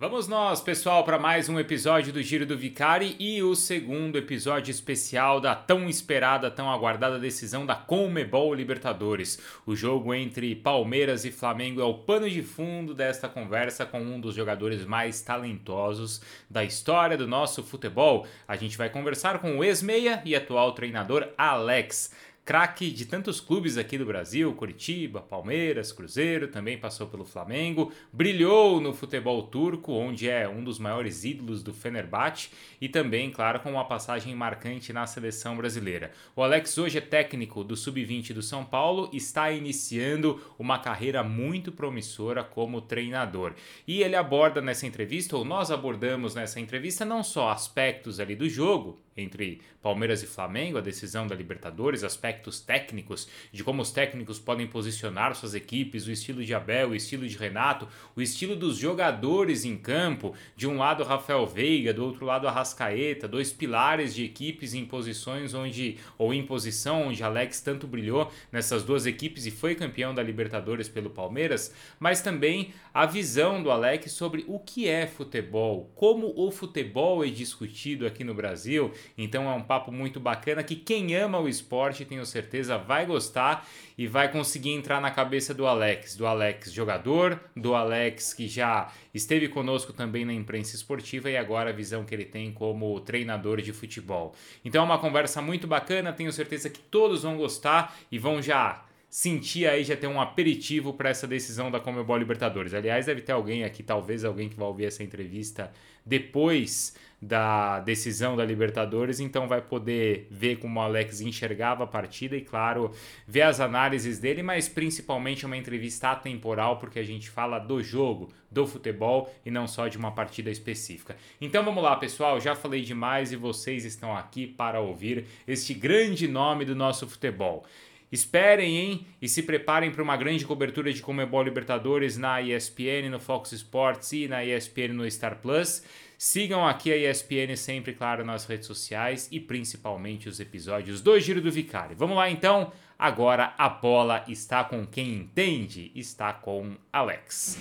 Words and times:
Vamos 0.00 0.28
nós, 0.28 0.60
pessoal, 0.60 1.02
para 1.02 1.18
mais 1.18 1.48
um 1.48 1.58
episódio 1.58 2.12
do 2.12 2.22
Giro 2.22 2.46
do 2.46 2.56
Vicari 2.56 3.16
e 3.18 3.42
o 3.42 3.56
segundo 3.56 4.16
episódio 4.16 4.70
especial 4.70 5.40
da 5.40 5.56
tão 5.56 5.88
esperada, 5.88 6.48
tão 6.52 6.70
aguardada 6.70 7.18
decisão 7.18 7.66
da 7.66 7.74
Conmebol 7.74 8.54
Libertadores. 8.54 9.40
O 9.66 9.74
jogo 9.74 10.14
entre 10.14 10.54
Palmeiras 10.54 11.24
e 11.24 11.32
Flamengo 11.32 11.80
é 11.80 11.84
o 11.84 11.94
pano 11.94 12.30
de 12.30 12.44
fundo 12.44 12.94
desta 12.94 13.28
conversa 13.28 13.84
com 13.84 14.00
um 14.00 14.20
dos 14.20 14.36
jogadores 14.36 14.84
mais 14.84 15.20
talentosos 15.20 16.22
da 16.48 16.62
história 16.62 17.16
do 17.16 17.26
nosso 17.26 17.64
futebol. 17.64 18.24
A 18.46 18.54
gente 18.54 18.78
vai 18.78 18.88
conversar 18.88 19.40
com 19.40 19.58
o 19.58 19.64
ex-meia 19.64 20.22
e 20.24 20.36
atual 20.36 20.74
treinador 20.74 21.26
Alex 21.36 22.12
craque 22.48 22.90
de 22.90 23.04
tantos 23.04 23.40
clubes 23.40 23.76
aqui 23.76 23.98
do 23.98 24.06
Brasil, 24.06 24.50
Curitiba, 24.54 25.20
Palmeiras, 25.20 25.92
Cruzeiro, 25.92 26.48
também 26.48 26.78
passou 26.78 27.06
pelo 27.06 27.22
Flamengo, 27.22 27.92
brilhou 28.10 28.80
no 28.80 28.94
futebol 28.94 29.42
turco, 29.42 29.92
onde 29.92 30.30
é 30.30 30.48
um 30.48 30.64
dos 30.64 30.78
maiores 30.78 31.24
ídolos 31.24 31.62
do 31.62 31.74
Fenerbahçe 31.74 32.48
e 32.80 32.88
também, 32.88 33.30
claro, 33.30 33.60
com 33.60 33.70
uma 33.72 33.84
passagem 33.84 34.34
marcante 34.34 34.94
na 34.94 35.06
seleção 35.06 35.58
brasileira. 35.58 36.10
O 36.34 36.42
Alex 36.42 36.78
hoje 36.78 36.96
é 36.96 37.02
técnico 37.02 37.62
do 37.62 37.76
Sub-20 37.76 38.32
do 38.32 38.40
São 38.40 38.64
Paulo, 38.64 39.10
está 39.12 39.50
iniciando 39.50 40.40
uma 40.58 40.78
carreira 40.78 41.22
muito 41.22 41.70
promissora 41.70 42.42
como 42.42 42.80
treinador. 42.80 43.52
E 43.86 44.02
ele 44.02 44.16
aborda 44.16 44.62
nessa 44.62 44.86
entrevista, 44.86 45.36
ou 45.36 45.44
nós 45.44 45.70
abordamos 45.70 46.34
nessa 46.34 46.58
entrevista, 46.58 47.04
não 47.04 47.22
só 47.22 47.50
aspectos 47.50 48.18
ali 48.18 48.34
do 48.34 48.48
jogo, 48.48 48.98
entre 49.18 49.60
Palmeiras 49.82 50.22
e 50.22 50.26
Flamengo, 50.26 50.78
a 50.78 50.80
decisão 50.80 51.26
da 51.26 51.34
Libertadores, 51.34 52.04
aspectos 52.04 52.60
técnicos, 52.60 53.28
de 53.52 53.64
como 53.64 53.82
os 53.82 53.90
técnicos 53.90 54.38
podem 54.38 54.66
posicionar 54.66 55.34
suas 55.34 55.54
equipes, 55.54 56.06
o 56.06 56.10
estilo 56.10 56.44
de 56.44 56.54
Abel, 56.54 56.90
o 56.90 56.94
estilo 56.94 57.26
de 57.26 57.36
Renato, 57.36 57.88
o 58.14 58.22
estilo 58.22 58.54
dos 58.54 58.76
jogadores 58.76 59.64
em 59.64 59.76
campo, 59.76 60.34
de 60.56 60.66
um 60.66 60.78
lado 60.78 61.04
Rafael 61.04 61.46
Veiga, 61.46 61.92
do 61.92 62.04
outro 62.04 62.24
lado 62.24 62.46
Arrascaeta, 62.46 63.28
dois 63.28 63.52
pilares 63.52 64.14
de 64.14 64.24
equipes 64.24 64.74
em 64.74 64.84
posições 64.84 65.54
onde, 65.54 65.98
ou 66.16 66.32
em 66.32 66.44
posição 66.44 67.08
onde 67.08 67.22
Alex 67.22 67.60
tanto 67.60 67.86
brilhou 67.86 68.30
nessas 68.52 68.82
duas 68.82 69.06
equipes 69.06 69.46
e 69.46 69.50
foi 69.50 69.74
campeão 69.74 70.14
da 70.14 70.22
Libertadores 70.22 70.88
pelo 70.88 71.10
Palmeiras, 71.10 71.74
mas 71.98 72.20
também 72.20 72.72
a 72.92 73.06
visão 73.06 73.62
do 73.62 73.70
Alex 73.70 74.12
sobre 74.12 74.44
o 74.46 74.58
que 74.58 74.88
é 74.88 75.06
futebol, 75.06 75.90
como 75.94 76.32
o 76.36 76.50
futebol 76.50 77.24
é 77.24 77.28
discutido 77.28 78.06
aqui 78.06 78.24
no 78.24 78.34
Brasil 78.34 78.92
então 79.16 79.50
é 79.50 79.54
um 79.54 79.62
papo 79.62 79.90
muito 79.90 80.18
bacana 80.20 80.62
que 80.62 80.76
quem 80.76 81.14
ama 81.14 81.38
o 81.38 81.48
esporte, 81.48 82.04
tenho 82.04 82.24
certeza, 82.26 82.76
vai 82.76 83.06
gostar 83.06 83.66
e 83.96 84.06
vai 84.06 84.30
conseguir 84.30 84.70
entrar 84.70 85.00
na 85.00 85.10
cabeça 85.10 85.54
do 85.54 85.66
Alex, 85.66 86.16
do 86.16 86.26
Alex 86.26 86.72
jogador, 86.72 87.40
do 87.56 87.74
Alex 87.74 88.34
que 88.34 88.46
já 88.46 88.92
esteve 89.14 89.48
conosco 89.48 89.92
também 89.92 90.24
na 90.24 90.32
imprensa 90.32 90.76
esportiva 90.76 91.30
e 91.30 91.36
agora 91.36 91.70
a 91.70 91.72
visão 91.72 92.04
que 92.04 92.14
ele 92.14 92.24
tem 92.24 92.52
como 92.52 93.00
treinador 93.00 93.60
de 93.60 93.72
futebol. 93.72 94.34
Então 94.64 94.82
é 94.82 94.84
uma 94.84 94.98
conversa 94.98 95.40
muito 95.40 95.66
bacana, 95.66 96.12
tenho 96.12 96.32
certeza 96.32 96.70
que 96.70 96.80
todos 96.80 97.22
vão 97.22 97.36
gostar 97.36 97.96
e 98.10 98.18
vão 98.18 98.42
já 98.42 98.84
sentir 99.10 99.66
aí 99.66 99.84
já 99.84 99.96
ter 99.96 100.06
um 100.06 100.20
aperitivo 100.20 100.92
para 100.92 101.08
essa 101.08 101.26
decisão 101.26 101.70
da 101.70 101.80
Comebol 101.80 102.16
Libertadores. 102.16 102.74
Aliás, 102.74 103.06
deve 103.06 103.22
ter 103.22 103.32
alguém 103.32 103.64
aqui, 103.64 103.82
talvez 103.82 104.24
alguém 104.24 104.48
que 104.48 104.56
vai 104.56 104.66
ouvir 104.66 104.84
essa 104.84 105.02
entrevista 105.02 105.72
depois 106.04 106.94
da 107.20 107.80
decisão 107.80 108.36
da 108.36 108.44
Libertadores, 108.44 109.18
então 109.18 109.48
vai 109.48 109.60
poder 109.60 110.28
ver 110.30 110.56
como 110.56 110.78
o 110.78 110.82
Alex 110.82 111.20
enxergava 111.20 111.82
a 111.82 111.86
partida 111.86 112.36
e, 112.36 112.40
claro, 112.40 112.92
ver 113.26 113.42
as 113.42 113.58
análises 113.58 114.18
dele, 114.18 114.42
mas 114.42 114.68
principalmente 114.68 115.44
uma 115.44 115.56
entrevista 115.56 116.12
atemporal, 116.12 116.78
porque 116.78 116.98
a 116.98 117.04
gente 117.04 117.28
fala 117.28 117.58
do 117.58 117.82
jogo, 117.82 118.32
do 118.50 118.66
futebol 118.66 119.34
e 119.44 119.50
não 119.50 119.66
só 119.66 119.88
de 119.88 119.98
uma 119.98 120.12
partida 120.12 120.48
específica. 120.48 121.16
Então 121.40 121.64
vamos 121.64 121.82
lá, 121.82 121.96
pessoal, 121.96 122.40
já 122.40 122.54
falei 122.54 122.82
demais 122.82 123.32
e 123.32 123.36
vocês 123.36 123.84
estão 123.84 124.16
aqui 124.16 124.46
para 124.46 124.80
ouvir 124.80 125.26
este 125.46 125.74
grande 125.74 126.28
nome 126.28 126.64
do 126.64 126.76
nosso 126.76 127.06
futebol. 127.06 127.66
Esperem, 128.10 128.76
hein? 128.76 129.06
E 129.20 129.28
se 129.28 129.42
preparem 129.42 129.90
para 129.90 130.02
uma 130.02 130.16
grande 130.16 130.46
cobertura 130.46 130.92
de 130.92 131.02
Comebol 131.02 131.42
Libertadores 131.42 132.16
na 132.16 132.40
ESPN, 132.40 133.10
no 133.10 133.20
Fox 133.20 133.52
Sports 133.52 134.12
e 134.12 134.26
na 134.28 134.44
ESPN 134.44 134.94
no 134.94 135.10
Star 135.10 135.40
Plus. 135.40 135.82
Sigam 136.16 136.66
aqui 136.66 136.92
a 136.92 136.96
ESPN 136.96 137.54
sempre, 137.56 137.92
claro, 137.92 138.24
nas 138.24 138.44
redes 138.44 138.66
sociais 138.66 139.28
e 139.30 139.38
principalmente 139.38 140.28
os 140.28 140.40
episódios 140.40 141.00
do 141.00 141.18
Giro 141.20 141.40
do 141.40 141.52
Vicário. 141.52 141.96
Vamos 141.96 142.16
lá 142.16 142.28
então? 142.28 142.72
Agora 142.98 143.54
a 143.56 143.68
bola 143.68 144.24
está 144.26 144.64
com 144.64 144.84
quem 144.84 145.14
entende, 145.14 145.92
está 145.94 146.32
com 146.32 146.76
Alex. 146.92 147.56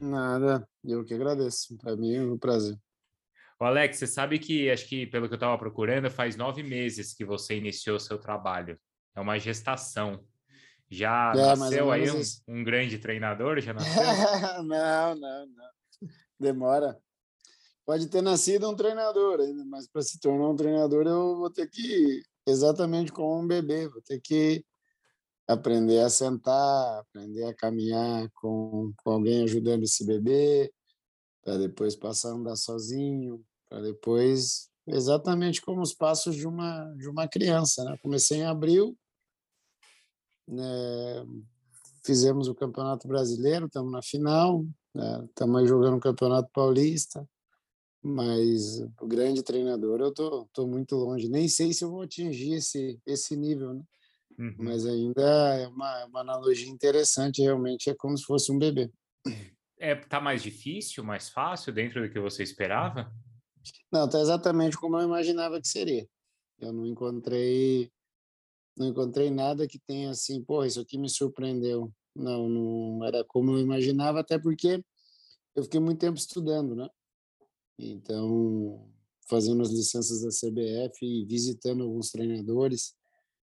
Nada, 0.00 0.66
eu 0.84 1.04
que 1.04 1.12
agradeço. 1.12 1.76
Para 1.76 1.96
mim 1.96 2.14
é 2.14 2.22
um 2.22 2.38
prazer. 2.38 2.78
O 3.64 3.66
Alex, 3.66 3.96
você 3.96 4.06
sabe 4.06 4.38
que, 4.38 4.70
acho 4.70 4.86
que 4.86 5.06
pelo 5.06 5.26
que 5.26 5.32
eu 5.32 5.36
estava 5.36 5.56
procurando, 5.56 6.10
faz 6.10 6.36
nove 6.36 6.62
meses 6.62 7.14
que 7.14 7.24
você 7.24 7.56
iniciou 7.56 7.98
seu 7.98 8.18
trabalho. 8.18 8.78
É 9.16 9.20
uma 9.22 9.38
gestação. 9.38 10.22
Já 10.90 11.32
é, 11.34 11.56
nasceu 11.56 11.90
aí 11.90 12.10
um, 12.10 12.20
um, 12.46 12.62
grande 12.62 12.98
treinador? 12.98 13.62
Já 13.62 13.72
nasceu? 13.72 14.02
não, 14.64 15.14
não, 15.14 15.46
não. 15.46 16.08
Demora. 16.38 17.00
Pode 17.86 18.06
ter 18.08 18.20
nascido 18.20 18.68
um 18.68 18.76
treinador 18.76 19.40
ainda, 19.40 19.64
mas 19.64 19.88
para 19.88 20.02
se 20.02 20.20
tornar 20.20 20.50
um 20.50 20.56
treinador 20.56 21.06
eu 21.06 21.34
vou 21.38 21.50
ter 21.50 21.66
que, 21.66 22.22
exatamente 22.46 23.12
como 23.12 23.40
um 23.40 23.46
bebê, 23.46 23.88
vou 23.88 24.02
ter 24.02 24.20
que 24.20 24.62
aprender 25.48 26.00
a 26.00 26.10
sentar, 26.10 26.98
aprender 26.98 27.44
a 27.44 27.54
caminhar 27.54 28.28
com, 28.34 28.92
com 29.02 29.10
alguém 29.10 29.42
ajudando 29.44 29.84
esse 29.84 30.04
bebê, 30.04 30.70
para 31.42 31.56
depois 31.56 31.96
passar 31.96 32.28
a 32.28 32.32
andar 32.32 32.56
sozinho, 32.56 33.42
para 33.74 33.82
depois 33.82 34.70
exatamente 34.86 35.60
como 35.60 35.80
os 35.80 35.92
passos 35.92 36.36
de 36.36 36.46
uma 36.46 36.94
de 36.96 37.08
uma 37.08 37.26
criança, 37.26 37.82
né? 37.82 37.96
Comecei 38.00 38.38
em 38.38 38.44
abril, 38.44 38.96
né, 40.46 41.26
fizemos 42.04 42.46
o 42.46 42.54
Campeonato 42.54 43.08
Brasileiro, 43.08 43.66
estamos 43.66 43.90
na 43.90 44.02
final, 44.02 44.64
estamos 45.28 45.62
né, 45.62 45.68
jogando 45.68 45.96
o 45.96 46.00
Campeonato 46.00 46.48
Paulista, 46.52 47.28
mas 48.00 48.80
o 49.00 49.06
grande 49.08 49.42
treinador 49.42 50.00
eu 50.00 50.12
tô, 50.12 50.48
tô 50.52 50.66
muito 50.66 50.94
longe, 50.94 51.28
nem 51.28 51.48
sei 51.48 51.72
se 51.72 51.82
eu 51.82 51.90
vou 51.90 52.02
atingir 52.02 52.54
esse, 52.54 53.00
esse 53.04 53.36
nível, 53.36 53.74
né? 53.74 53.82
Uhum. 54.36 54.56
mas 54.58 54.84
ainda 54.84 55.22
é 55.54 55.68
uma, 55.68 56.06
uma 56.06 56.20
analogia 56.20 56.68
interessante, 56.68 57.40
realmente 57.40 57.88
é 57.88 57.94
como 57.94 58.18
se 58.18 58.24
fosse 58.24 58.50
um 58.50 58.58
bebê. 58.58 58.90
É, 59.78 59.94
tá 59.94 60.20
mais 60.20 60.42
difícil, 60.42 61.04
mais 61.04 61.28
fácil 61.28 61.72
dentro 61.72 62.02
do 62.02 62.12
que 62.12 62.18
você 62.18 62.42
esperava? 62.42 63.12
Não, 63.92 64.08
tá 64.08 64.20
exatamente 64.20 64.76
como 64.76 64.98
eu 64.98 65.04
imaginava 65.04 65.60
que 65.60 65.68
seria. 65.68 66.08
Eu 66.58 66.72
não 66.72 66.86
encontrei 66.86 67.90
não 68.76 68.88
encontrei 68.88 69.30
nada 69.30 69.68
que 69.68 69.78
tenha 69.78 70.10
assim, 70.10 70.42
pô, 70.42 70.64
isso 70.64 70.80
aqui 70.80 70.98
me 70.98 71.08
surpreendeu. 71.08 71.92
Não, 72.14 72.48
não 72.48 73.04
era 73.04 73.24
como 73.24 73.52
eu 73.52 73.58
imaginava, 73.60 74.20
até 74.20 74.38
porque 74.38 74.82
eu 75.54 75.62
fiquei 75.62 75.80
muito 75.80 76.00
tempo 76.00 76.18
estudando, 76.18 76.74
né? 76.74 76.88
Então, 77.78 78.88
fazendo 79.28 79.62
as 79.62 79.70
licenças 79.70 80.22
da 80.22 80.30
CBF 80.30 81.04
e 81.04 81.24
visitando 81.24 81.84
alguns 81.84 82.10
treinadores 82.10 82.94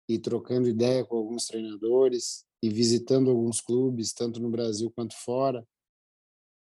e 0.09 0.19
trocando 0.19 0.69
ideia 0.69 1.05
com 1.05 1.17
alguns 1.17 1.47
treinadores 1.47 2.45
e 2.63 2.71
visitando 2.71 3.31
alguns 3.31 3.61
clubes, 3.61 4.13
tanto 4.13 4.41
no 4.41 4.51
Brasil 4.51 4.91
quanto 4.91 5.17
fora. 5.17 5.67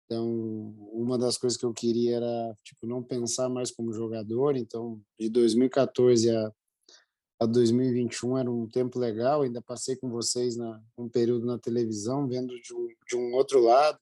Então, 0.05 0.75
uma 0.93 1.17
das 1.17 1.39
coisas 1.39 1.59
que 1.59 1.65
eu 1.65 1.73
queria 1.73 2.17
era, 2.17 2.59
tipo, 2.63 2.87
não 2.87 3.03
pensar 3.03 3.49
mais 3.49 3.71
como 3.71 3.93
jogador. 3.93 4.57
Então, 4.57 5.01
de 5.19 5.29
2014 5.29 6.31
a 6.31 6.53
a 7.41 7.47
2021 7.47 8.39
era 8.39 8.51
um 8.51 8.69
tempo 8.69 8.99
legal, 8.99 9.43
ainda 9.43 9.61
passei 9.61 9.97
com 9.97 10.09
vocês 10.09 10.57
na, 10.57 10.81
um 10.97 11.09
período 11.09 11.47
na 11.47 11.59
televisão, 11.59 12.29
vendo 12.29 12.59
de 12.61 12.75
um, 12.75 12.89
de 13.07 13.17
um 13.17 13.33
outro 13.35 13.61
lado. 13.61 13.99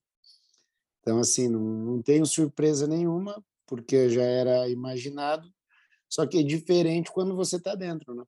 Então, 1.01 1.19
assim, 1.19 1.49
não, 1.49 1.61
não 1.61 2.03
tenho 2.03 2.25
surpresa 2.27 2.87
nenhuma, 2.87 3.43
porque 3.67 4.09
já 4.09 4.23
era 4.23 4.69
imaginado, 4.69 5.51
só 6.09 6.27
que 6.27 6.39
é 6.39 6.43
diferente 6.43 7.11
quando 7.11 7.35
você 7.35 7.57
está 7.57 7.75
dentro, 7.75 8.15
né? 8.15 8.25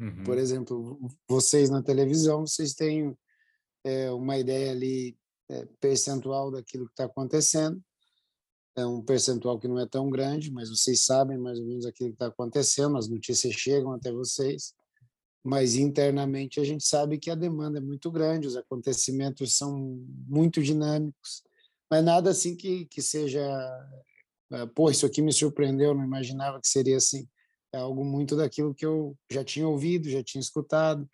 Uhum. 0.00 0.24
Por 0.24 0.38
exemplo, 0.38 0.98
vocês 1.28 1.70
na 1.70 1.82
televisão, 1.82 2.46
vocês 2.46 2.74
têm 2.74 3.16
é, 3.84 4.10
uma 4.10 4.38
ideia 4.38 4.72
ali 4.72 5.16
percentual 5.80 6.50
daquilo 6.50 6.86
que 6.86 6.92
está 6.92 7.04
acontecendo, 7.04 7.82
é 8.76 8.86
um 8.86 9.02
percentual 9.02 9.58
que 9.58 9.68
não 9.68 9.78
é 9.78 9.86
tão 9.86 10.08
grande, 10.08 10.50
mas 10.50 10.70
vocês 10.70 11.04
sabem 11.04 11.36
mais 11.36 11.58
ou 11.58 11.66
menos 11.66 11.84
aquilo 11.84 12.10
que 12.10 12.14
está 12.14 12.26
acontecendo, 12.26 12.96
as 12.96 13.08
notícias 13.08 13.54
chegam 13.54 13.92
até 13.92 14.10
vocês, 14.10 14.74
mas 15.44 15.76
internamente 15.76 16.60
a 16.60 16.64
gente 16.64 16.84
sabe 16.84 17.18
que 17.18 17.30
a 17.30 17.34
demanda 17.34 17.78
é 17.78 17.80
muito 17.80 18.10
grande, 18.10 18.46
os 18.46 18.56
acontecimentos 18.56 19.56
são 19.56 19.78
muito 20.26 20.62
dinâmicos, 20.62 21.42
mas 21.90 22.04
nada 22.04 22.30
assim 22.30 22.56
que, 22.56 22.86
que 22.86 23.02
seja, 23.02 23.40
é, 24.52 24.66
pô, 24.66 24.90
isso 24.90 25.04
aqui 25.04 25.20
me 25.20 25.32
surpreendeu, 25.32 25.94
não 25.94 26.04
imaginava 26.04 26.58
que 26.58 26.68
seria 26.68 26.96
assim. 26.96 27.28
É 27.74 27.78
algo 27.78 28.02
muito 28.04 28.34
daquilo 28.34 28.74
que 28.74 28.86
eu 28.86 29.14
já 29.30 29.44
tinha 29.44 29.68
ouvido, 29.68 30.08
já 30.08 30.22
tinha 30.22 30.40
escutado, 30.40 31.06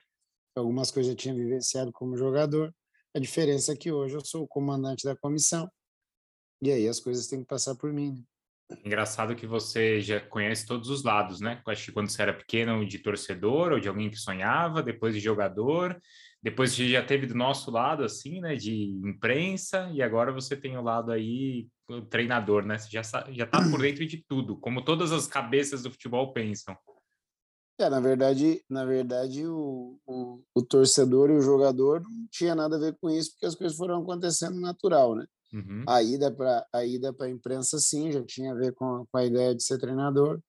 algumas 0.55 0.90
coisas 0.90 1.11
já 1.11 1.17
tinha 1.17 1.35
vivenciado 1.35 1.93
como 1.93 2.17
jogador. 2.17 2.73
A 3.18 3.20
diferença 3.20 3.72
é 3.72 3.76
que 3.76 3.90
hoje 3.90 4.14
eu 4.14 4.24
sou 4.24 4.44
o 4.44 4.46
comandante 4.46 5.04
da 5.04 5.16
comissão 5.16 5.68
e 6.62 6.70
aí 6.70 6.86
as 6.86 7.00
coisas 7.00 7.26
têm 7.26 7.40
que 7.40 7.48
passar 7.48 7.74
por 7.74 7.92
mim. 7.92 8.12
Né? 8.70 8.78
Engraçado 8.84 9.34
que 9.34 9.44
você 9.44 10.00
já 10.00 10.20
conhece 10.20 10.64
todos 10.64 10.88
os 10.88 11.02
lados, 11.02 11.40
né? 11.40 11.60
Acho 11.66 11.86
que 11.86 11.90
quando 11.90 12.08
você 12.08 12.22
era 12.22 12.32
pequeno, 12.32 12.86
de 12.86 13.00
torcedor 13.00 13.72
ou 13.72 13.80
de 13.80 13.88
alguém 13.88 14.08
que 14.08 14.16
sonhava, 14.16 14.84
depois 14.84 15.16
de 15.16 15.20
jogador, 15.20 16.00
depois 16.40 16.70
você 16.70 16.88
já 16.88 17.04
teve 17.04 17.26
do 17.26 17.34
nosso 17.34 17.72
lado, 17.72 18.04
assim, 18.04 18.40
né? 18.40 18.54
De 18.54 18.84
imprensa, 19.04 19.90
e 19.92 20.00
agora 20.00 20.30
você 20.30 20.56
tem 20.56 20.76
o 20.78 20.82
lado 20.82 21.10
aí, 21.10 21.66
o 21.88 22.02
treinador, 22.02 22.64
né? 22.64 22.78
Você 22.78 22.88
já, 22.88 23.02
já 23.02 23.46
tá 23.48 23.68
por 23.68 23.80
dentro 23.82 24.06
de 24.06 24.24
tudo, 24.28 24.56
como 24.60 24.84
todas 24.84 25.10
as 25.10 25.26
cabeças 25.26 25.82
do 25.82 25.90
futebol 25.90 26.32
pensam. 26.32 26.76
É, 27.80 27.88
na 27.88 28.00
verdade, 28.00 28.64
na 28.69 28.84
verdade 28.84 29.46
o, 29.46 30.00
o, 30.04 30.42
o 30.52 30.62
torcedor 30.62 31.30
e 31.30 31.34
o 31.34 31.40
jogador 31.40 32.02
não 32.02 32.26
tinha 32.28 32.52
nada 32.52 32.75
a 32.75 32.78
ver 32.78 32.96
com 33.00 33.08
isso, 33.08 33.30
porque 33.30 33.46
as 33.46 33.54
coisas 33.54 33.76
foram 33.76 34.02
acontecendo 34.02 34.60
natural, 34.60 35.14
né? 35.14 35.25
Uhum. 35.52 35.84
A 35.86 36.02
ida 36.02 36.30
para 36.30 36.66
a 36.72 36.84
ida 36.84 37.14
imprensa 37.30 37.78
sim, 37.78 38.10
já 38.10 38.22
tinha 38.25 38.52
a 38.52 38.54
ver 38.54 38.75
com, 38.75 39.06
com 39.06 39.16
a 39.16 39.25
ideia 39.25 39.54
de 39.54 39.62
ser 39.62 39.78
treinador. 39.78 40.40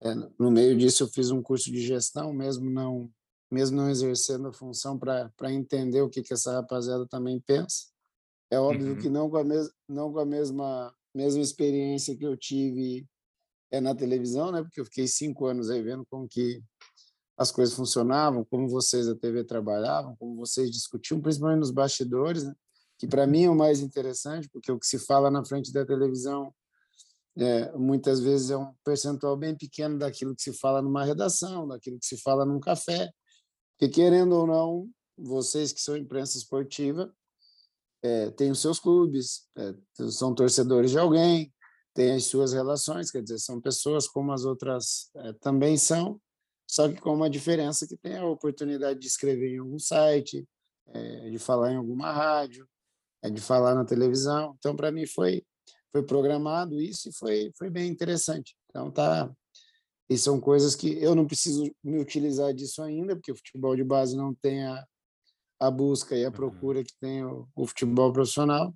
É, 0.00 0.14
no 0.38 0.50
meio 0.50 0.76
disso 0.78 1.02
eu 1.02 1.08
fiz 1.08 1.32
um 1.32 1.42
curso 1.42 1.70
de 1.70 1.80
gestão, 1.80 2.32
mesmo 2.32 2.70
não 2.70 3.10
mesmo 3.50 3.76
não 3.76 3.90
exercendo 3.90 4.48
a 4.48 4.52
função 4.52 4.98
para 4.98 5.52
entender 5.52 6.00
o 6.00 6.08
que 6.08 6.22
que 6.22 6.32
essa 6.32 6.52
rapaziada 6.52 7.06
também 7.06 7.38
pensa. 7.38 7.88
É 8.50 8.58
óbvio 8.58 8.94
uhum. 8.94 8.98
que 8.98 9.10
não 9.10 9.28
com 9.28 9.36
a 9.36 9.44
mes, 9.44 9.68
não 9.88 10.12
com 10.12 10.20
a 10.20 10.24
mesma 10.24 10.94
mesma 11.14 11.42
experiência 11.42 12.16
que 12.16 12.24
eu 12.24 12.36
tive 12.36 13.06
é 13.72 13.80
na 13.80 13.94
televisão, 13.94 14.52
né? 14.52 14.62
Porque 14.62 14.80
eu 14.80 14.84
fiquei 14.84 15.08
cinco 15.08 15.46
anos 15.46 15.70
aí 15.70 15.82
vendo 15.82 16.06
como 16.08 16.28
que 16.28 16.62
as 17.36 17.50
coisas 17.50 17.74
funcionavam, 17.74 18.44
como 18.44 18.68
vocês 18.68 19.06
da 19.06 19.16
TV 19.16 19.42
trabalhavam, 19.42 20.14
como 20.16 20.36
vocês 20.36 20.70
discutiam, 20.70 21.20
principalmente 21.20 21.60
nos 21.60 21.70
bastidores, 21.70 22.44
né? 22.44 22.54
que 22.98 23.06
para 23.08 23.26
mim 23.26 23.44
é 23.44 23.50
o 23.50 23.56
mais 23.56 23.80
interessante, 23.80 24.48
porque 24.52 24.70
o 24.70 24.78
que 24.78 24.86
se 24.86 24.98
fala 24.98 25.30
na 25.30 25.44
frente 25.44 25.72
da 25.72 25.84
televisão 25.84 26.54
é, 27.36 27.72
muitas 27.72 28.20
vezes 28.20 28.50
é 28.50 28.56
um 28.56 28.72
percentual 28.84 29.36
bem 29.36 29.56
pequeno 29.56 29.98
daquilo 29.98 30.36
que 30.36 30.42
se 30.42 30.52
fala 30.52 30.82
numa 30.82 31.04
redação, 31.04 31.66
daquilo 31.66 31.98
que 31.98 32.06
se 32.06 32.18
fala 32.18 32.44
num 32.44 32.60
café, 32.60 33.10
que 33.78 33.88
querendo 33.88 34.36
ou 34.36 34.46
não, 34.46 34.90
vocês 35.16 35.72
que 35.72 35.80
são 35.80 35.96
imprensa 35.96 36.36
esportiva, 36.36 37.12
é, 38.02 38.30
têm 38.30 38.50
os 38.50 38.60
seus 38.60 38.78
clubes, 38.78 39.48
é, 39.56 39.74
são 40.10 40.34
torcedores 40.34 40.90
de 40.90 40.98
alguém, 40.98 41.52
têm 41.94 42.12
as 42.12 42.24
suas 42.24 42.52
relações, 42.52 43.10
quer 43.10 43.22
dizer, 43.22 43.38
são 43.38 43.60
pessoas 43.60 44.08
como 44.08 44.32
as 44.32 44.44
outras 44.44 45.10
é, 45.16 45.32
também 45.34 45.76
são, 45.76 46.20
só 46.66 46.88
que 46.88 47.00
com 47.00 47.14
uma 47.14 47.28
diferença 47.28 47.86
que 47.86 47.96
tem 47.96 48.16
a 48.16 48.26
oportunidade 48.26 48.98
de 48.98 49.06
escrever 49.06 49.54
em 49.54 49.58
algum 49.58 49.78
site, 49.78 50.46
é, 50.88 51.30
de 51.30 51.38
falar 51.38 51.72
em 51.72 51.76
alguma 51.76 52.12
rádio, 52.12 52.66
é 53.22 53.30
de 53.30 53.40
falar 53.40 53.74
na 53.74 53.84
televisão. 53.84 54.54
Então, 54.58 54.74
para 54.74 54.90
mim 54.90 55.06
foi 55.06 55.44
foi 55.92 56.02
programado 56.02 56.80
isso 56.80 57.10
e 57.10 57.12
foi 57.12 57.52
foi 57.56 57.68
bem 57.68 57.90
interessante. 57.90 58.56
Então 58.70 58.90
tá 58.90 59.30
e 60.08 60.18
são 60.18 60.40
coisas 60.40 60.74
que 60.74 61.02
eu 61.02 61.14
não 61.14 61.26
preciso 61.26 61.64
me 61.82 61.98
utilizar 61.98 62.52
disso 62.52 62.82
ainda, 62.82 63.16
porque 63.16 63.32
o 63.32 63.36
futebol 63.36 63.74
de 63.74 63.82
base 63.82 64.16
não 64.16 64.34
tem 64.34 64.62
a, 64.64 64.84
a 65.60 65.70
busca 65.70 66.14
e 66.14 66.24
a 66.24 66.28
uhum. 66.28 66.34
procura 66.34 66.84
que 66.84 66.92
tem 67.00 67.24
o, 67.24 67.48
o 67.54 67.66
futebol 67.66 68.12
profissional, 68.12 68.74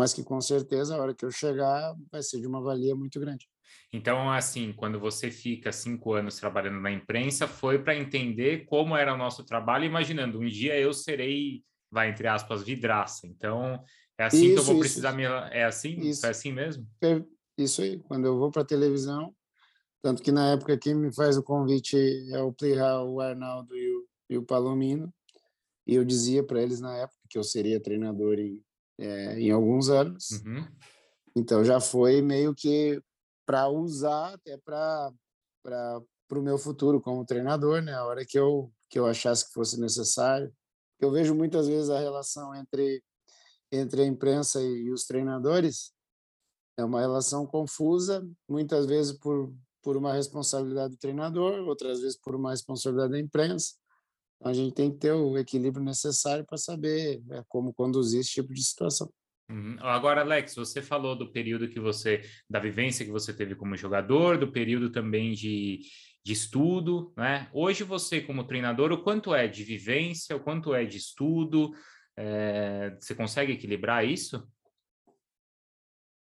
mas 0.00 0.14
que 0.14 0.24
com 0.24 0.40
certeza 0.40 0.96
a 0.96 0.98
hora 0.98 1.14
que 1.14 1.24
eu 1.24 1.30
chegar 1.30 1.94
vai 2.10 2.22
ser 2.22 2.40
de 2.40 2.46
uma 2.46 2.60
valia 2.60 2.96
muito 2.96 3.20
grande. 3.20 3.46
Então, 3.92 4.30
assim, 4.30 4.72
quando 4.72 4.98
você 4.98 5.30
fica 5.30 5.70
cinco 5.70 6.14
anos 6.14 6.36
trabalhando 6.36 6.80
na 6.80 6.90
imprensa, 6.90 7.46
foi 7.46 7.78
para 7.78 7.94
entender 7.94 8.64
como 8.64 8.96
era 8.96 9.14
o 9.14 9.18
nosso 9.18 9.44
trabalho, 9.44 9.84
imaginando 9.84 10.40
um 10.40 10.46
dia 10.46 10.78
eu 10.78 10.92
serei 10.92 11.62
vai, 11.90 12.08
entre 12.08 12.28
aspas, 12.28 12.62
vidraça. 12.62 13.26
Então, 13.26 13.82
é 14.16 14.24
assim 14.24 14.46
isso, 14.46 14.54
que 14.54 14.60
eu 14.60 14.64
vou 14.64 14.78
precisar 14.78 15.12
me. 15.12 15.24
É 15.24 15.64
assim? 15.64 15.98
Isso. 16.00 16.24
É 16.24 16.30
assim 16.30 16.52
mesmo? 16.52 16.86
Isso 17.58 17.82
aí. 17.82 17.98
Quando 17.98 18.26
eu 18.26 18.38
vou 18.38 18.50
para 18.50 18.62
a 18.62 18.66
televisão, 18.66 19.34
tanto 20.02 20.22
que 20.22 20.30
na 20.30 20.52
época 20.52 20.78
quem 20.78 20.94
me 20.94 21.12
faz 21.12 21.36
o 21.36 21.42
convite 21.42 21.96
é 22.32 22.40
o 22.40 22.52
Plihal, 22.52 23.10
o 23.12 23.20
Arnaldo 23.20 23.76
e 23.76 23.96
o, 23.96 24.08
e 24.30 24.38
o 24.38 24.42
Palomino. 24.42 25.12
E 25.86 25.94
eu 25.94 26.04
dizia 26.04 26.44
para 26.44 26.62
eles 26.62 26.80
na 26.80 26.96
época 26.96 27.18
que 27.28 27.36
eu 27.36 27.42
seria 27.42 27.80
treinador 27.80 28.38
em, 28.38 28.62
é, 29.00 29.40
em 29.40 29.50
alguns 29.50 29.88
anos. 29.88 30.30
Uhum. 30.30 30.66
Então 31.34 31.64
já 31.64 31.80
foi 31.80 32.20
meio 32.22 32.54
que 32.54 33.02
para 33.46 33.68
usar 33.68 34.34
até 34.34 34.56
para 34.58 35.12
para 35.62 36.38
o 36.38 36.42
meu 36.42 36.56
futuro 36.56 37.00
como 37.00 37.24
treinador, 37.24 37.82
né? 37.82 37.94
A 37.94 38.04
hora 38.04 38.24
que 38.24 38.38
eu 38.38 38.72
que 38.88 38.98
eu 38.98 39.06
achasse 39.06 39.46
que 39.46 39.52
fosse 39.52 39.80
necessário 39.80 40.52
eu 41.00 41.10
vejo 41.10 41.34
muitas 41.34 41.66
vezes 41.66 41.88
a 41.90 41.98
relação 41.98 42.54
entre 42.54 43.02
entre 43.72 44.02
a 44.02 44.06
imprensa 44.06 44.60
e 44.60 44.90
os 44.92 45.04
treinadores 45.04 45.92
é 46.76 46.84
uma 46.84 47.00
relação 47.00 47.46
confusa, 47.46 48.26
muitas 48.48 48.86
vezes 48.86 49.16
por 49.18 49.52
por 49.82 49.96
uma 49.96 50.12
responsabilidade 50.12 50.92
do 50.92 50.98
treinador, 50.98 51.66
outras 51.66 52.00
vezes 52.00 52.18
por 52.18 52.34
uma 52.34 52.50
responsabilidade 52.50 53.12
da 53.12 53.18
imprensa. 53.18 53.76
Então, 54.40 54.50
a 54.50 54.54
gente 54.54 54.74
tem 54.74 54.90
que 54.90 54.98
ter 54.98 55.12
o 55.12 55.36
equilíbrio 55.36 55.84
necessário 55.84 56.44
para 56.46 56.56
saber 56.56 57.22
né, 57.26 57.44
como 57.46 57.74
conduzir 57.74 58.20
esse 58.20 58.30
tipo 58.30 58.54
de 58.54 58.64
situação. 58.64 59.12
Uhum. 59.50 59.76
Agora, 59.80 60.22
Alex, 60.22 60.54
você 60.54 60.80
falou 60.80 61.14
do 61.14 61.30
período 61.30 61.68
que 61.68 61.78
você, 61.78 62.22
da 62.48 62.58
vivência 62.58 63.04
que 63.04 63.10
você 63.10 63.34
teve 63.34 63.54
como 63.54 63.76
jogador, 63.76 64.38
do 64.38 64.50
período 64.50 64.90
também 64.90 65.32
de, 65.32 65.80
de 66.24 66.32
estudo, 66.32 67.12
né? 67.16 67.50
Hoje 67.52 67.84
você, 67.84 68.20
como 68.20 68.46
treinador, 68.46 68.92
o 68.92 69.02
quanto 69.02 69.34
é 69.34 69.46
de 69.46 69.62
vivência, 69.64 70.36
o 70.36 70.40
quanto 70.40 70.72
é 70.72 70.84
de 70.84 70.96
estudo? 70.96 71.72
É, 72.16 72.96
você 72.98 73.14
consegue 73.14 73.52
equilibrar 73.52 74.06
isso? 74.06 74.46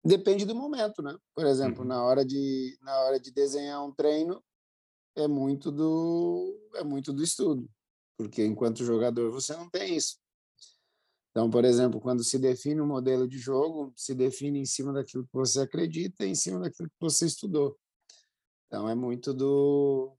Depende 0.03 0.45
do 0.45 0.55
momento, 0.55 1.01
né? 1.01 1.15
Por 1.35 1.45
exemplo, 1.45 1.81
uhum. 1.81 1.87
na 1.87 2.01
hora 2.01 2.25
de 2.25 2.77
na 2.81 2.97
hora 3.01 3.19
de 3.19 3.29
desenhar 3.29 3.85
um 3.85 3.91
treino 3.91 4.41
é 5.17 5.27
muito 5.27 5.69
do 5.69 6.57
é 6.75 6.83
muito 6.83 7.11
do 7.11 7.21
estudo, 7.21 7.69
porque 8.17 8.43
enquanto 8.43 8.83
jogador 8.83 9.31
você 9.31 9.53
não 9.55 9.69
tem 9.69 9.95
isso. 9.95 10.17
Então, 11.29 11.49
por 11.49 11.63
exemplo, 11.63 12.01
quando 12.01 12.23
se 12.23 12.39
define 12.39 12.81
um 12.81 12.87
modelo 12.87 13.27
de 13.27 13.37
jogo, 13.37 13.93
se 13.95 14.15
define 14.15 14.59
em 14.59 14.65
cima 14.65 14.91
daquilo 14.91 15.23
que 15.23 15.33
você 15.33 15.61
acredita, 15.61 16.25
em 16.25 16.33
cima 16.33 16.59
daquilo 16.59 16.89
que 16.89 16.95
você 16.99 17.27
estudou. 17.27 17.77
Então 18.65 18.89
é 18.89 18.95
muito 18.95 19.33
do 19.33 20.17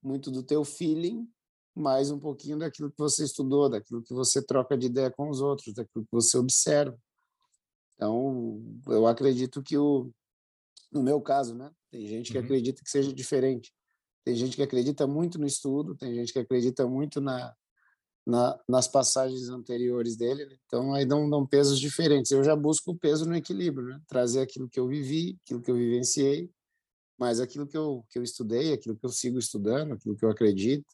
muito 0.00 0.30
do 0.30 0.42
teu 0.42 0.64
feeling, 0.64 1.28
mais 1.74 2.10
um 2.10 2.20
pouquinho 2.20 2.58
daquilo 2.58 2.90
que 2.90 2.98
você 2.98 3.24
estudou, 3.24 3.68
daquilo 3.68 4.02
que 4.02 4.12
você 4.12 4.40
troca 4.40 4.76
de 4.76 4.86
ideia 4.86 5.10
com 5.10 5.28
os 5.28 5.40
outros, 5.40 5.74
daquilo 5.74 6.04
que 6.04 6.12
você 6.12 6.36
observa. 6.36 6.96
Então, 7.94 8.62
eu 8.86 9.06
acredito 9.06 9.62
que 9.62 9.78
o 9.78 10.12
no 10.92 11.02
meu 11.02 11.20
caso, 11.20 11.54
né? 11.56 11.72
Tem 11.90 12.06
gente 12.06 12.30
que 12.30 12.38
uhum. 12.38 12.44
acredita 12.44 12.82
que 12.82 12.90
seja 12.90 13.12
diferente. 13.12 13.74
Tem 14.24 14.34
gente 14.34 14.56
que 14.56 14.62
acredita 14.62 15.06
muito 15.06 15.38
no 15.38 15.46
estudo, 15.46 15.94
tem 15.94 16.14
gente 16.14 16.32
que 16.32 16.38
acredita 16.38 16.86
muito 16.86 17.20
na, 17.20 17.54
na 18.26 18.58
nas 18.68 18.88
passagens 18.88 19.48
anteriores 19.48 20.16
dele. 20.16 20.46
Né? 20.46 20.56
Então, 20.66 20.94
aí 20.94 21.04
dão, 21.04 21.28
dão 21.28 21.46
pesos 21.46 21.78
diferentes. 21.78 22.30
Eu 22.32 22.42
já 22.42 22.56
busco 22.56 22.92
o 22.92 22.98
peso 22.98 23.26
no 23.26 23.36
equilíbrio, 23.36 23.88
né? 23.88 24.00
Trazer 24.08 24.40
aquilo 24.40 24.68
que 24.68 24.80
eu 24.80 24.88
vivi, 24.88 25.38
aquilo 25.44 25.60
que 25.60 25.70
eu 25.70 25.76
vivenciei, 25.76 26.50
mas 27.18 27.38
aquilo 27.40 27.66
que 27.66 27.76
eu, 27.76 28.04
que 28.10 28.18
eu 28.18 28.22
estudei, 28.22 28.72
aquilo 28.72 28.96
que 28.96 29.04
eu 29.04 29.10
sigo 29.10 29.38
estudando, 29.38 29.92
aquilo 29.92 30.16
que 30.16 30.24
eu 30.24 30.30
acredito, 30.30 30.86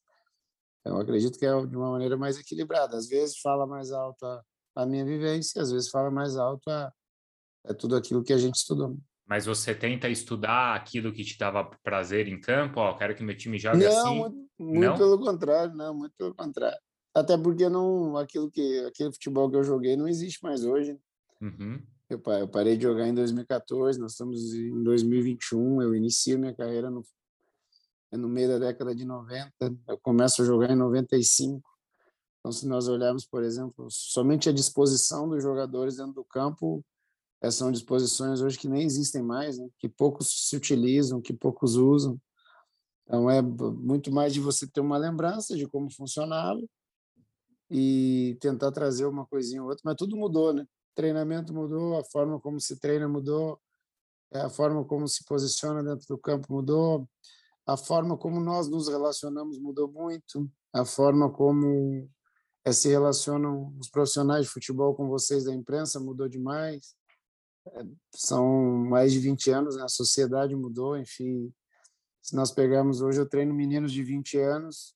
eu 0.84 0.96
acredito 0.96 1.38
que 1.38 1.46
é 1.46 1.66
de 1.66 1.76
uma 1.76 1.90
maneira 1.90 2.16
mais 2.16 2.38
equilibrada. 2.38 2.96
Às 2.96 3.06
vezes 3.06 3.38
fala 3.38 3.66
mais 3.66 3.92
alto 3.92 4.25
a, 4.25 4.42
a 4.76 4.87
minha 4.87 5.04
vivência, 5.04 5.62
às 5.62 5.70
vezes 5.70 5.88
fala 5.88 6.10
mais 6.10 6.37
alto 6.37 6.68
a, 6.70 6.92
é 7.64 7.75
tudo 7.75 7.96
aquilo 7.96 8.25
que 8.25 8.32
a 8.32 8.38
gente 8.38 8.56
estudou. 8.56 8.96
Mas 9.30 9.46
você 9.46 9.72
tenta 9.72 10.08
estudar 10.08 10.75
aquilo 10.75 11.12
que 11.12 11.22
te 11.22 11.38
dava 11.38 11.70
prazer 11.84 12.26
em 12.26 12.40
campo? 12.40 12.80
Ó, 12.80 12.94
quero 12.94 13.14
que 13.14 13.22
meu 13.22 13.37
time 13.37 13.60
jogue 13.60 13.84
não, 13.84 13.88
assim? 13.88 14.18
Muito, 14.18 14.50
muito 14.58 14.90
não, 14.90 14.99
pelo 14.99 15.18
contrário, 15.20 15.72
não, 15.72 15.94
muito 15.94 16.12
pelo 16.18 16.34
contrário. 16.34 16.76
Até 17.14 17.38
porque 17.38 17.68
não, 17.68 18.16
aquilo 18.16 18.50
que, 18.50 18.84
aquele 18.87 19.12
futebol 19.12 19.49
que 19.49 19.56
eu 19.56 19.62
joguei 19.62 19.96
não 19.96 20.08
existe 20.08 20.42
mais 20.42 20.64
hoje. 20.64 20.99
Uhum. 21.40 21.80
Eu, 22.08 22.20
eu 22.40 22.49
parei 22.49 22.76
de 22.76 22.82
jogar 22.82 23.06
em 23.06 23.14
2014, 23.14 24.00
nós 24.00 24.12
estamos 24.12 24.52
em 24.52 24.82
2021, 24.82 25.80
eu 25.80 25.94
inicio 25.94 26.37
minha 26.37 26.52
carreira 26.52 26.90
no, 26.90 27.04
no 28.10 28.28
meio 28.28 28.49
da 28.49 28.58
década 28.58 28.92
de 28.92 29.04
90, 29.04 29.52
eu 29.87 29.99
começo 29.99 30.42
a 30.42 30.44
jogar 30.44 30.72
em 30.72 30.76
95. 30.76 31.62
Então, 32.40 32.50
se 32.50 32.66
nós 32.66 32.88
olharmos, 32.88 33.25
por 33.26 33.44
exemplo, 33.44 33.87
somente 33.90 34.49
a 34.49 34.52
disposição 34.52 35.28
dos 35.28 35.40
jogadores 35.40 35.99
dentro 35.99 36.14
do 36.14 36.25
campo, 36.25 36.84
são 37.49 37.70
disposições 37.70 38.40
hoje 38.40 38.59
que 38.59 38.68
nem 38.68 38.82
existem 38.82 39.23
mais, 39.23 39.59
né? 39.59 39.68
que 39.78 39.88
poucos 39.88 40.49
se 40.49 40.56
utilizam, 40.56 41.20
que 41.20 41.32
poucos 41.32 41.76
usam. 41.76 42.20
Então, 43.04 43.30
é 43.30 43.40
muito 43.40 44.12
mais 44.12 44.35
de 44.35 44.40
você 44.40 44.66
ter 44.66 44.80
uma 44.80 44.99
lembrança 44.99 45.56
de 45.56 45.66
como 45.66 45.90
funcionava 45.90 46.61
e 47.70 48.37
tentar 48.40 48.73
trazer 48.73 49.06
uma 49.06 49.25
coisinha 49.26 49.62
ou 49.62 49.68
outra, 49.68 49.82
mas 49.85 49.97
tudo 49.97 50.16
mudou, 50.16 50.52
né? 50.52 50.66
treinamento 50.94 51.54
mudou, 51.54 51.97
a 51.97 52.04
forma 52.04 52.40
como 52.40 52.61
se 52.61 52.78
treina 52.78 53.09
mudou, 53.09 53.59
a 54.32 54.49
forma 54.49 54.85
como 54.85 55.09
se 55.09 55.25
posiciona 55.25 55.82
dentro 55.82 56.06
do 56.09 56.18
campo 56.18 56.52
mudou, 56.52 57.09
a 57.66 57.76
forma 57.76 58.16
como 58.16 58.40
nós 58.40 58.68
nos 58.68 58.88
relacionamos 58.88 59.59
mudou 59.59 59.90
muito, 59.90 60.50
a 60.73 60.85
forma 60.85 61.30
como 61.30 62.09
é, 62.64 62.73
se 62.73 62.88
relacionam 62.88 63.75
os 63.78 63.88
profissionais 63.88 64.47
de 64.47 64.52
futebol 64.52 64.94
com 64.94 65.09
vocês 65.09 65.44
da 65.44 65.54
imprensa 65.54 65.99
mudou 65.99 66.28
demais. 66.28 66.94
É, 67.68 67.84
são 68.14 68.46
mais 68.88 69.12
de 69.12 69.18
20 69.18 69.50
anos, 69.50 69.76
né? 69.76 69.82
a 69.82 69.88
sociedade 69.88 70.54
mudou, 70.56 70.96
enfim. 70.96 71.52
Se 72.22 72.34
nós 72.34 72.50
pegarmos 72.50 73.00
hoje, 73.00 73.20
eu 73.20 73.28
treino 73.28 73.54
meninos 73.54 73.92
de 73.92 74.02
20 74.02 74.38
anos. 74.38 74.94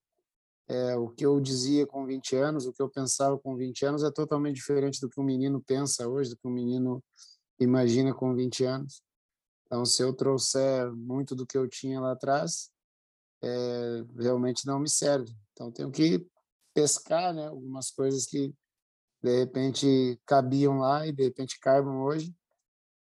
É, 0.66 0.96
o 0.96 1.10
que 1.10 1.26
eu 1.26 1.38
dizia 1.40 1.86
com 1.86 2.06
20 2.06 2.36
anos, 2.36 2.66
o 2.66 2.72
que 2.72 2.80
eu 2.80 2.88
pensava 2.88 3.38
com 3.38 3.54
20 3.54 3.84
anos 3.84 4.02
é 4.02 4.10
totalmente 4.10 4.56
diferente 4.56 5.00
do 5.00 5.10
que 5.10 5.20
um 5.20 5.24
menino 5.24 5.62
pensa 5.62 6.08
hoje, 6.08 6.30
do 6.30 6.36
que 6.36 6.48
um 6.48 6.50
menino 6.50 7.04
imagina 7.60 8.14
com 8.14 8.34
20 8.34 8.64
anos. 8.64 9.02
Então, 9.66 9.84
se 9.84 10.02
eu 10.02 10.12
trouxer 10.14 10.90
muito 10.92 11.34
do 11.34 11.46
que 11.46 11.56
eu 11.56 11.68
tinha 11.68 12.00
lá 12.00 12.12
atrás, 12.12 12.70
é, 13.42 14.04
realmente 14.18 14.66
não 14.66 14.78
me 14.78 14.88
serve. 14.88 15.34
Então, 15.52 15.70
tenho 15.70 15.90
que 15.90 16.26
pescar 16.72 17.34
né, 17.34 17.46
algumas 17.46 17.90
coisas 17.90 18.26
que 18.26 18.54
de 19.22 19.38
repente 19.38 20.20
cabiam 20.26 20.78
lá 20.78 21.06
e 21.06 21.12
de 21.12 21.24
repente 21.24 21.58
caibam 21.60 22.02
hoje, 22.02 22.34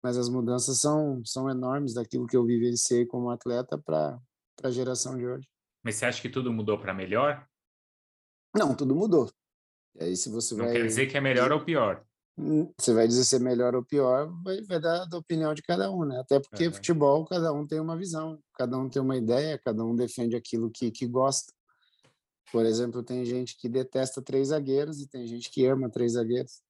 mas 0.04 0.18
as 0.18 0.28
mudanças 0.28 0.78
são, 0.78 1.24
são 1.24 1.48
enormes 1.48 1.94
daquilo 1.94 2.26
que 2.26 2.36
eu 2.36 2.44
vivenciei 2.44 3.06
como 3.06 3.30
atleta 3.30 3.78
para 3.78 4.20
a 4.62 4.70
geração 4.70 5.16
de 5.16 5.26
hoje. 5.26 5.48
Mas 5.82 5.94
você 5.94 6.04
acha 6.04 6.20
que 6.20 6.28
tudo 6.28 6.52
mudou 6.52 6.78
para 6.78 6.92
melhor? 6.92 7.48
Não, 8.54 8.76
tudo 8.76 8.94
mudou. 8.94 9.32
E 9.94 10.04
aí, 10.04 10.14
se 10.14 10.28
você 10.28 10.54
Não 10.54 10.66
vai... 10.66 10.74
quer 10.74 10.86
dizer 10.86 11.06
que 11.06 11.16
é 11.16 11.22
melhor 11.22 11.50
ou 11.52 11.64
pior. 11.64 12.04
Hum, 12.36 12.70
você 12.78 12.92
vai 12.92 13.08
dizer 13.08 13.24
se 13.24 13.36
é 13.36 13.38
melhor 13.38 13.74
ou 13.74 13.82
pior, 13.82 14.30
vai, 14.42 14.60
vai 14.60 14.78
dar 14.78 15.06
da 15.06 15.16
opinião 15.16 15.54
de 15.54 15.62
cada 15.62 15.90
um, 15.90 16.04
né? 16.04 16.20
Até 16.20 16.38
porque 16.38 16.66
uhum. 16.66 16.74
futebol, 16.74 17.24
cada 17.24 17.50
um 17.54 17.66
tem 17.66 17.80
uma 17.80 17.96
visão, 17.96 18.38
cada 18.58 18.76
um 18.76 18.90
tem 18.90 19.00
uma 19.00 19.16
ideia, 19.16 19.58
cada 19.64 19.82
um 19.82 19.96
defende 19.96 20.36
aquilo 20.36 20.70
que, 20.70 20.90
que 20.90 21.06
gosta. 21.06 21.50
Por 22.52 22.66
exemplo, 22.66 23.02
tem 23.02 23.24
gente 23.24 23.56
que 23.56 23.70
detesta 23.70 24.20
três 24.20 24.48
zagueiros 24.48 25.00
e 25.00 25.08
tem 25.08 25.26
gente 25.26 25.50
que 25.50 25.64
ama 25.64 25.88
três 25.88 26.12
zagueiros. 26.12 26.60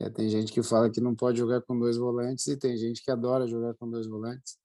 É, 0.00 0.08
tem 0.08 0.28
gente 0.28 0.52
que 0.52 0.62
fala 0.62 0.90
que 0.90 1.00
não 1.00 1.14
pode 1.14 1.38
jogar 1.38 1.60
com 1.62 1.78
dois 1.78 1.96
volantes 1.96 2.46
e 2.46 2.56
tem 2.56 2.76
gente 2.76 3.02
que 3.02 3.10
adora 3.10 3.46
jogar 3.46 3.74
com 3.74 3.90
dois 3.90 4.06
volantes. 4.06 4.56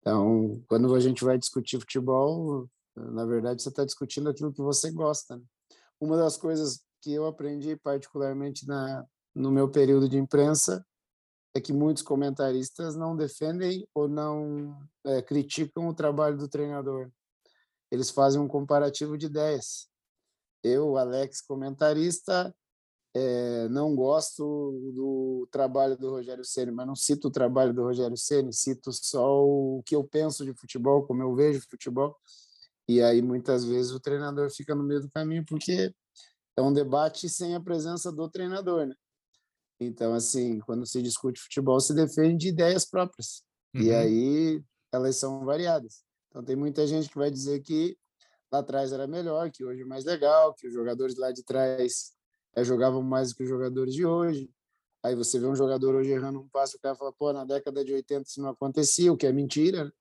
Então, 0.00 0.62
quando 0.68 0.94
a 0.94 1.00
gente 1.00 1.24
vai 1.24 1.38
discutir 1.38 1.80
futebol, 1.80 2.68
na 2.94 3.24
verdade, 3.24 3.62
você 3.62 3.68
está 3.68 3.84
discutindo 3.84 4.28
aquilo 4.28 4.52
que 4.52 4.62
você 4.62 4.90
gosta. 4.90 5.36
Né? 5.36 5.42
Uma 6.00 6.16
das 6.16 6.36
coisas 6.36 6.84
que 7.02 7.12
eu 7.12 7.26
aprendi 7.26 7.76
particularmente 7.76 8.66
na, 8.66 9.04
no 9.34 9.50
meu 9.50 9.68
período 9.70 10.08
de 10.08 10.18
imprensa 10.18 10.84
é 11.54 11.60
que 11.60 11.72
muitos 11.72 12.02
comentaristas 12.02 12.94
não 12.94 13.16
defendem 13.16 13.88
ou 13.94 14.06
não 14.06 14.78
é, 15.04 15.22
criticam 15.22 15.88
o 15.88 15.94
trabalho 15.94 16.36
do 16.36 16.48
treinador 16.48 17.10
eles 17.90 18.10
fazem 18.10 18.40
um 18.40 18.48
comparativo 18.48 19.16
de 19.16 19.26
ideias. 19.26 19.88
Eu, 20.62 20.96
Alex, 20.96 21.40
comentarista, 21.40 22.54
é, 23.18 23.66
não 23.70 23.96
gosto 23.96 24.44
do 24.94 25.48
trabalho 25.50 25.96
do 25.96 26.10
Rogério 26.10 26.44
Ceni, 26.44 26.70
mas 26.70 26.86
não 26.86 26.94
cito 26.94 27.28
o 27.28 27.30
trabalho 27.30 27.72
do 27.72 27.82
Rogério 27.82 28.16
Ceni, 28.16 28.52
cito 28.52 28.92
só 28.92 29.42
o 29.42 29.82
que 29.86 29.96
eu 29.96 30.04
penso 30.04 30.44
de 30.44 30.52
futebol, 30.52 31.06
como 31.06 31.22
eu 31.22 31.34
vejo 31.34 31.66
futebol. 31.70 32.14
E 32.86 33.00
aí 33.00 33.22
muitas 33.22 33.64
vezes 33.64 33.90
o 33.92 34.00
treinador 34.00 34.50
fica 34.50 34.74
no 34.74 34.84
meio 34.84 35.00
do 35.00 35.10
caminho 35.10 35.42
porque 35.46 35.94
é 36.58 36.60
um 36.60 36.70
debate 36.70 37.26
sem 37.30 37.54
a 37.54 37.60
presença 37.60 38.12
do 38.12 38.28
treinador, 38.28 38.86
né? 38.86 38.94
Então 39.80 40.12
assim, 40.12 40.58
quando 40.60 40.84
se 40.84 41.00
discute 41.00 41.40
futebol, 41.40 41.80
se 41.80 41.94
defende 41.94 42.48
ideias 42.48 42.84
próprias. 42.84 43.42
Uhum. 43.74 43.80
E 43.80 43.94
aí 43.94 44.62
elas 44.92 45.16
são 45.16 45.42
variadas. 45.42 46.04
Então 46.28 46.44
tem 46.44 46.54
muita 46.54 46.86
gente 46.86 47.08
que 47.08 47.16
vai 47.16 47.30
dizer 47.30 47.60
que 47.60 47.96
lá 48.52 48.58
atrás 48.58 48.92
era 48.92 49.06
melhor, 49.06 49.50
que 49.50 49.64
hoje 49.64 49.80
é 49.80 49.86
mais 49.86 50.04
legal, 50.04 50.52
que 50.52 50.66
os 50.66 50.74
jogadores 50.74 51.16
lá 51.16 51.32
de 51.32 51.42
trás 51.42 52.14
é, 52.56 52.64
jogavam 52.64 53.02
mais 53.02 53.30
do 53.30 53.36
que 53.36 53.42
os 53.42 53.48
jogadores 53.48 53.94
de 53.94 54.04
hoje. 54.04 54.50
Aí 55.04 55.14
você 55.14 55.38
vê 55.38 55.46
um 55.46 55.54
jogador 55.54 55.94
hoje 55.94 56.10
errando 56.10 56.40
um 56.40 56.48
passo, 56.48 56.76
o 56.76 56.80
cara 56.80 56.96
fala, 56.96 57.12
pô, 57.12 57.32
na 57.32 57.44
década 57.44 57.84
de 57.84 57.92
80 57.92 58.22
isso 58.28 58.40
não 58.40 58.48
acontecia, 58.48 59.12
o 59.12 59.16
que 59.16 59.26
é 59.26 59.32
mentira. 59.32 59.84
Né? 59.84 59.92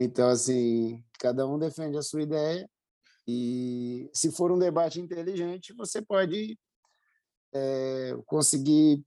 Então, 0.00 0.28
assim, 0.28 1.04
cada 1.18 1.46
um 1.46 1.58
defende 1.58 1.98
a 1.98 2.02
sua 2.02 2.22
ideia 2.22 2.70
e 3.26 4.08
se 4.14 4.30
for 4.30 4.50
um 4.50 4.58
debate 4.58 5.00
inteligente, 5.00 5.74
você 5.74 6.00
pode 6.00 6.58
é, 7.52 8.16
conseguir 8.24 9.04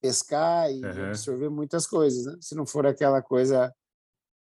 pescar 0.00 0.72
e 0.72 0.80
uhum. 0.82 1.08
absorver 1.08 1.50
muitas 1.50 1.86
coisas. 1.86 2.24
Né? 2.24 2.38
Se 2.40 2.54
não 2.54 2.64
for 2.64 2.86
aquela 2.86 3.20
coisa 3.20 3.74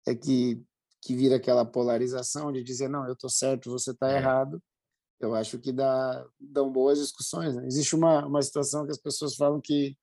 é 0.06 0.14
que 0.14 0.62
que 1.00 1.14
vira 1.14 1.36
aquela 1.36 1.64
polarização 1.64 2.50
de 2.50 2.62
dizer 2.62 2.88
não, 2.88 3.06
eu 3.06 3.12
estou 3.12 3.30
certo, 3.30 3.70
você 3.70 3.92
está 3.92 4.10
é. 4.10 4.16
errado. 4.16 4.62
Eu 5.20 5.34
acho 5.34 5.58
que 5.58 5.72
dá 5.72 6.24
dão 6.38 6.70
boas 6.70 6.98
discussões. 6.98 7.54
Né? 7.54 7.66
Existe 7.66 7.94
uma 7.96 8.26
uma 8.26 8.42
situação 8.42 8.84
que 8.84 8.92
as 8.92 8.98
pessoas 8.98 9.34
falam 9.34 9.60
que 9.60 9.96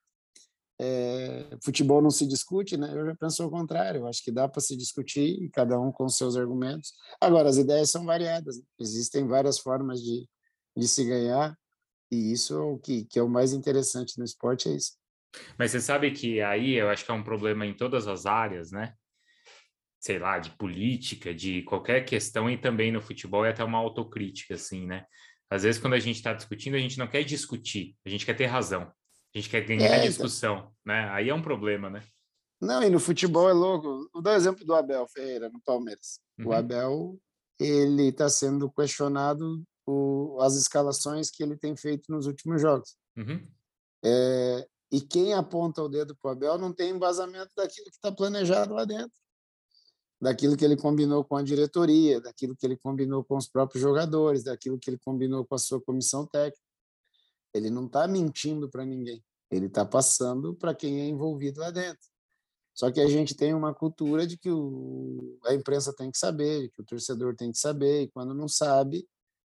é, 0.80 1.58
futebol 1.64 2.02
não 2.02 2.12
se 2.12 2.28
discute, 2.28 2.76
né? 2.76 2.92
Eu 2.94 3.06
já 3.06 3.16
penso 3.16 3.44
ao 3.44 3.50
contrário. 3.50 4.02
Eu 4.02 4.08
acho 4.08 4.24
que 4.24 4.32
dá 4.32 4.48
para 4.48 4.62
se 4.62 4.76
discutir, 4.76 5.50
cada 5.52 5.80
um 5.80 5.92
com 5.92 6.10
seus 6.10 6.36
argumentos. 6.36 6.94
Agora, 7.22 7.48
as 7.50 7.58
ideias 7.58 7.90
são 7.90 8.06
variadas. 8.06 8.58
Né? 8.58 8.64
Existem 8.80 9.26
várias 9.26 9.58
formas 9.58 10.02
de, 10.02 10.28
de 10.76 10.88
se 10.88 11.06
ganhar 11.06 11.58
e 12.12 12.32
isso 12.32 12.54
é 12.54 12.60
o 12.60 12.78
que, 12.78 13.06
que 13.06 13.20
é 13.20 13.24
o 13.24 13.30
mais 13.30 13.54
interessante 13.54 14.18
no 14.18 14.26
esporte, 14.26 14.70
é 14.70 14.74
isso. 14.74 14.94
Mas 15.58 15.72
você 15.72 15.82
sabe 15.82 16.12
que 16.12 16.42
aí 16.42 16.76
eu 16.76 16.90
acho 16.90 17.04
que 17.06 17.12
é 17.12 17.14
um 17.14 17.24
problema 17.24 17.66
em 17.66 17.76
todas 17.76 18.08
as 18.08 18.26
áreas, 18.26 18.72
né? 18.72 18.94
Sei 20.06 20.20
lá, 20.20 20.38
de 20.38 20.52
política, 20.52 21.34
de 21.34 21.64
qualquer 21.64 22.06
questão 22.06 22.48
e 22.48 22.56
também 22.56 22.92
no 22.92 23.02
futebol 23.02 23.44
é 23.44 23.50
até 23.50 23.64
uma 23.64 23.80
autocrítica, 23.80 24.54
assim, 24.54 24.86
né? 24.86 25.04
Às 25.50 25.64
vezes, 25.64 25.82
quando 25.82 25.96
a 25.96 26.00
gente 26.00 26.18
está 26.18 26.32
discutindo, 26.32 26.76
a 26.76 26.80
gente 26.80 27.00
não 27.00 27.08
quer 27.08 27.24
discutir, 27.24 27.96
a 28.06 28.10
gente 28.10 28.24
quer 28.24 28.36
ter 28.36 28.46
razão, 28.46 28.84
a 28.84 29.38
gente 29.38 29.50
quer 29.50 29.62
ganhar 29.62 29.88
é, 29.88 30.02
a 30.02 30.06
discussão, 30.06 30.58
então... 30.58 30.72
né? 30.86 31.10
Aí 31.10 31.30
é 31.30 31.34
um 31.34 31.42
problema, 31.42 31.90
né? 31.90 32.04
Não, 32.62 32.84
e 32.84 32.90
no 32.92 33.00
futebol 33.00 33.50
é 33.50 33.54
louco. 33.54 34.08
Vou 34.14 34.22
dar 34.22 34.34
o 34.34 34.36
exemplo 34.36 34.64
do 34.64 34.76
Abel 34.76 35.08
Ferreira 35.08 35.50
no 35.50 35.60
Palmeiras. 35.64 36.20
Uhum. 36.38 36.50
O 36.50 36.54
Abel, 36.54 37.20
ele 37.60 38.10
está 38.10 38.30
sendo 38.30 38.70
questionado 38.70 39.64
o, 39.88 40.38
as 40.40 40.56
escalações 40.56 41.32
que 41.32 41.42
ele 41.42 41.58
tem 41.58 41.76
feito 41.76 42.12
nos 42.12 42.28
últimos 42.28 42.62
jogos. 42.62 42.96
Uhum. 43.18 43.44
É, 44.04 44.68
e 44.92 45.02
quem 45.02 45.34
aponta 45.34 45.82
o 45.82 45.90
dedo 45.90 46.16
para 46.16 46.30
o 46.30 46.32
Abel 46.34 46.60
não 46.60 46.72
tem 46.72 46.92
embasamento 46.92 47.50
daquilo 47.58 47.86
que 47.86 47.96
está 47.96 48.12
planejado 48.12 48.76
lá 48.76 48.86
dentro 48.86 49.25
daquilo 50.26 50.58
que 50.58 50.66
ele 50.66 50.76
combinou 50.76 51.24
com 51.24 51.36
a 51.36 51.44
diretoria, 51.44 52.20
daquilo 52.20 52.56
que 52.56 52.66
ele 52.66 52.76
combinou 52.76 53.24
com 53.24 53.38
os 53.38 53.48
próprios 53.48 53.80
jogadores, 53.80 54.44
daquilo 54.44 54.80
que 54.80 54.90
ele 54.90 54.98
combinou 54.98 55.46
com 55.46 55.54
a 55.54 55.60
sua 55.60 55.80
comissão 55.80 56.26
técnica. 56.26 56.66
Ele 57.54 57.70
não 57.70 57.86
está 57.86 58.08
mentindo 58.08 58.68
para 58.68 58.84
ninguém, 58.84 59.24
ele 59.52 59.68
está 59.68 59.86
passando 59.86 60.56
para 60.56 60.74
quem 60.74 61.00
é 61.00 61.08
envolvido 61.08 61.60
lá 61.60 61.70
dentro. 61.70 62.10
Só 62.74 62.92
que 62.92 63.00
a 63.00 63.08
gente 63.08 63.36
tem 63.36 63.54
uma 63.54 63.72
cultura 63.72 64.26
de 64.26 64.36
que 64.36 64.50
o, 64.50 65.38
a 65.46 65.54
imprensa 65.54 65.94
tem 65.94 66.10
que 66.10 66.18
saber, 66.18 66.72
que 66.72 66.82
o 66.82 66.86
torcedor 66.86 67.36
tem 67.36 67.52
que 67.52 67.60
saber, 67.60 68.02
e 68.02 68.08
quando 68.10 68.34
não 68.34 68.48
sabe, 68.48 69.08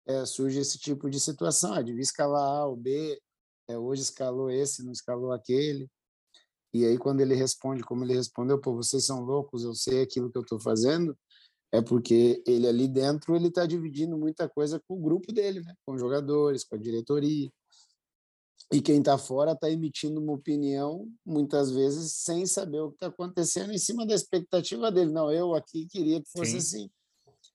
é, 0.08 0.26
surge 0.26 0.60
esse 0.60 0.80
tipo 0.80 1.12
de 1.12 1.20
situação. 1.20 1.74
Ah, 1.74 1.84
devia 1.84 2.02
escalar 2.02 2.42
A 2.42 2.66
ou 2.66 2.76
B, 2.76 3.22
é, 3.68 3.78
hoje 3.78 4.02
escalou 4.02 4.50
esse, 4.50 4.84
não 4.84 4.92
escalou 4.92 5.32
aquele. 5.32 5.88
E 6.76 6.84
aí, 6.86 6.98
quando 6.98 7.22
ele 7.22 7.34
responde 7.34 7.82
como 7.82 8.04
ele 8.04 8.16
respondeu, 8.16 8.60
pô, 8.60 8.76
vocês 8.76 9.06
são 9.06 9.22
loucos, 9.22 9.64
eu 9.64 9.74
sei 9.74 10.02
aquilo 10.02 10.30
que 10.30 10.38
eu 10.38 10.42
estou 10.42 10.60
fazendo, 10.60 11.18
é 11.72 11.82
porque 11.82 12.44
ele 12.46 12.68
ali 12.68 12.86
dentro 12.86 13.34
ele 13.34 13.48
está 13.48 13.66
dividindo 13.66 14.18
muita 14.18 14.50
coisa 14.50 14.78
com 14.86 14.96
o 14.96 15.02
grupo 15.02 15.32
dele, 15.32 15.62
né? 15.62 15.74
com 15.86 15.94
os 15.94 16.02
jogadores, 16.02 16.66
com 16.66 16.76
a 16.76 16.78
diretoria. 16.78 17.50
E 18.74 18.82
quem 18.82 19.00
está 19.00 19.18
fora 19.18 19.54
está 19.54 19.70
emitindo 19.72 20.20
uma 20.20 20.34
opinião, 20.34 21.10
muitas 21.26 21.72
vezes, 21.72 22.12
sem 22.12 22.46
saber 22.46 22.82
o 22.82 22.90
que 22.90 22.96
está 22.96 23.08
acontecendo, 23.08 23.72
em 23.72 23.78
cima 23.78 24.06
da 24.06 24.14
expectativa 24.14 24.92
dele. 24.92 25.14
Não, 25.14 25.32
eu 25.32 25.56
aqui 25.56 25.86
queria 25.86 26.22
que 26.22 26.30
fosse 26.30 26.52
Sim. 26.52 26.58
assim. 26.58 26.90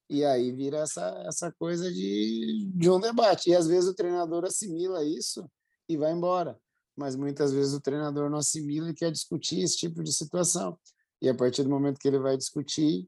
E 0.08 0.24
aí 0.24 0.50
vira 0.50 0.78
essa, 0.78 1.24
essa 1.26 1.52
coisa 1.58 1.92
de, 1.92 2.70
de 2.74 2.88
um 2.88 2.98
debate. 2.98 3.50
E 3.50 3.54
às 3.54 3.66
vezes 3.66 3.90
o 3.90 3.94
treinador 3.94 4.46
assimila 4.46 5.04
isso 5.04 5.46
e 5.86 5.94
vai 5.98 6.10
embora 6.10 6.58
mas 6.96 7.16
muitas 7.16 7.52
vezes 7.52 7.74
o 7.74 7.80
treinador 7.80 8.28
não 8.30 8.38
assimila 8.38 8.90
e 8.90 8.94
quer 8.94 9.10
discutir 9.10 9.60
esse 9.60 9.76
tipo 9.76 10.02
de 10.02 10.12
situação. 10.12 10.78
E 11.22 11.28
a 11.28 11.34
partir 11.34 11.62
do 11.62 11.70
momento 11.70 11.98
que 11.98 12.08
ele 12.08 12.18
vai 12.18 12.36
discutir, 12.36 13.06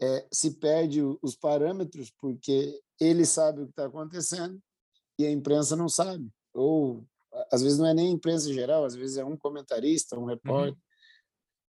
é, 0.00 0.26
se 0.32 0.58
perde 0.58 1.00
os 1.22 1.36
parâmetros, 1.36 2.12
porque 2.20 2.80
ele 3.00 3.24
sabe 3.24 3.62
o 3.62 3.64
que 3.64 3.70
está 3.70 3.86
acontecendo 3.86 4.60
e 5.18 5.26
a 5.26 5.30
imprensa 5.30 5.76
não 5.76 5.88
sabe. 5.88 6.28
Ou, 6.52 7.06
às 7.50 7.62
vezes, 7.62 7.78
não 7.78 7.86
é 7.86 7.94
nem 7.94 8.08
a 8.08 8.12
imprensa 8.12 8.50
em 8.50 8.54
geral, 8.54 8.84
às 8.84 8.94
vezes 8.94 9.16
é 9.16 9.24
um 9.24 9.36
comentarista, 9.36 10.18
um 10.18 10.24
repórter. 10.24 10.72
Uhum. 10.72 10.78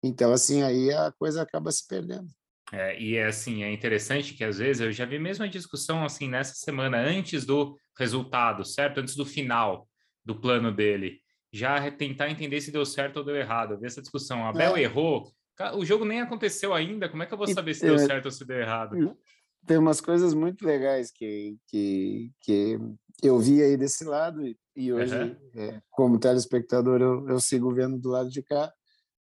Então, 0.04 0.32
assim, 0.32 0.64
aí 0.64 0.92
a 0.92 1.12
coisa 1.12 1.42
acaba 1.42 1.72
se 1.72 1.88
perdendo. 1.88 2.28
É, 2.72 3.00
e 3.00 3.16
é 3.16 3.26
assim, 3.26 3.64
é 3.64 3.72
interessante 3.72 4.34
que 4.34 4.44
às 4.46 4.58
vezes 4.58 4.82
eu 4.82 4.92
já 4.94 5.06
vi 5.06 5.20
mesmo 5.20 5.44
a 5.44 5.48
discussão 5.48 6.06
assim 6.06 6.30
nessa 6.30 6.54
semana 6.56 6.98
antes 6.98 7.46
do 7.46 7.78
resultado, 7.98 8.64
certo? 8.64 9.00
Antes 9.00 9.16
do 9.16 9.26
final 9.26 9.90
do 10.24 10.40
plano 10.40 10.74
dele 10.74 11.21
já 11.52 11.92
tentar 11.92 12.30
entender 12.30 12.62
se 12.62 12.72
deu 12.72 12.86
certo 12.86 13.18
ou 13.18 13.24
deu 13.24 13.36
errado, 13.36 13.78
ver 13.78 13.88
essa 13.88 14.02
discussão. 14.02 14.46
Abel 14.46 14.78
é. 14.78 14.84
errou, 14.84 15.32
o 15.76 15.86
jogo 15.86 16.06
nem 16.06 16.22
aconteceu 16.22 16.74
ainda, 16.74 17.10
como 17.10 17.24
é 17.24 17.26
que 17.26 17.34
eu 17.34 17.38
vou 17.38 17.48
saber 17.48 17.74
se 17.74 17.86
deu 17.86 18.00
certo 18.00 18.26
ou 18.26 18.32
se 18.32 18.46
deu 18.46 18.58
errado? 18.58 19.18
Tem 19.66 19.78
umas 19.78 20.02
coisas 20.02 20.34
muito 20.34 20.66
legais 20.66 21.12
que, 21.12 21.56
que, 21.68 22.32
que 22.42 22.80
eu 23.22 23.38
vi 23.38 23.62
aí 23.62 23.78
desse 23.78 24.04
lado 24.04 24.46
e, 24.46 24.58
e 24.76 24.92
hoje, 24.92 25.16
uhum. 25.16 25.36
é, 25.56 25.82
como 25.92 26.20
telespectador, 26.20 27.00
eu, 27.02 27.30
eu 27.30 27.40
sigo 27.40 27.72
vendo 27.72 28.00
do 28.00 28.10
lado 28.10 28.30
de 28.30 28.42
cá, 28.42 28.74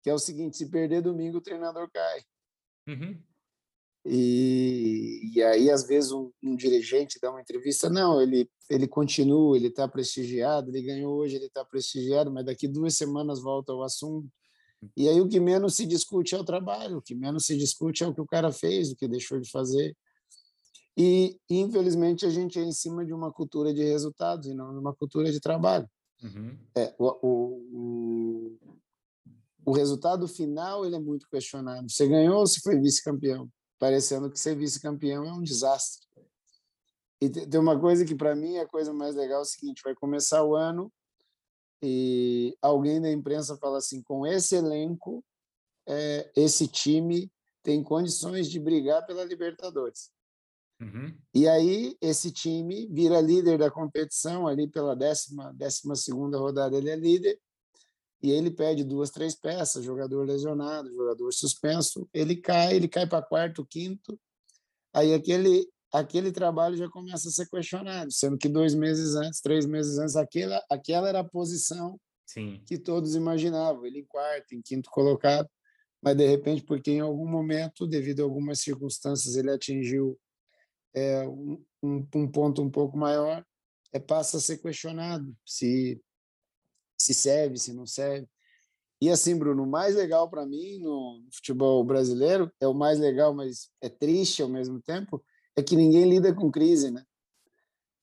que 0.02 0.10
é 0.10 0.14
o 0.14 0.18
seguinte: 0.18 0.56
se 0.56 0.68
perder 0.68 1.00
domingo, 1.00 1.38
o 1.38 1.42
treinador 1.42 1.88
cai. 1.92 2.22
Uhum. 2.88 3.22
E, 4.08 5.32
e 5.34 5.42
aí, 5.42 5.68
às 5.68 5.86
vezes, 5.86 6.12
um, 6.12 6.30
um, 6.42 6.54
dirigente 6.54 7.18
dá 7.20 7.30
uma 7.30 7.40
entrevista, 7.40 7.90
não, 7.90 8.22
ele, 8.22 8.48
ele 8.70 8.86
continua, 8.86 9.56
ele 9.56 9.66
está 9.66 9.88
prestigiado, 9.88 10.70
ele 10.70 10.82
ganhou 10.82 11.16
hoje, 11.16 11.34
ele 11.36 11.46
está 11.46 11.64
prestigiado, 11.64 12.30
mas 12.30 12.46
daqui 12.46 12.68
duas 12.68 12.96
semanas 12.96 13.40
volta 13.40 13.72
ao 13.72 13.82
assunto. 13.82 14.28
E 14.96 15.08
aí 15.08 15.20
o 15.20 15.28
que 15.28 15.40
menos 15.40 15.74
se 15.74 15.86
discute 15.86 16.34
é 16.34 16.38
o 16.38 16.44
trabalho, 16.44 16.98
o 16.98 17.02
que 17.02 17.14
menos 17.14 17.46
se 17.46 17.56
discute 17.56 18.04
é 18.04 18.06
o 18.06 18.14
que 18.14 18.20
o 18.20 18.26
cara 18.26 18.52
fez, 18.52 18.92
o 18.92 18.96
que 18.96 19.08
deixou 19.08 19.40
de 19.40 19.50
fazer. 19.50 19.96
E, 20.96 21.38
infelizmente, 21.50 22.24
a 22.24 22.30
gente 22.30 22.58
é 22.58 22.62
em 22.62 22.72
cima 22.72 23.04
de 23.04 23.12
uma 23.12 23.32
cultura 23.32 23.74
de 23.74 23.82
resultados 23.82 24.46
e 24.46 24.54
não 24.54 24.72
de 24.72 24.78
uma 24.78 24.94
cultura 24.94 25.30
de 25.30 25.40
trabalho. 25.40 25.88
Uhum. 26.22 26.56
É, 26.74 26.94
o, 26.98 27.18
o, 27.22 28.58
o, 29.66 29.72
resultado 29.72 30.26
final 30.26 30.86
ele 30.86 30.96
é 30.96 31.00
muito 31.00 31.28
questionado. 31.28 31.90
Você 31.90 32.06
ganhou 32.08 32.38
ou 32.38 32.46
você 32.46 32.60
foi 32.60 32.80
vice-campeão? 32.80 33.50
Parecendo 33.78 34.30
que 34.30 34.38
ser 34.38 34.56
vice-campeão 34.56 35.24
é 35.24 35.32
um 35.32 35.42
desastre. 35.42 36.06
E 37.20 37.30
tem 37.30 37.60
uma 37.60 37.78
coisa 37.78 38.04
que 38.04 38.14
para 38.14 38.34
mim 38.34 38.56
é 38.56 38.60
a 38.60 38.68
coisa 38.68 38.92
mais 38.92 39.14
legal 39.14 39.38
é 39.40 39.42
o 39.42 39.46
seguinte, 39.46 39.82
vai 39.82 39.94
começar 39.94 40.44
o 40.44 40.54
ano 40.54 40.92
e 41.82 42.56
alguém 42.60 43.00
da 43.00 43.10
imprensa 43.10 43.56
fala 43.56 43.78
assim, 43.78 44.02
com 44.02 44.26
esse 44.26 44.56
elenco, 44.56 45.24
é, 45.86 46.30
esse 46.36 46.66
time 46.68 47.30
tem 47.62 47.82
condições 47.82 48.50
de 48.50 48.58
brigar 48.60 49.04
pela 49.06 49.24
Libertadores. 49.24 50.10
Uhum. 50.80 51.16
E 51.32 51.48
aí 51.48 51.96
esse 52.02 52.30
time 52.30 52.86
vira 52.88 53.20
líder 53.20 53.58
da 53.58 53.70
competição 53.70 54.46
ali 54.46 54.68
pela 54.68 54.94
décima, 54.94 55.52
décima 55.54 55.96
segunda 55.96 56.38
rodada 56.38 56.76
ele 56.76 56.90
é 56.90 56.96
líder 56.96 57.40
e 58.22 58.30
ele 58.30 58.50
pede 58.50 58.82
duas, 58.82 59.10
três 59.10 59.34
peças, 59.34 59.84
jogador 59.84 60.26
lesionado, 60.26 60.92
jogador 60.92 61.32
suspenso, 61.32 62.08
ele 62.12 62.36
cai, 62.36 62.74
ele 62.74 62.88
cai 62.88 63.06
para 63.06 63.22
quarto, 63.24 63.64
quinto, 63.64 64.18
aí 64.92 65.14
aquele 65.14 65.68
aquele 65.92 66.30
trabalho 66.32 66.76
já 66.76 66.88
começa 66.88 67.28
a 67.28 67.32
ser 67.32 67.48
questionado, 67.48 68.10
sendo 68.10 68.36
que 68.36 68.48
dois 68.48 68.74
meses 68.74 69.14
antes, 69.14 69.40
três 69.40 69.64
meses 69.64 69.98
antes, 69.98 70.16
aquela, 70.16 70.62
aquela 70.68 71.08
era 71.08 71.20
a 71.20 71.24
posição 71.24 71.98
Sim. 72.26 72.62
que 72.66 72.76
todos 72.76 73.14
imaginavam, 73.14 73.86
ele 73.86 74.00
em 74.00 74.04
quarto, 74.04 74.54
em 74.54 74.60
quinto 74.60 74.90
colocado, 74.90 75.48
mas 76.02 76.16
de 76.16 76.26
repente, 76.26 76.62
porque 76.62 76.90
em 76.90 77.00
algum 77.00 77.26
momento, 77.26 77.86
devido 77.86 78.20
a 78.20 78.24
algumas 78.24 78.60
circunstâncias, 78.60 79.36
ele 79.36 79.50
atingiu 79.50 80.18
é, 80.94 81.26
um, 81.26 81.64
um, 81.82 82.28
ponto 82.28 82.62
um 82.62 82.70
pouco 82.70 82.96
maior, 82.96 83.44
é, 83.92 83.98
passa 83.98 84.36
a 84.36 84.40
ser 84.40 84.58
questionado 84.58 85.34
se 85.44 86.00
se 87.06 87.14
serve, 87.14 87.56
se 87.56 87.72
não 87.72 87.86
serve. 87.86 88.26
E 89.00 89.08
assim, 89.10 89.38
Bruno, 89.38 89.62
o 89.62 89.66
mais 89.66 89.94
legal 89.94 90.28
para 90.28 90.44
mim 90.44 90.78
no 90.78 91.22
futebol 91.30 91.84
brasileiro, 91.84 92.50
é 92.60 92.66
o 92.66 92.74
mais 92.74 92.98
legal, 92.98 93.32
mas 93.32 93.68
é 93.80 93.88
triste 93.88 94.42
ao 94.42 94.48
mesmo 94.48 94.80
tempo, 94.80 95.22
é 95.54 95.62
que 95.62 95.76
ninguém 95.76 96.08
lida 96.08 96.34
com 96.34 96.50
crise, 96.50 96.90
né? 96.90 97.04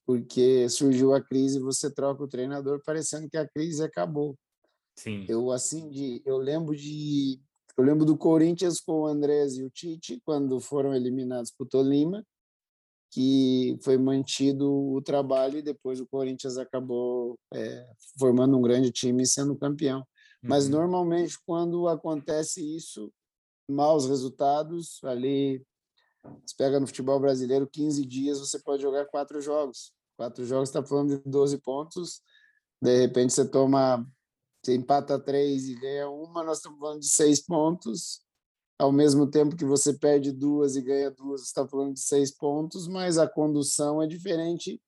Porque 0.05 0.69
surgiu 0.69 1.13
a 1.13 1.21
crise, 1.21 1.59
você 1.59 1.91
troca 1.91 2.23
o 2.23 2.27
treinador 2.27 2.81
parecendo 2.85 3.29
que 3.29 3.37
a 3.37 3.47
crise 3.47 3.83
acabou. 3.83 4.37
Sim. 4.95 5.25
Eu 5.27 5.51
assim 5.51 5.89
de, 5.89 6.21
eu 6.25 6.37
lembro 6.37 6.75
de, 6.75 7.41
eu 7.75 7.83
lembro 7.83 8.05
do 8.05 8.15
Corinthians 8.15 8.79
com 8.79 9.01
o 9.01 9.05
Andrés 9.05 9.57
e 9.57 9.63
o 9.63 9.69
Tite 9.69 10.21
quando 10.23 10.59
foram 10.59 10.93
eliminados 10.93 11.51
por 11.51 11.67
Tolima 11.67 12.23
que 13.13 13.77
foi 13.83 13.95
mantido 13.95 14.73
o 14.73 14.99
trabalho 14.99 15.59
e 15.59 15.61
depois 15.61 15.99
o 15.99 16.07
Corinthians 16.07 16.57
acabou 16.57 17.37
é, 17.53 17.87
formando 18.17 18.57
um 18.57 18.61
grande 18.61 18.91
time 18.91 19.21
e 19.21 19.27
sendo 19.27 19.55
campeão. 19.55 19.99
Uhum. 19.99 20.49
Mas 20.49 20.67
normalmente 20.67 21.37
quando 21.45 21.87
acontece 21.87 22.75
isso, 22.75 23.13
maus 23.69 24.07
resultados, 24.07 24.99
ali 25.03 25.63
você 26.23 26.55
pega 26.57 26.79
no 26.79 26.87
futebol 26.87 27.19
brasileiro 27.19 27.67
15 27.67 28.03
dias, 28.03 28.39
você 28.39 28.57
pode 28.57 28.81
jogar 28.81 29.05
quatro 29.05 29.39
jogos. 29.39 29.93
Quatro 30.17 30.43
jogos 30.43 30.69
está 30.69 30.83
falando 30.83 31.17
de 31.17 31.29
12 31.29 31.59
pontos. 31.59 32.19
De 32.81 32.97
repente 32.99 33.31
você 33.31 33.47
toma, 33.47 34.03
você 34.63 34.73
empata 34.73 35.19
três 35.19 35.67
e 35.67 35.75
ganha 35.75 36.09
uma, 36.09 36.43
nós 36.43 36.57
estamos 36.57 36.79
falando 36.79 36.99
de 37.01 37.09
seis 37.09 37.45
pontos 37.45 38.22
ao 38.83 38.91
mesmo 38.91 39.25
tempo 39.25 39.55
que 39.55 39.63
você 39.63 39.97
perde 39.97 40.29
duas 40.29 40.75
e 40.75 40.81
ganha 40.81 41.09
duas, 41.09 41.41
você 41.41 41.47
está 41.47 41.65
falando 41.65 41.93
de 41.93 42.01
seis 42.01 42.35
pontos, 42.35 42.85
mas 42.85 43.17
a 43.17 43.25
condução 43.25 44.01
é 44.01 44.07
diferente. 44.07 44.81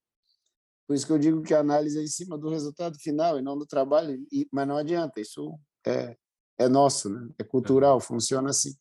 Por 0.85 0.95
isso 0.95 1.07
que 1.07 1.13
eu 1.13 1.17
digo 1.17 1.41
que 1.41 1.53
a 1.53 1.61
análise 1.61 1.97
é 1.97 2.03
em 2.03 2.07
cima 2.07 2.37
do 2.37 2.49
resultado 2.49 2.99
final 2.99 3.39
e 3.39 3.41
não 3.41 3.57
do 3.57 3.65
trabalho. 3.65 4.21
E, 4.31 4.47
mas 4.51 4.67
não 4.67 4.75
adianta, 4.75 5.21
isso 5.21 5.57
é, 5.87 6.13
é 6.59 6.67
nosso, 6.67 7.09
né? 7.09 7.29
é 7.39 7.43
cultural, 7.45 8.01
funciona 8.01 8.49
assim. 8.49 8.75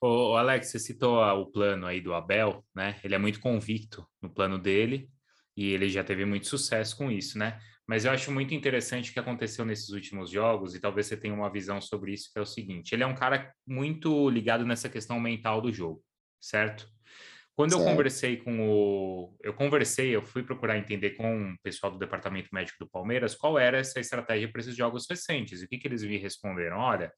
O 0.00 0.34
Alex, 0.34 0.72
você 0.72 0.80
citou 0.80 1.18
o 1.18 1.46
plano 1.46 1.86
aí 1.86 2.00
do 2.00 2.12
Abel, 2.12 2.64
né? 2.74 2.98
Ele 3.04 3.14
é 3.14 3.18
muito 3.18 3.38
convicto 3.38 4.04
no 4.20 4.28
plano 4.28 4.58
dele 4.58 5.08
e 5.56 5.70
ele 5.70 5.88
já 5.88 6.02
teve 6.02 6.24
muito 6.24 6.48
sucesso 6.48 6.96
com 6.96 7.12
isso, 7.12 7.38
né? 7.38 7.60
Mas 7.86 8.04
eu 8.04 8.12
acho 8.12 8.30
muito 8.30 8.54
interessante 8.54 9.10
o 9.10 9.12
que 9.12 9.18
aconteceu 9.18 9.64
nesses 9.64 9.90
últimos 9.90 10.30
jogos, 10.30 10.74
e 10.74 10.80
talvez 10.80 11.06
você 11.06 11.16
tenha 11.16 11.34
uma 11.34 11.50
visão 11.50 11.80
sobre 11.80 12.12
isso, 12.12 12.30
que 12.32 12.38
é 12.38 12.42
o 12.42 12.46
seguinte: 12.46 12.94
ele 12.94 13.02
é 13.02 13.06
um 13.06 13.14
cara 13.14 13.52
muito 13.66 14.30
ligado 14.30 14.64
nessa 14.64 14.88
questão 14.88 15.18
mental 15.18 15.60
do 15.60 15.72
jogo, 15.72 16.02
certo? 16.40 16.88
Quando 17.54 17.72
certo. 17.72 17.82
eu 17.82 17.90
conversei 17.90 18.36
com 18.38 18.60
o. 18.60 19.36
Eu 19.42 19.52
conversei, 19.52 20.14
eu 20.14 20.22
fui 20.22 20.42
procurar 20.42 20.78
entender 20.78 21.10
com 21.10 21.52
o 21.52 21.58
pessoal 21.62 21.92
do 21.92 21.98
departamento 21.98 22.48
médico 22.52 22.78
do 22.78 22.90
Palmeiras 22.90 23.34
qual 23.34 23.58
era 23.58 23.78
essa 23.78 24.00
estratégia 24.00 24.50
para 24.50 24.60
esses 24.60 24.76
jogos 24.76 25.06
recentes. 25.08 25.60
E 25.60 25.64
o 25.64 25.68
que, 25.68 25.78
que 25.78 25.86
eles 25.86 26.02
me 26.02 26.16
responderam? 26.16 26.78
Olha, 26.78 27.12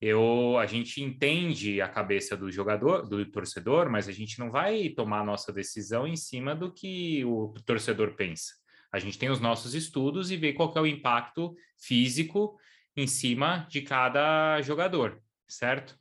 eu, 0.00 0.56
a 0.58 0.66
gente 0.66 1.02
entende 1.02 1.80
a 1.80 1.88
cabeça 1.88 2.36
do 2.36 2.50
jogador, 2.50 3.08
do 3.08 3.24
torcedor, 3.30 3.90
mas 3.90 4.08
a 4.08 4.12
gente 4.12 4.38
não 4.38 4.50
vai 4.50 4.88
tomar 4.90 5.20
a 5.20 5.24
nossa 5.24 5.52
decisão 5.52 6.06
em 6.06 6.16
cima 6.16 6.54
do 6.54 6.72
que 6.72 7.24
o 7.24 7.54
torcedor 7.64 8.14
pensa. 8.14 8.61
A 8.92 8.98
gente 8.98 9.18
tem 9.18 9.30
os 9.30 9.40
nossos 9.40 9.74
estudos 9.74 10.30
e 10.30 10.36
vê 10.36 10.52
qual 10.52 10.72
é 10.76 10.80
o 10.80 10.86
impacto 10.86 11.54
físico 11.80 12.58
em 12.94 13.06
cima 13.06 13.66
de 13.70 13.80
cada 13.80 14.60
jogador, 14.60 15.18
certo? 15.48 15.98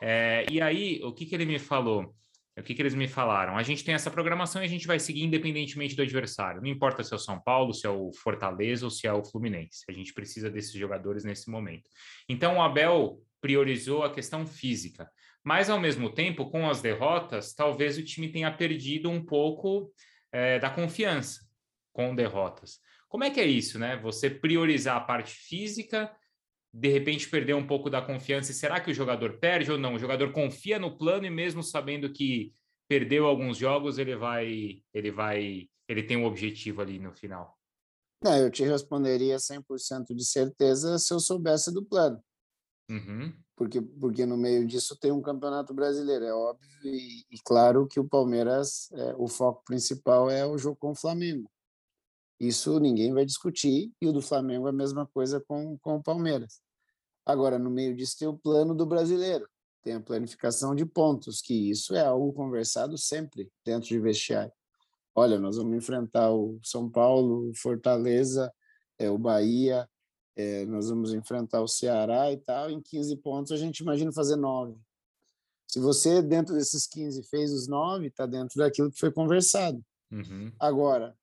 É, 0.00 0.46
e 0.48 0.60
aí, 0.60 1.00
o 1.02 1.12
que, 1.12 1.26
que 1.26 1.34
ele 1.34 1.44
me 1.44 1.58
falou? 1.58 2.14
O 2.56 2.62
que, 2.62 2.74
que 2.74 2.82
eles 2.82 2.94
me 2.94 3.08
falaram? 3.08 3.56
A 3.56 3.62
gente 3.62 3.84
tem 3.84 3.94
essa 3.94 4.10
programação 4.10 4.62
e 4.62 4.64
a 4.64 4.68
gente 4.68 4.86
vai 4.86 4.98
seguir 4.98 5.22
independentemente 5.22 5.94
do 5.94 6.02
adversário. 6.02 6.60
Não 6.60 6.68
importa 6.68 7.04
se 7.04 7.12
é 7.12 7.16
o 7.16 7.20
São 7.20 7.40
Paulo, 7.40 7.72
se 7.72 7.86
é 7.86 7.90
o 7.90 8.12
Fortaleza 8.12 8.84
ou 8.84 8.90
se 8.90 9.06
é 9.06 9.12
o 9.12 9.24
Fluminense. 9.24 9.84
A 9.88 9.92
gente 9.92 10.12
precisa 10.12 10.50
desses 10.50 10.72
jogadores 10.72 11.24
nesse 11.24 11.50
momento. 11.50 11.88
Então, 12.28 12.56
o 12.56 12.62
Abel 12.62 13.20
priorizou 13.40 14.02
a 14.02 14.12
questão 14.12 14.44
física. 14.44 15.08
Mas, 15.44 15.70
ao 15.70 15.78
mesmo 15.78 16.10
tempo, 16.10 16.50
com 16.50 16.68
as 16.68 16.80
derrotas, 16.80 17.54
talvez 17.54 17.96
o 17.96 18.04
time 18.04 18.28
tenha 18.28 18.50
perdido 18.50 19.08
um 19.08 19.24
pouco 19.24 19.92
é, 20.32 20.58
da 20.58 20.68
confiança 20.68 21.47
com 21.98 22.14
derrotas. 22.14 22.78
Como 23.08 23.24
é 23.24 23.30
que 23.30 23.40
é 23.40 23.44
isso, 23.44 23.76
né? 23.76 23.96
Você 23.96 24.30
priorizar 24.30 24.96
a 24.96 25.00
parte 25.00 25.32
física, 25.32 26.08
de 26.72 26.88
repente 26.88 27.28
perder 27.28 27.54
um 27.54 27.66
pouco 27.66 27.90
da 27.90 28.00
confiança. 28.00 28.52
E 28.52 28.54
será 28.54 28.78
que 28.78 28.88
o 28.88 28.94
jogador 28.94 29.40
perde 29.40 29.72
ou 29.72 29.76
não? 29.76 29.94
O 29.94 29.98
jogador 29.98 30.30
confia 30.30 30.78
no 30.78 30.96
plano 30.96 31.26
e 31.26 31.30
mesmo 31.30 31.60
sabendo 31.60 32.12
que 32.12 32.54
perdeu 32.88 33.26
alguns 33.26 33.56
jogos, 33.56 33.98
ele 33.98 34.14
vai, 34.14 34.80
ele 34.94 35.10
vai, 35.10 35.68
ele 35.88 36.04
tem 36.04 36.16
um 36.16 36.24
objetivo 36.24 36.82
ali 36.82 37.00
no 37.00 37.12
final. 37.12 37.58
Não, 38.22 38.36
eu 38.36 38.48
te 38.48 38.62
responderia 38.62 39.38
100% 39.38 40.14
de 40.14 40.24
certeza 40.24 41.00
se 41.00 41.12
eu 41.12 41.18
soubesse 41.18 41.74
do 41.74 41.84
plano. 41.84 42.22
Uhum. 42.88 43.32
Porque, 43.56 43.82
porque 43.82 44.24
no 44.24 44.36
meio 44.36 44.64
disso 44.64 44.96
tem 45.00 45.10
um 45.10 45.20
campeonato 45.20 45.74
brasileiro, 45.74 46.24
é 46.24 46.32
óbvio, 46.32 46.70
e, 46.84 47.24
e 47.28 47.38
claro 47.44 47.88
que 47.88 47.98
o 47.98 48.08
Palmeiras, 48.08 48.88
é, 48.92 49.14
o 49.16 49.26
foco 49.26 49.64
principal 49.64 50.30
é 50.30 50.46
o 50.46 50.56
jogo 50.56 50.76
com 50.76 50.92
o 50.92 50.96
Flamengo. 50.96 51.50
Isso 52.40 52.78
ninguém 52.78 53.12
vai 53.12 53.24
discutir, 53.24 53.92
e 54.00 54.06
o 54.06 54.12
do 54.12 54.22
Flamengo 54.22 54.66
é 54.66 54.70
a 54.70 54.72
mesma 54.72 55.06
coisa 55.06 55.40
com, 55.40 55.76
com 55.78 55.96
o 55.96 56.02
Palmeiras. 56.02 56.60
Agora, 57.26 57.58
no 57.58 57.70
meio 57.70 57.94
disso 57.94 58.16
tem 58.18 58.28
o 58.28 58.38
plano 58.38 58.74
do 58.74 58.86
brasileiro, 58.86 59.48
tem 59.82 59.94
a 59.94 60.00
planificação 60.00 60.74
de 60.74 60.86
pontos, 60.86 61.40
que 61.40 61.70
isso 61.70 61.94
é 61.94 62.00
algo 62.00 62.32
conversado 62.32 62.96
sempre 62.96 63.50
dentro 63.64 63.88
de 63.88 63.98
vestiário. 63.98 64.52
Olha, 65.14 65.38
nós 65.38 65.56
vamos 65.56 65.76
enfrentar 65.76 66.32
o 66.32 66.60
São 66.62 66.88
Paulo, 66.88 67.50
o 67.50 67.54
Fortaleza, 67.56 68.52
é, 68.98 69.10
o 69.10 69.18
Bahia, 69.18 69.88
é, 70.36 70.64
nós 70.66 70.88
vamos 70.88 71.12
enfrentar 71.12 71.60
o 71.60 71.66
Ceará 71.66 72.30
e 72.30 72.36
tal. 72.36 72.70
Em 72.70 72.80
15 72.80 73.16
pontos, 73.16 73.50
a 73.50 73.56
gente 73.56 73.80
imagina 73.80 74.12
fazer 74.12 74.36
nove. 74.36 74.76
Se 75.66 75.80
você, 75.80 76.22
dentro 76.22 76.54
desses 76.54 76.86
15, 76.86 77.24
fez 77.24 77.52
os 77.52 77.66
nove, 77.66 78.06
está 78.06 78.24
dentro 78.24 78.56
daquilo 78.58 78.92
que 78.92 78.98
foi 78.98 79.10
conversado. 79.10 79.84
Uhum. 80.10 80.52
Agora, 80.58 81.17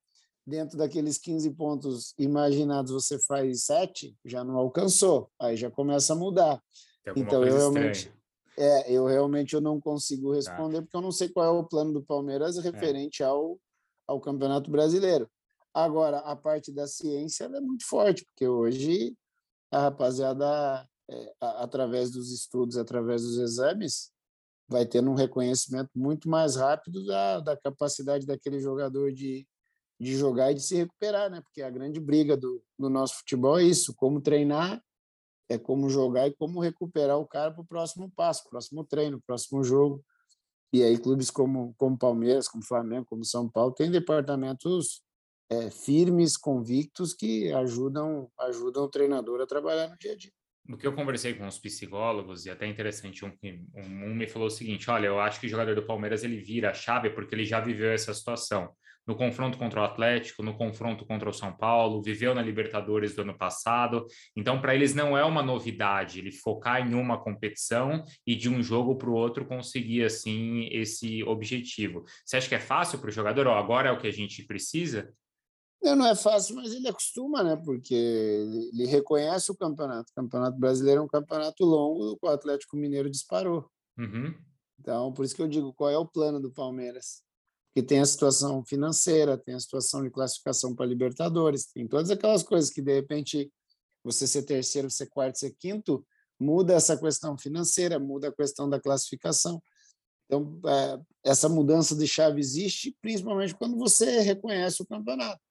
dentro 0.45 0.77
daqueles 0.77 1.17
15 1.17 1.51
pontos 1.51 2.13
imaginados 2.17 2.91
você 2.91 3.19
faz 3.19 3.65
7, 3.65 4.15
já 4.23 4.43
não 4.43 4.57
alcançou. 4.57 5.29
Aí 5.39 5.57
já 5.57 5.71
começa 5.71 6.13
a 6.13 6.15
mudar. 6.15 6.61
Então 7.15 7.43
eu 7.43 7.55
realmente 7.55 8.13
é, 8.57 8.91
eu 8.91 9.05
realmente 9.05 9.53
eu 9.53 9.61
não 9.61 9.79
consigo 9.81 10.29
tá. 10.29 10.35
responder 10.35 10.77
tá. 10.77 10.81
porque 10.83 10.97
eu 10.97 11.01
não 11.01 11.11
sei 11.11 11.29
qual 11.29 11.45
é 11.45 11.59
o 11.59 11.63
plano 11.63 11.93
do 11.93 12.03
Palmeiras 12.03 12.57
é. 12.57 12.61
referente 12.61 13.21
é. 13.21 13.25
ao 13.25 13.59
ao 14.07 14.21
Campeonato 14.21 14.69
Brasileiro. 14.69 15.29
Agora, 15.73 16.19
a 16.19 16.35
parte 16.35 16.71
da 16.71 16.87
ciência 16.87 17.45
é 17.45 17.59
muito 17.59 17.85
forte, 17.85 18.23
porque 18.23 18.47
hoje 18.47 19.15
a 19.71 19.81
rapaziada, 19.81 20.87
é, 21.09 21.33
através 21.41 22.11
dos 22.11 22.31
estudos, 22.31 22.77
através 22.77 23.23
dos 23.23 23.37
exames, 23.37 24.11
vai 24.67 24.85
tendo 24.85 25.11
um 25.11 25.15
reconhecimento 25.15 25.89
muito 25.95 26.29
mais 26.29 26.55
rápido 26.55 27.05
da, 27.05 27.39
da 27.39 27.57
capacidade 27.57 28.25
daquele 28.25 28.59
jogador 28.59 29.11
de, 29.11 29.45
de 29.99 30.15
jogar 30.15 30.51
e 30.51 30.55
de 30.55 30.61
se 30.61 30.75
recuperar, 30.75 31.29
né? 31.29 31.41
Porque 31.41 31.61
a 31.61 31.69
grande 31.69 31.99
briga 31.99 32.35
do, 32.35 32.61
do 32.77 32.89
nosso 32.89 33.17
futebol 33.17 33.59
é 33.59 33.63
isso: 33.63 33.93
como 33.95 34.21
treinar, 34.21 34.81
é 35.49 35.57
como 35.57 35.89
jogar 35.89 36.27
e 36.27 36.33
como 36.33 36.59
recuperar 36.59 37.17
o 37.17 37.27
cara 37.27 37.51
para 37.51 37.61
o 37.61 37.67
próximo 37.67 38.11
passo, 38.15 38.49
próximo 38.49 38.83
treino, 38.83 39.21
próximo 39.25 39.63
jogo. 39.63 40.03
E 40.73 40.83
aí 40.83 40.97
clubes 40.97 41.29
como 41.31 41.73
como 41.77 41.97
Palmeiras, 41.97 42.47
como 42.47 42.65
Flamengo, 42.65 43.05
como 43.05 43.23
São 43.23 43.49
Paulo 43.49 43.73
têm 43.73 43.89
departamentos 43.89 45.01
é, 45.49 45.69
firmes, 45.69 46.35
convictos 46.35 47.13
que 47.13 47.51
ajudam 47.53 48.29
ajudam 48.39 48.83
o 48.83 48.89
treinador 48.89 49.41
a 49.41 49.47
trabalhar 49.47 49.87
no 49.87 49.97
dia 49.97 50.13
a 50.13 50.15
dia 50.17 50.31
no 50.67 50.77
que 50.77 50.87
eu 50.87 50.93
conversei 50.93 51.33
com 51.33 51.47
os 51.47 51.59
psicólogos, 51.59 52.45
e 52.45 52.49
até 52.49 52.65
interessante, 52.65 53.23
um, 53.23 53.31
um, 53.43 53.69
um, 53.75 54.15
me 54.15 54.27
falou 54.27 54.47
o 54.47 54.51
seguinte: 54.51 54.89
olha, 54.89 55.07
eu 55.07 55.19
acho 55.19 55.39
que 55.39 55.45
o 55.45 55.49
jogador 55.49 55.75
do 55.75 55.85
Palmeiras 55.85 56.23
ele 56.23 56.37
vira 56.37 56.71
a 56.71 56.73
chave 56.73 57.11
porque 57.11 57.35
ele 57.35 57.45
já 57.45 57.59
viveu 57.59 57.91
essa 57.91 58.13
situação. 58.13 58.75
No 59.07 59.15
confronto 59.15 59.57
contra 59.57 59.81
o 59.81 59.83
Atlético, 59.83 60.41
no 60.41 60.57
confronto 60.57 61.05
contra 61.05 61.29
o 61.29 61.33
São 61.33 61.55
Paulo, 61.55 62.01
viveu 62.01 62.33
na 62.33 62.41
Libertadores 62.41 63.15
do 63.15 63.21
ano 63.21 63.37
passado. 63.37 64.05
Então, 64.35 64.59
para 64.59 64.73
eles 64.73 64.95
não 64.95 65.17
é 65.17 65.23
uma 65.23 65.43
novidade 65.43 66.19
ele 66.19 66.31
focar 66.31 66.87
em 66.87 66.93
uma 66.95 67.21
competição 67.21 68.03
e 68.25 68.35
de 68.35 68.49
um 68.49 68.63
jogo 68.63 68.95
para 68.95 69.09
o 69.09 69.13
outro 69.13 69.45
conseguir 69.45 70.03
assim 70.03 70.67
esse 70.71 71.23
objetivo. 71.23 72.03
Você 72.25 72.37
acha 72.37 72.49
que 72.49 72.55
é 72.55 72.59
fácil 72.59 72.99
para 72.99 73.09
o 73.09 73.13
jogador? 73.13 73.47
Oh, 73.47 73.53
agora 73.53 73.89
é 73.89 73.91
o 73.91 73.99
que 73.99 74.07
a 74.07 74.13
gente 74.13 74.43
precisa? 74.43 75.13
Não 75.83 76.07
é 76.07 76.15
fácil, 76.15 76.55
mas 76.55 76.73
ele 76.73 76.87
acostuma, 76.87 77.43
né? 77.43 77.55
Porque 77.55 77.93
ele 77.93 78.85
reconhece 78.87 79.51
o 79.51 79.55
campeonato. 79.55 80.11
O 80.11 80.15
campeonato 80.15 80.57
brasileiro 80.57 81.01
é 81.01 81.03
um 81.03 81.07
campeonato 81.07 81.63
longo, 81.63 82.05
do 82.05 82.17
qual 82.17 82.31
o 82.31 82.35
Atlético 82.35 82.75
Mineiro 82.75 83.09
disparou. 83.09 83.69
Uhum. 83.97 84.33
Então, 84.79 85.13
por 85.13 85.23
isso 85.23 85.35
que 85.35 85.41
eu 85.41 85.47
digo, 85.47 85.73
qual 85.73 85.89
é 85.89 85.97
o 85.97 86.07
plano 86.07 86.39
do 86.39 86.51
Palmeiras? 86.51 87.24
Porque 87.75 87.85
tem 87.85 87.99
a 87.99 88.05
situação 88.05 88.63
financeira, 88.63 89.37
tem 89.37 89.53
a 89.53 89.59
situação 89.59 90.01
de 90.01 90.09
classificação 90.09 90.73
para 90.73 90.85
Libertadores, 90.85 91.65
tem 91.65 91.85
todas 91.85 92.09
aquelas 92.09 92.41
coisas 92.41 92.69
que, 92.69 92.81
de 92.81 92.93
repente, 92.93 93.51
você 94.01 94.25
ser 94.25 94.43
terceiro, 94.43 94.89
ser 94.89 95.07
quarto, 95.07 95.37
ser 95.37 95.53
quinto, 95.59 96.07
muda 96.39 96.73
essa 96.73 96.97
questão 96.97 97.37
financeira, 97.37 97.99
muda 97.99 98.29
a 98.29 98.31
questão 98.31 98.69
da 98.69 98.79
classificação. 98.79 99.61
Então, 100.25 100.57
é, 100.65 100.99
essa 101.25 101.49
mudança 101.49 101.93
de 101.97 102.07
chave 102.07 102.39
existe, 102.39 102.95
principalmente 103.01 103.53
quando 103.53 103.77
você 103.77 104.21
reconhece 104.21 104.81
o 104.81 104.85
campeonato 104.85 105.41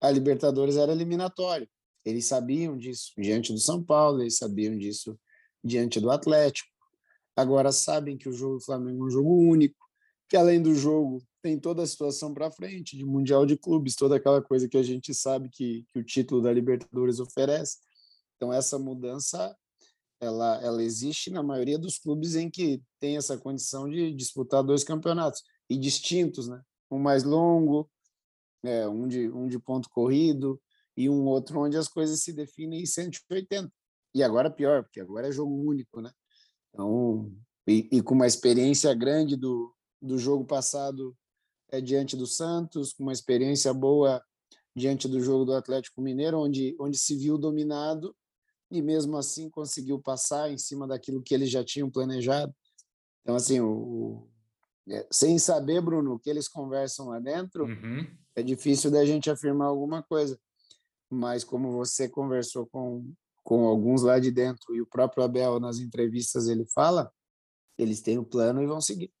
a 0.00 0.10
Libertadores 0.10 0.76
era 0.76 0.92
eliminatório. 0.92 1.68
Eles 2.04 2.24
sabiam 2.24 2.76
disso 2.76 3.12
diante 3.18 3.52
do 3.52 3.58
São 3.58 3.82
Paulo, 3.82 4.22
eles 4.22 4.38
sabiam 4.38 4.76
disso 4.76 5.18
diante 5.62 6.00
do 6.00 6.10
Atlético. 6.10 6.70
Agora 7.36 7.70
sabem 7.70 8.16
que 8.16 8.28
o 8.28 8.32
jogo 8.32 8.54
do 8.54 8.64
Flamengo 8.64 9.04
é 9.04 9.06
um 9.06 9.10
jogo 9.10 9.30
único, 9.30 9.76
que 10.28 10.36
além 10.36 10.62
do 10.62 10.74
jogo 10.74 11.22
tem 11.42 11.58
toda 11.58 11.82
a 11.82 11.86
situação 11.86 12.32
para 12.32 12.50
frente 12.50 12.96
de 12.96 13.04
Mundial 13.04 13.46
de 13.46 13.56
Clubes, 13.56 13.94
toda 13.94 14.16
aquela 14.16 14.42
coisa 14.42 14.68
que 14.68 14.76
a 14.76 14.82
gente 14.82 15.14
sabe 15.14 15.48
que, 15.48 15.84
que 15.88 15.98
o 15.98 16.04
título 16.04 16.42
da 16.42 16.52
Libertadores 16.52 17.18
oferece. 17.18 17.78
Então 18.36 18.52
essa 18.52 18.78
mudança 18.78 19.56
ela, 20.20 20.62
ela 20.62 20.82
existe 20.82 21.30
na 21.30 21.42
maioria 21.42 21.78
dos 21.78 21.98
clubes 21.98 22.34
em 22.34 22.50
que 22.50 22.82
tem 23.00 23.16
essa 23.16 23.38
condição 23.38 23.88
de 23.88 24.12
disputar 24.12 24.62
dois 24.62 24.84
campeonatos 24.84 25.42
e 25.68 25.76
distintos, 25.78 26.46
né? 26.46 26.62
Um 26.90 26.98
mais 26.98 27.24
longo, 27.24 27.90
é, 28.62 28.86
um, 28.86 29.08
de, 29.08 29.30
um 29.30 29.48
de 29.48 29.58
ponto 29.58 29.88
corrido 29.88 30.60
e 30.96 31.08
um 31.08 31.24
outro 31.24 31.60
onde 31.60 31.76
as 31.76 31.88
coisas 31.88 32.22
se 32.22 32.32
definem 32.32 32.82
em 32.82 32.86
180. 32.86 33.72
E 34.14 34.22
agora 34.22 34.50
pior, 34.50 34.82
porque 34.82 35.00
agora 35.00 35.28
é 35.28 35.32
jogo 35.32 35.54
único, 35.54 36.00
né? 36.02 36.12
Então, 36.68 37.32
e, 37.66 37.88
e 37.90 38.02
com 38.02 38.14
uma 38.14 38.26
experiência 38.26 38.92
grande 38.92 39.36
do, 39.36 39.74
do 40.02 40.18
jogo 40.18 40.44
passado 40.44 41.16
é, 41.70 41.80
diante 41.80 42.16
do 42.16 42.26
Santos, 42.26 42.92
com 42.92 43.02
uma 43.02 43.12
experiência 43.12 43.72
boa 43.72 44.22
diante 44.74 45.08
do 45.08 45.20
jogo 45.20 45.44
do 45.44 45.54
Atlético 45.54 46.00
Mineiro, 46.00 46.38
onde, 46.38 46.76
onde 46.78 46.96
se 46.96 47.16
viu 47.16 47.36
dominado 47.36 48.14
e 48.70 48.80
mesmo 48.80 49.16
assim 49.16 49.50
conseguiu 49.50 49.98
passar 49.98 50.50
em 50.50 50.56
cima 50.56 50.86
daquilo 50.86 51.22
que 51.22 51.34
eles 51.34 51.50
já 51.50 51.64
tinham 51.64 51.90
planejado. 51.90 52.54
Então, 53.22 53.34
assim, 53.34 53.60
o, 53.60 54.28
é, 54.88 55.06
sem 55.10 55.38
saber, 55.38 55.80
Bruno, 55.80 56.14
o 56.14 56.18
que 56.18 56.30
eles 56.30 56.48
conversam 56.48 57.08
lá 57.08 57.18
dentro, 57.18 57.64
uhum. 57.64 58.06
é 58.34 58.42
difícil 58.42 58.90
da 58.90 59.04
gente 59.04 59.30
afirmar 59.30 59.66
alguma 59.66 60.02
coisa. 60.02 60.38
Mas 61.08 61.42
como 61.42 61.72
você 61.72 62.08
conversou 62.08 62.66
com, 62.66 63.12
com 63.42 63.66
alguns 63.66 64.02
lá 64.02 64.18
de 64.20 64.30
dentro 64.30 64.74
e 64.74 64.80
o 64.80 64.86
próprio 64.86 65.24
Abel 65.24 65.58
nas 65.58 65.78
entrevistas 65.78 66.46
ele 66.46 66.64
fala, 66.66 67.12
eles 67.76 68.00
têm 68.00 68.18
o 68.18 68.24
plano 68.24 68.62
e 68.62 68.66
vão 68.66 68.80
seguir. 68.80 69.12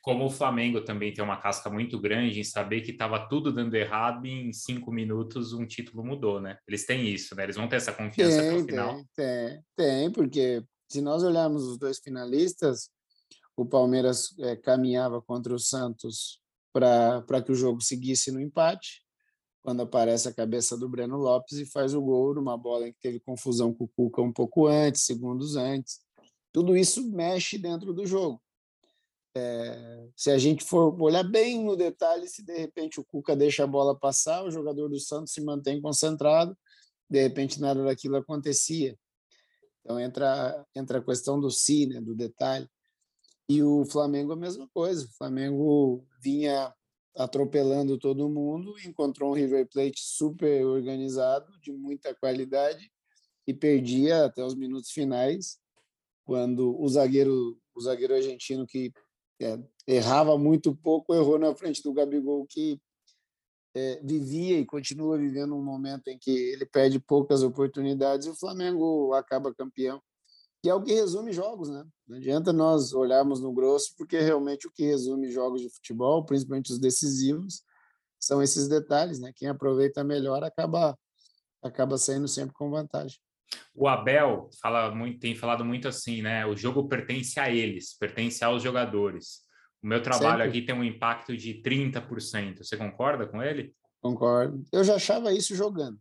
Como 0.00 0.24
o 0.24 0.30
Flamengo 0.30 0.80
também 0.80 1.12
tem 1.12 1.24
uma 1.24 1.36
casca 1.36 1.70
muito 1.70 2.00
grande 2.00 2.40
em 2.40 2.44
saber 2.44 2.80
que 2.80 2.90
estava 2.90 3.28
tudo 3.28 3.52
dando 3.52 3.74
errado 3.74 4.26
e 4.26 4.30
em 4.30 4.52
cinco 4.52 4.92
minutos 4.92 5.52
um 5.52 5.66
título 5.66 6.04
mudou, 6.04 6.40
né? 6.40 6.58
Eles 6.66 6.84
têm 6.84 7.08
isso, 7.08 7.34
né? 7.34 7.44
Eles 7.44 7.56
vão 7.56 7.68
ter 7.68 7.76
essa 7.76 7.92
confiança 7.92 8.40
tem, 8.40 8.48
até 8.48 8.56
o 8.56 8.64
final. 8.64 9.04
Tem, 9.14 9.62
tem, 9.76 10.10
porque 10.10 10.62
se 10.88 11.00
nós 11.00 11.22
olharmos 11.22 11.64
os 11.64 11.78
dois 11.78 11.98
finalistas, 11.98 12.90
o 13.56 13.64
Palmeiras 13.64 14.34
é, 14.40 14.56
caminhava 14.56 15.20
contra 15.22 15.54
o 15.54 15.58
Santos 15.58 16.40
para 16.72 17.42
que 17.44 17.52
o 17.52 17.54
jogo 17.54 17.82
seguisse 17.82 18.32
no 18.32 18.40
empate, 18.40 19.02
quando 19.62 19.82
aparece 19.82 20.28
a 20.28 20.34
cabeça 20.34 20.76
do 20.76 20.88
Breno 20.88 21.16
Lopes 21.16 21.58
e 21.58 21.66
faz 21.66 21.94
o 21.94 22.00
gol 22.00 22.34
numa 22.34 22.56
bola 22.56 22.88
em 22.88 22.92
que 22.92 23.00
teve 23.00 23.20
confusão 23.20 23.72
com 23.72 23.84
o 23.84 23.88
Cuca 23.88 24.20
um 24.20 24.32
pouco 24.32 24.66
antes, 24.66 25.02
segundos 25.02 25.56
antes. 25.56 26.00
Tudo 26.50 26.76
isso 26.76 27.08
mexe 27.10 27.56
dentro 27.58 27.92
do 27.92 28.04
jogo. 28.04 28.42
É, 29.34 30.08
se 30.14 30.30
a 30.30 30.36
gente 30.36 30.62
for 30.62 31.00
olhar 31.00 31.22
bem 31.22 31.64
no 31.64 31.74
detalhe, 31.74 32.28
se 32.28 32.44
de 32.44 32.56
repente 32.56 33.00
o 33.00 33.04
Cuca 33.04 33.34
deixa 33.34 33.64
a 33.64 33.66
bola 33.66 33.98
passar, 33.98 34.44
o 34.44 34.50
jogador 34.50 34.88
do 34.88 35.00
Santos 35.00 35.32
se 35.32 35.40
mantém 35.40 35.80
concentrado, 35.80 36.56
de 37.08 37.22
repente 37.22 37.60
nada 37.60 37.82
daquilo 37.84 38.16
acontecia. 38.16 38.96
Então 39.80 39.98
entra, 39.98 40.64
entra 40.74 40.98
a 40.98 41.04
questão 41.04 41.40
do 41.40 41.50
si, 41.50 41.86
né, 41.86 42.00
do 42.00 42.14
detalhe. 42.14 42.68
E 43.48 43.62
o 43.62 43.84
Flamengo 43.84 44.32
a 44.32 44.36
mesma 44.36 44.68
coisa. 44.72 45.04
O 45.04 45.16
Flamengo 45.16 46.06
vinha 46.22 46.72
atropelando 47.14 47.98
todo 47.98 48.28
mundo, 48.28 48.74
encontrou 48.86 49.30
um 49.30 49.34
River 49.34 49.68
Plate 49.68 50.00
super 50.00 50.64
organizado, 50.64 51.58
de 51.60 51.72
muita 51.72 52.14
qualidade, 52.14 52.90
e 53.46 53.52
perdia 53.52 54.24
até 54.24 54.42
os 54.44 54.54
minutos 54.54 54.90
finais, 54.90 55.58
quando 56.24 56.80
o 56.80 56.88
zagueiro, 56.88 57.58
o 57.74 57.80
zagueiro 57.80 58.14
argentino 58.14 58.66
que 58.66 58.92
é, 59.44 59.58
errava 59.86 60.38
muito 60.38 60.74
pouco, 60.74 61.14
errou 61.14 61.38
na 61.38 61.54
frente 61.54 61.82
do 61.82 61.92
Gabigol, 61.92 62.46
que 62.46 62.80
é, 63.74 64.00
vivia 64.02 64.58
e 64.58 64.66
continua 64.66 65.18
vivendo 65.18 65.56
um 65.56 65.64
momento 65.64 66.08
em 66.08 66.18
que 66.18 66.30
ele 66.30 66.66
perde 66.66 66.98
poucas 66.98 67.42
oportunidades 67.42 68.26
e 68.26 68.30
o 68.30 68.36
Flamengo 68.36 69.12
acaba 69.14 69.54
campeão 69.54 70.00
que 70.62 70.70
é 70.70 70.74
o 70.74 70.80
que 70.80 70.94
resume 70.94 71.32
jogos, 71.32 71.68
né? 71.68 71.84
Não 72.06 72.16
adianta 72.16 72.52
nós 72.52 72.94
olharmos 72.94 73.40
no 73.40 73.52
grosso, 73.52 73.94
porque 73.98 74.20
realmente 74.20 74.68
o 74.68 74.70
que 74.70 74.84
resume 74.84 75.28
jogos 75.28 75.60
de 75.60 75.68
futebol, 75.68 76.24
principalmente 76.24 76.72
os 76.72 76.78
decisivos, 76.78 77.64
são 78.20 78.40
esses 78.40 78.68
detalhes, 78.68 79.18
né? 79.18 79.32
Quem 79.34 79.48
aproveita 79.48 80.04
melhor 80.04 80.44
acaba 80.44 80.96
acaba 81.60 81.98
saindo 81.98 82.28
sempre 82.28 82.54
com 82.54 82.70
vantagem. 82.70 83.18
O 83.74 83.88
Abel 83.88 84.50
fala 84.60 84.94
muito, 84.94 85.20
tem 85.20 85.34
falado 85.34 85.64
muito 85.64 85.88
assim, 85.88 86.22
né? 86.22 86.44
O 86.46 86.56
jogo 86.56 86.88
pertence 86.88 87.38
a 87.40 87.50
eles, 87.50 87.96
pertence 87.98 88.44
aos 88.44 88.62
jogadores. 88.62 89.42
O 89.82 89.86
meu 89.86 90.02
trabalho 90.02 90.44
sempre. 90.44 90.58
aqui 90.58 90.62
tem 90.66 90.74
um 90.74 90.84
impacto 90.84 91.36
de 91.36 91.60
30%. 91.62 92.58
Você 92.58 92.76
concorda 92.76 93.26
com 93.26 93.42
ele? 93.42 93.74
Concordo. 94.00 94.62
Eu 94.72 94.84
já 94.84 94.94
achava 94.94 95.32
isso 95.32 95.54
jogando. 95.54 95.98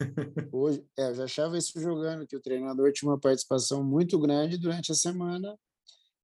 Hoje, 0.52 0.84
é, 0.98 1.08
eu 1.08 1.14
já 1.14 1.24
achava 1.24 1.58
isso 1.58 1.78
jogando, 1.80 2.26
que 2.26 2.36
o 2.36 2.40
treinador 2.40 2.92
tinha 2.92 3.10
uma 3.10 3.18
participação 3.18 3.84
muito 3.84 4.18
grande 4.18 4.56
durante 4.56 4.92
a 4.92 4.94
semana 4.94 5.58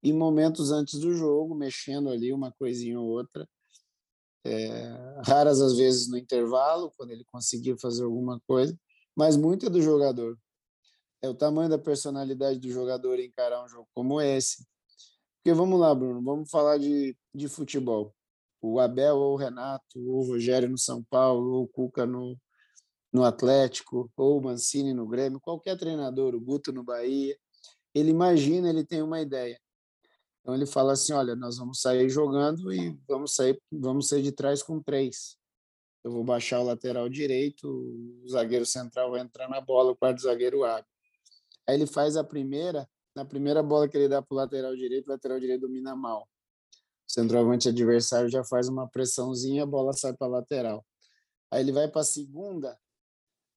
e 0.01 0.13
momentos 0.13 0.71
antes 0.71 0.99
do 0.99 1.13
jogo, 1.13 1.55
mexendo 1.55 2.09
ali 2.09 2.31
uma 2.31 2.51
coisinha 2.51 2.99
ou 2.99 3.07
outra. 3.07 3.47
É, 4.45 5.21
raras 5.25 5.61
às 5.61 5.75
vezes 5.75 6.09
no 6.09 6.17
intervalo, 6.17 6.91
quando 6.95 7.11
ele 7.11 7.25
conseguia 7.25 7.75
fazer 7.77 8.05
alguma 8.05 8.39
coisa, 8.47 8.77
mas 9.15 9.35
muito 9.35 9.65
é 9.65 9.69
do 9.69 9.81
jogador. 9.81 10.37
É 11.21 11.29
o 11.29 11.33
tamanho 11.33 11.69
da 11.69 11.77
personalidade 11.77 12.59
do 12.59 12.69
jogador 12.69 13.19
encarar 13.19 13.63
um 13.63 13.67
jogo 13.67 13.87
como 13.93 14.21
esse. 14.21 14.65
Porque 15.37 15.53
vamos 15.53 15.79
lá, 15.79 15.93
Bruno, 15.95 16.21
vamos 16.21 16.49
falar 16.49 16.77
de, 16.77 17.15
de 17.33 17.47
futebol. 17.47 18.13
O 18.61 18.79
Abel 18.79 19.15
ou 19.15 19.33
o 19.33 19.37
Renato, 19.37 19.97
ou 19.97 20.19
o 20.19 20.27
Rogério 20.27 20.69
no 20.69 20.77
São 20.77 21.03
Paulo, 21.03 21.53
ou 21.53 21.63
o 21.63 21.67
Cuca 21.67 22.05
no, 22.05 22.37
no 23.11 23.23
Atlético, 23.23 24.11
ou 24.15 24.39
o 24.39 24.43
Mancini 24.43 24.93
no 24.93 25.07
Grêmio, 25.07 25.39
qualquer 25.39 25.77
treinador, 25.77 26.35
o 26.35 26.41
Guto 26.41 26.71
no 26.71 26.83
Bahia, 26.83 27.37
ele 27.93 28.11
imagina, 28.11 28.69
ele 28.69 28.85
tem 28.85 29.01
uma 29.01 29.21
ideia. 29.21 29.59
Então 30.41 30.55
ele 30.55 30.65
fala 30.65 30.93
assim, 30.93 31.13
olha, 31.13 31.35
nós 31.35 31.57
vamos 31.57 31.81
sair 31.81 32.09
jogando 32.09 32.71
e 32.71 32.97
vamos 33.07 33.35
sair, 33.35 33.61
vamos 33.71 34.07
sair 34.07 34.21
de 34.21 34.31
trás 34.31 34.63
com 34.63 34.81
três. 34.81 35.37
eu 36.03 36.11
vou 36.11 36.23
baixar 36.23 36.61
o 36.61 36.63
lateral 36.63 37.09
direito, 37.09 37.67
o 37.67 38.29
zagueiro 38.29 38.65
central 38.65 39.11
vai 39.11 39.21
entrar 39.21 39.49
na 39.49 39.59
bola, 39.59 39.91
o 39.91 39.95
quarto 39.95 40.21
zagueiro 40.21 40.63
abre. 40.63 40.87
Aí 41.67 41.75
ele 41.75 41.85
faz 41.85 42.15
a 42.15 42.23
primeira, 42.23 42.89
na 43.15 43.25
primeira 43.25 43.61
bola 43.61 43.87
que 43.87 43.97
ele 43.97 44.07
dá 44.07 44.21
para 44.21 44.33
o 44.33 44.37
lateral 44.37 44.75
direito, 44.75 45.07
o 45.07 45.11
lateral 45.11 45.39
direito 45.39 45.61
domina 45.61 45.95
mal. 45.95 46.27
O 47.07 47.11
centroavante 47.11 47.69
adversário 47.69 48.29
já 48.29 48.43
faz 48.43 48.67
uma 48.67 48.87
pressãozinha, 48.87 49.63
a 49.63 49.65
bola 49.65 49.93
sai 49.93 50.13
para 50.13 50.27
lateral. 50.27 50.85
Aí 51.51 51.61
ele 51.61 51.71
vai 51.71 51.87
para 51.87 52.01
a 52.01 52.05
segunda, 52.05 52.77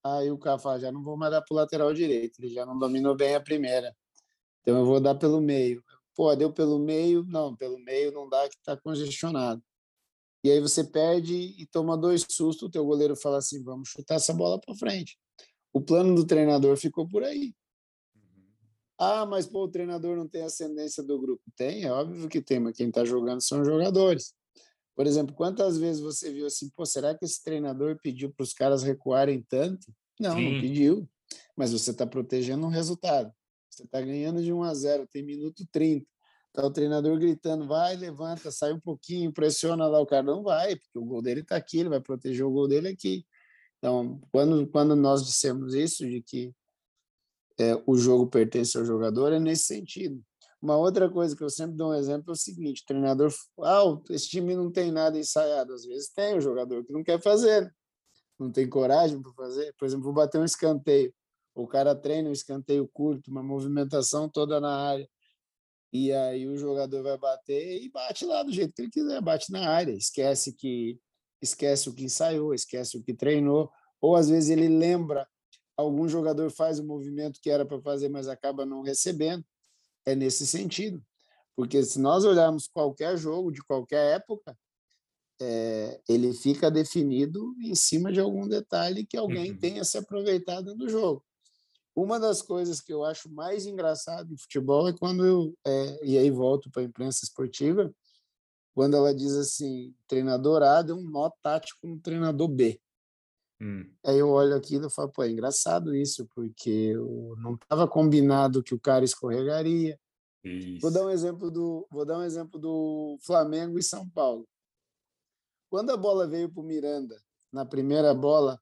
aí 0.05 0.31
o 0.31 0.39
cara 0.39 0.59
fala, 0.59 0.81
já 0.81 0.93
não 0.93 1.03
vou 1.03 1.17
mais 1.17 1.33
dar 1.33 1.43
para 1.43 1.55
o 1.55 1.57
lateral 1.57 1.93
direito, 1.93 2.41
ele 2.41 2.53
já 2.53 2.65
não 2.65 2.79
dominou 2.79 3.17
bem 3.17 3.35
a 3.35 3.41
primeira. 3.41 3.95
Então 4.61 4.79
eu 4.79 4.85
vou 4.85 5.01
dar 5.01 5.15
pelo 5.15 5.41
meio. 5.41 5.83
Pô, 6.15 6.35
deu 6.35 6.53
pelo 6.53 6.79
meio? 6.79 7.25
Não, 7.25 7.55
pelo 7.57 7.79
meio 7.79 8.13
não 8.13 8.29
dá 8.29 8.49
que 8.49 8.57
está 8.57 8.77
congestionado. 8.77 9.63
E 10.43 10.51
aí 10.51 10.61
você 10.61 10.83
perde 10.83 11.35
e 11.35 11.67
toma 11.67 11.97
dois 11.97 12.25
sustos, 12.29 12.69
o 12.69 12.71
teu 12.71 12.85
goleiro 12.85 13.15
fala 13.15 13.39
assim, 13.39 13.63
vamos 13.63 13.91
chutar 13.91 14.15
essa 14.15 14.33
bola 14.33 14.59
para 14.59 14.75
frente. 14.75 15.19
O 15.73 15.81
plano 15.81 16.15
do 16.15 16.27
treinador 16.27 16.77
ficou 16.77 17.07
por 17.07 17.23
aí. 17.23 17.55
Ah, 19.03 19.25
mas 19.25 19.47
pô, 19.47 19.65
o 19.65 19.69
treinador 19.69 20.15
não 20.15 20.29
tem 20.29 20.43
ascendência 20.43 21.03
do 21.03 21.19
grupo. 21.19 21.43
Tem, 21.57 21.85
é 21.85 21.91
óbvio 21.91 22.29
que 22.29 22.43
tem, 22.43 22.61
mas 22.61 22.77
quem 22.77 22.89
está 22.89 23.03
jogando 23.03 23.41
são 23.41 23.63
os 23.63 23.67
jogadores. 23.67 24.35
Por 24.95 25.07
exemplo, 25.07 25.35
quantas 25.35 25.79
vezes 25.79 26.03
você 26.03 26.31
viu 26.31 26.45
assim, 26.45 26.69
pô, 26.77 26.85
será 26.85 27.17
que 27.17 27.25
esse 27.25 27.43
treinador 27.43 27.99
pediu 28.03 28.31
para 28.31 28.45
os 28.45 28.53
caras 28.53 28.83
recuarem 28.83 29.43
tanto? 29.49 29.91
Não, 30.21 30.37
Sim. 30.37 30.53
não 30.53 30.61
pediu. 30.61 31.09
Mas 31.57 31.73
você 31.73 31.93
está 31.93 32.07
protegendo 32.07 32.67
um 32.67 32.69
resultado. 32.69 33.33
Você 33.71 33.85
está 33.85 34.03
ganhando 34.03 34.43
de 34.43 34.53
1 34.53 34.63
a 34.65 34.75
0, 34.75 35.09
tem 35.11 35.25
minuto 35.25 35.67
30. 35.73 36.07
Tá 36.53 36.67
o 36.67 36.71
treinador 36.71 37.19
gritando, 37.19 37.67
vai, 37.67 37.97
levanta, 37.97 38.51
sai 38.51 38.75
um 38.75 38.81
pouquinho, 38.81 39.33
pressiona 39.33 39.87
lá, 39.87 39.99
o 39.99 40.07
cara 40.07 40.25
não 40.25 40.43
vai, 40.43 40.77
porque 40.77 40.99
o 40.99 41.05
gol 41.07 41.23
dele 41.23 41.41
está 41.41 41.57
aqui, 41.57 41.79
ele 41.79 41.89
vai 41.89 42.01
proteger 42.03 42.45
o 42.45 42.51
gol 42.51 42.69
dele 42.69 42.89
aqui. 42.89 43.25
Então, 43.79 44.21
quando, 44.31 44.67
quando 44.67 44.95
nós 44.95 45.25
dissemos 45.25 45.73
isso, 45.73 46.07
de 46.07 46.21
que 46.21 46.53
é, 47.61 47.83
o 47.87 47.95
jogo 47.97 48.27
pertence 48.27 48.77
ao 48.79 48.85
jogador, 48.85 49.33
é 49.33 49.39
nesse 49.39 49.65
sentido. 49.65 50.23
Uma 50.63 50.77
outra 50.77 51.11
coisa 51.11 51.37
que 51.37 51.45
eu 51.45 51.51
sempre 51.51 51.77
dou 51.77 51.91
um 51.91 51.95
exemplo 51.95 52.31
é 52.31 52.33
o 52.33 52.37
seguinte: 52.37 52.83
o 52.83 52.87
treinador, 52.87 53.33
ah, 53.61 53.83
esse 54.11 54.29
time 54.29 54.55
não 54.55 54.71
tem 54.71 54.91
nada 54.91 55.19
ensaiado. 55.19 55.75
Às 55.75 55.85
vezes 55.85 56.11
tem 56.11 56.37
o 56.37 56.41
jogador 56.41 56.85
que 56.85 56.93
não 56.93 57.05
quer 57.05 57.21
fazer, 57.21 57.73
não 58.39 58.51
tem 58.51 58.69
coragem 58.69 59.21
para 59.21 59.33
fazer. 59.33 59.75
Por 59.79 59.85
exemplo, 59.85 60.05
vou 60.05 60.13
bater 60.15 60.41
um 60.41 60.45
escanteio. 60.45 61.13
O 61.55 61.67
cara 61.67 61.95
treina 61.95 62.31
um 62.31 62.33
escanteio 62.33 62.89
curto, 62.93 63.31
uma 63.31 63.43
movimentação 63.43 64.29
toda 64.29 64.61
na 64.61 64.75
área. 64.75 65.09
E 65.93 66.13
aí 66.13 66.47
o 66.47 66.57
jogador 66.57 67.03
vai 67.03 67.19
bater 67.19 67.83
e 67.83 67.91
bate 67.91 68.25
lá 68.25 68.43
do 68.43 68.53
jeito 68.53 68.73
que 68.73 68.83
ele 68.83 68.91
quiser, 68.91 69.21
bate 69.21 69.51
na 69.51 69.69
área, 69.69 69.93
esquece 69.93 70.53
que 70.53 70.99
esquece 71.43 71.89
o 71.89 71.95
que 71.95 72.05
ensaiou, 72.05 72.55
esquece 72.55 72.97
o 72.97 73.03
que 73.03 73.13
treinou, 73.13 73.71
ou 74.01 74.15
às 74.15 74.29
vezes 74.29 74.51
ele 74.51 74.69
lembra 74.69 75.27
algum 75.81 76.09
jogador 76.09 76.51
faz 76.51 76.79
o 76.79 76.85
movimento 76.85 77.41
que 77.41 77.51
era 77.51 77.65
para 77.65 77.81
fazer, 77.81 78.09
mas 78.09 78.29
acaba 78.29 78.65
não 78.65 78.83
recebendo. 78.83 79.45
É 80.07 80.15
nesse 80.15 80.47
sentido. 80.47 81.03
Porque 81.55 81.83
se 81.85 82.01
nós 82.01 82.25
olharmos 82.25 82.67
qualquer 82.67 83.17
jogo 83.17 83.51
de 83.51 83.63
qualquer 83.63 84.17
época, 84.17 84.57
é, 85.41 86.01
ele 86.09 86.33
fica 86.33 86.71
definido 86.71 87.55
em 87.63 87.75
cima 87.75 88.13
de 88.13 88.21
algum 88.21 88.47
detalhe 88.47 89.07
que 89.07 89.17
alguém 89.17 89.53
uhum. 89.53 89.59
tenha 89.59 89.85
se 89.85 89.99
aproveitado 89.99 90.75
do 90.75 90.89
jogo. 90.89 91.25
Uma 91.95 92.21
das 92.21 92.41
coisas 92.41 92.81
que 92.81 92.93
eu 92.93 93.05
acho 93.05 93.31
mais 93.31 93.67
engraçado 93.67 94.33
em 94.33 94.39
futebol 94.39 94.89
é 94.89 94.93
quando 94.93 95.25
eu, 95.27 95.55
é, 95.67 96.07
e 96.07 96.17
aí 96.17 96.31
volto 96.31 96.71
para 96.71 96.83
a 96.83 96.85
imprensa 96.85 97.25
esportiva, 97.25 97.93
quando 98.75 98.97
ela 98.97 99.15
diz 99.15 99.35
assim, 99.35 99.95
treinador 100.07 100.63
A 100.63 100.83
deu 100.83 100.97
um 100.97 101.03
nó 101.03 101.31
tático 101.43 101.87
no 101.87 101.99
treinador 101.99 102.49
B. 102.49 102.81
Hum. 103.61 103.85
Aí 104.05 104.19
eu 104.19 104.29
olho 104.31 104.55
aquilo 104.55 104.87
e 104.87 104.91
falo, 104.91 105.11
pô, 105.11 105.23
é 105.23 105.31
engraçado 105.31 105.95
isso, 105.95 106.27
porque 106.35 106.95
não 107.39 107.55
estava 107.55 107.87
combinado 107.87 108.63
que 108.63 108.75
o 108.75 108.81
cara 108.81 109.05
escorregaria. 109.05 109.99
Isso. 110.43 110.81
Vou 110.81 110.91
dar 110.91 111.05
um 111.05 111.11
exemplo 111.11 111.51
do, 111.51 111.87
vou 111.91 112.07
dar 112.07 112.19
um 112.19 112.23
exemplo 112.23 112.59
do 112.59 113.19
Flamengo 113.21 113.79
e 113.79 113.83
São 113.83 114.09
Paulo. 114.09 114.49
Quando 115.69 115.91
a 115.91 115.97
bola 115.97 116.27
veio 116.27 116.51
para 116.51 116.63
o 116.63 116.67
Miranda, 116.67 117.23
na 117.53 117.67
primeira 117.67 118.15
bola, 118.15 118.59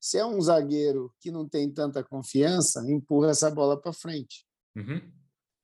se 0.00 0.18
é 0.18 0.26
um 0.26 0.40
zagueiro 0.40 1.14
que 1.20 1.30
não 1.30 1.48
tem 1.48 1.72
tanta 1.72 2.02
confiança, 2.02 2.84
empurra 2.90 3.30
essa 3.30 3.48
bola 3.50 3.80
para 3.80 3.92
frente. 3.92 4.44
Uhum. 4.76 5.00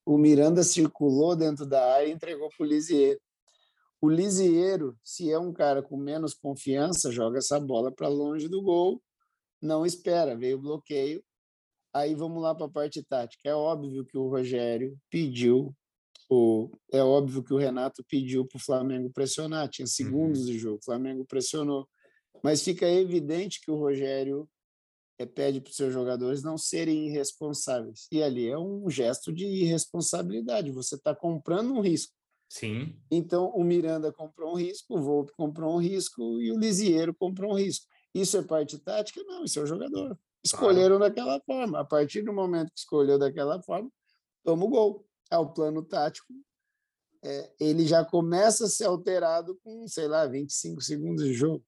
O 0.07 0.17
Miranda 0.17 0.63
circulou 0.63 1.35
dentro 1.35 1.67
da 1.67 1.95
área 1.95 2.07
e 2.07 2.13
entregou 2.13 2.49
para 2.49 2.65
o 2.65 2.67
Lisieiro. 2.67 3.21
O 4.01 4.09
Lisieiro, 4.09 4.97
se 5.03 5.31
é 5.31 5.39
um 5.39 5.53
cara 5.53 5.83
com 5.83 5.97
menos 5.97 6.35
confiança, 6.35 7.11
joga 7.11 7.39
essa 7.39 7.59
bola 7.59 7.91
para 7.91 8.09
longe 8.09 8.49
do 8.49 8.63
gol, 8.63 9.03
não 9.61 9.85
espera, 9.85 10.37
veio 10.37 10.57
o 10.57 10.61
bloqueio. 10.61 11.23
Aí 11.93 12.15
vamos 12.15 12.43
lá 12.43 12.55
para 12.55 12.67
a 12.67 12.71
parte 12.71 13.03
tática. 13.03 13.49
É 13.49 13.55
óbvio 13.55 14.05
que 14.05 14.17
o 14.17 14.29
Rogério 14.29 14.97
pediu, 15.11 15.75
o, 16.31 16.71
é 16.93 17.03
óbvio 17.03 17.43
que 17.43 17.53
o 17.53 17.57
Renato 17.57 18.05
pediu 18.09 18.47
para 18.47 18.59
o 18.59 18.63
Flamengo 18.63 19.11
pressionar, 19.11 19.69
tinha 19.69 19.87
segundos 19.87 20.41
uhum. 20.41 20.47
de 20.47 20.59
jogo, 20.59 20.79
o 20.81 20.85
Flamengo 20.85 21.25
pressionou. 21.25 21.89
Mas 22.43 22.63
fica 22.63 22.87
evidente 22.87 23.61
que 23.61 23.71
o 23.71 23.77
Rogério 23.77 24.49
é, 25.19 25.27
pede 25.27 25.61
para 25.61 25.71
os 25.71 25.77
seus 25.77 25.93
jogadores 25.93 26.43
não 26.43 26.57
serem 26.57 27.09
irresponsáveis. 27.09 28.07
E 28.13 28.23
ali 28.23 28.49
é 28.49 28.59
um 28.59 28.89
gesto 28.89 29.33
de 29.33 29.45
irresponsabilidade. 29.45 30.71
Você 30.71 30.95
está 30.95 31.15
comprando 31.15 31.73
um 31.73 31.81
risco. 31.81 32.15
Sim. 32.49 32.97
Então, 33.11 33.51
o 33.51 33.63
Miranda 33.63 34.11
comprou 34.11 34.53
um 34.53 34.57
risco, 34.57 34.97
o 34.97 35.03
Volpe 35.03 35.33
comprou 35.37 35.75
um 35.75 35.79
risco 35.79 36.41
e 36.41 36.51
o 36.51 36.59
Lisieiro 36.59 37.15
comprou 37.15 37.53
um 37.53 37.57
risco. 37.57 37.87
Isso 38.15 38.39
é 38.39 38.43
parte 38.43 38.79
tática? 38.79 39.23
Não, 39.25 39.45
isso 39.45 39.59
é 39.59 39.63
o 39.63 39.67
jogador. 39.67 40.19
Escolheram 40.43 40.97
claro. 40.97 41.15
daquela 41.15 41.41
forma. 41.41 41.81
A 41.81 41.85
partir 41.85 42.23
do 42.23 42.33
momento 42.33 42.73
que 42.73 42.79
escolheu 42.79 43.19
daquela 43.19 43.63
forma, 43.63 43.91
toma 44.43 44.65
o 44.65 44.69
gol. 44.69 45.07
É 45.31 45.37
o 45.37 45.47
plano 45.47 45.83
tático. 45.83 46.33
É, 47.23 47.53
ele 47.61 47.87
já 47.87 48.05
começa 48.05 48.65
a 48.65 48.69
ser 48.69 48.85
alterado 48.85 49.59
com, 49.63 49.87
sei 49.87 50.09
lá, 50.09 50.27
25 50.27 50.81
segundos 50.81 51.25
de 51.25 51.35
jogo. 51.35 51.63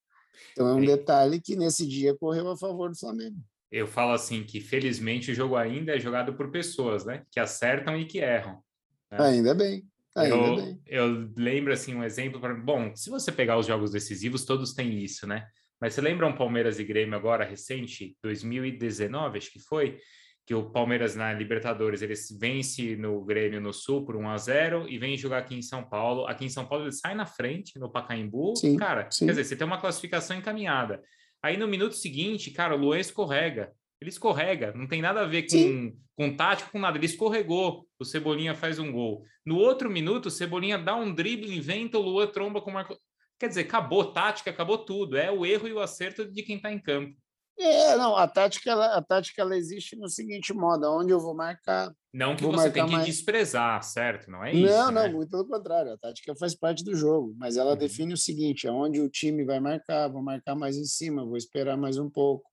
Então 0.52 0.68
é 0.68 0.74
um 0.74 0.84
detalhe 0.84 1.40
que 1.40 1.56
nesse 1.56 1.86
dia 1.86 2.16
correu 2.16 2.48
a 2.48 2.56
favor 2.56 2.88
do 2.88 2.98
Flamengo. 2.98 3.36
Eu 3.70 3.86
falo 3.86 4.12
assim 4.12 4.42
que 4.44 4.60
felizmente 4.60 5.30
o 5.30 5.34
jogo 5.34 5.56
ainda 5.56 5.94
é 5.94 6.00
jogado 6.00 6.34
por 6.34 6.50
pessoas, 6.50 7.04
né? 7.04 7.24
Que 7.30 7.38
acertam 7.38 7.96
e 7.96 8.06
que 8.06 8.18
erram. 8.18 8.62
Né? 9.10 9.18
Ainda 9.20 9.54
bem. 9.54 9.84
Eu, 10.16 10.78
eu 10.86 11.30
lembro 11.36 11.72
assim 11.72 11.94
um 11.94 12.02
exemplo 12.02 12.40
para 12.40 12.54
bom, 12.54 12.94
se 12.96 13.08
você 13.10 13.30
pegar 13.30 13.58
os 13.58 13.66
jogos 13.66 13.92
decisivos, 13.92 14.44
todos 14.44 14.74
têm 14.74 14.98
isso, 14.98 15.26
né? 15.26 15.46
Mas 15.80 15.94
você 15.94 16.00
lembra 16.00 16.26
um 16.26 16.34
Palmeiras 16.34 16.78
e 16.78 16.84
Grêmio 16.84 17.16
agora 17.16 17.44
recente, 17.44 18.16
2019, 18.22 19.38
acho 19.38 19.50
que 19.50 19.60
foi, 19.60 19.98
que 20.46 20.54
o 20.54 20.68
Palmeiras 20.68 21.14
na 21.14 21.32
Libertadores 21.32 22.02
eles 22.02 22.28
vence 22.38 22.96
no 22.96 23.24
Grêmio 23.24 23.60
no 23.60 23.72
Sul 23.72 24.04
por 24.04 24.16
1 24.16 24.28
a 24.28 24.36
0 24.36 24.88
e 24.88 24.98
vem 24.98 25.16
jogar 25.16 25.38
aqui 25.38 25.54
em 25.54 25.62
São 25.62 25.88
Paulo. 25.88 26.26
Aqui 26.26 26.44
em 26.44 26.48
São 26.48 26.66
Paulo 26.66 26.84
ele 26.84 26.92
sai 26.92 27.14
na 27.14 27.24
frente 27.24 27.78
no 27.78 27.90
Pacaembu. 27.90 28.56
Sim, 28.56 28.76
cara, 28.76 29.08
sim. 29.10 29.26
quer 29.26 29.32
dizer, 29.32 29.44
você 29.44 29.56
tem 29.56 29.66
uma 29.66 29.80
classificação 29.80 30.36
encaminhada. 30.36 31.00
Aí 31.42 31.56
no 31.56 31.68
minuto 31.68 31.94
seguinte, 31.94 32.50
cara, 32.50 32.74
o 32.74 32.78
Luan 32.78 32.98
escorrega. 32.98 33.72
Ele 34.00 34.10
escorrega, 34.10 34.72
não 34.74 34.86
tem 34.86 35.02
nada 35.02 35.20
a 35.20 35.26
ver 35.26 35.46
com, 35.46 35.94
com 36.16 36.34
tático, 36.34 36.72
com 36.72 36.78
nada. 36.78 36.96
Ele 36.96 37.04
escorregou, 37.04 37.86
o 37.98 38.04
Cebolinha 38.04 38.54
faz 38.54 38.78
um 38.78 38.90
gol. 38.90 39.24
No 39.44 39.56
outro 39.56 39.90
minuto, 39.90 40.26
o 40.26 40.30
Cebolinha 40.30 40.78
dá 40.78 40.96
um 40.96 41.14
drible, 41.14 41.54
inventa, 41.54 41.98
o 41.98 42.02
Luan 42.02 42.26
tromba 42.26 42.62
com 42.62 42.70
o 42.70 42.74
Marco. 42.74 42.96
Quer 43.38 43.48
dizer, 43.48 43.62
acabou 43.62 44.12
tática, 44.12 44.50
acabou 44.50 44.78
tudo. 44.78 45.16
É 45.16 45.30
o 45.30 45.44
erro 45.44 45.68
e 45.68 45.72
o 45.72 45.80
acerto 45.80 46.24
de 46.24 46.42
quem 46.42 46.56
está 46.56 46.72
em 46.72 46.78
campo. 46.78 47.14
É, 47.58 47.94
não, 47.94 48.16
a 48.16 48.26
tática, 48.26 48.70
ela, 48.70 48.96
a 48.96 49.02
tática 49.02 49.42
ela 49.42 49.54
existe 49.54 49.94
no 49.94 50.08
seguinte 50.08 50.50
modo, 50.54 50.90
onde 50.90 51.12
eu 51.12 51.20
vou 51.20 51.34
marcar. 51.34 51.92
Não 52.12 52.34
que 52.34 52.44
você 52.44 52.70
tem 52.70 52.86
que 52.86 52.92
mais... 52.92 53.04
desprezar, 53.04 53.82
certo? 53.82 54.30
Não 54.30 54.42
é 54.42 54.54
isso. 54.54 54.72
Não, 54.72 54.90
né? 54.90 55.08
não, 55.08 55.12
muito 55.12 55.30
pelo 55.30 55.46
contrário. 55.46 55.92
A 55.92 55.98
tática 55.98 56.34
faz 56.34 56.54
parte 56.54 56.82
do 56.82 56.94
jogo, 56.94 57.34
mas 57.36 57.58
ela 57.58 57.72
uhum. 57.72 57.76
define 57.76 58.14
o 58.14 58.16
seguinte: 58.16 58.66
aonde 58.66 59.00
o 59.00 59.10
time 59.10 59.44
vai 59.44 59.60
marcar, 59.60 60.08
vou 60.08 60.22
marcar 60.22 60.54
mais 60.54 60.76
em 60.76 60.86
cima, 60.86 61.24
vou 61.24 61.36
esperar 61.36 61.76
mais 61.76 61.98
um 61.98 62.08
pouco. 62.08 62.49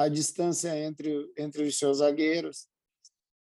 A 0.00 0.08
distância 0.08 0.74
entre, 0.78 1.30
entre 1.36 1.62
os 1.62 1.78
seus 1.78 1.98
zagueiros. 1.98 2.66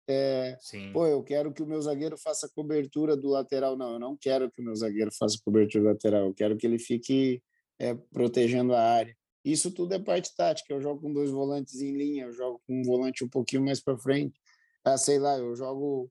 É, 0.09 0.57
Sim. 0.61 0.91
Pô, 0.93 1.07
eu 1.07 1.23
quero 1.23 1.53
que 1.53 1.63
o 1.63 1.67
meu 1.67 1.81
zagueiro 1.81 2.19
faça 2.19 2.49
cobertura 2.49 3.17
do 3.17 3.29
lateral. 3.29 3.77
Não, 3.77 3.93
eu 3.93 3.99
não 4.01 4.17
quero 4.17 4.51
que 4.51 4.61
o 4.61 4.65
meu 4.65 4.75
zagueiro 4.75 5.13
faça 5.17 5.39
cobertura 5.45 5.85
do 5.85 5.91
lateral. 5.91 6.27
Eu 6.27 6.35
quero 6.35 6.57
que 6.57 6.67
ele 6.67 6.81
fique 6.81 7.41
é, 7.79 7.95
protegendo 7.95 8.75
a 8.75 8.81
área. 8.81 9.17
Isso 9.45 9.71
tudo 9.71 9.95
é 9.95 10.01
parte 10.01 10.35
tática. 10.35 10.75
Eu 10.75 10.81
jogo 10.81 11.01
com 11.01 11.13
dois 11.13 11.31
volantes 11.31 11.81
em 11.81 11.97
linha, 11.97 12.25
eu 12.25 12.33
jogo 12.33 12.61
com 12.67 12.81
um 12.81 12.83
volante 12.83 13.23
um 13.23 13.29
pouquinho 13.29 13.65
mais 13.65 13.81
para 13.81 13.97
frente. 13.97 14.41
Ah, 14.85 14.99
sei 14.99 15.21
lá, 15.21 15.39
eu 15.39 15.55
jogo. 15.55 16.11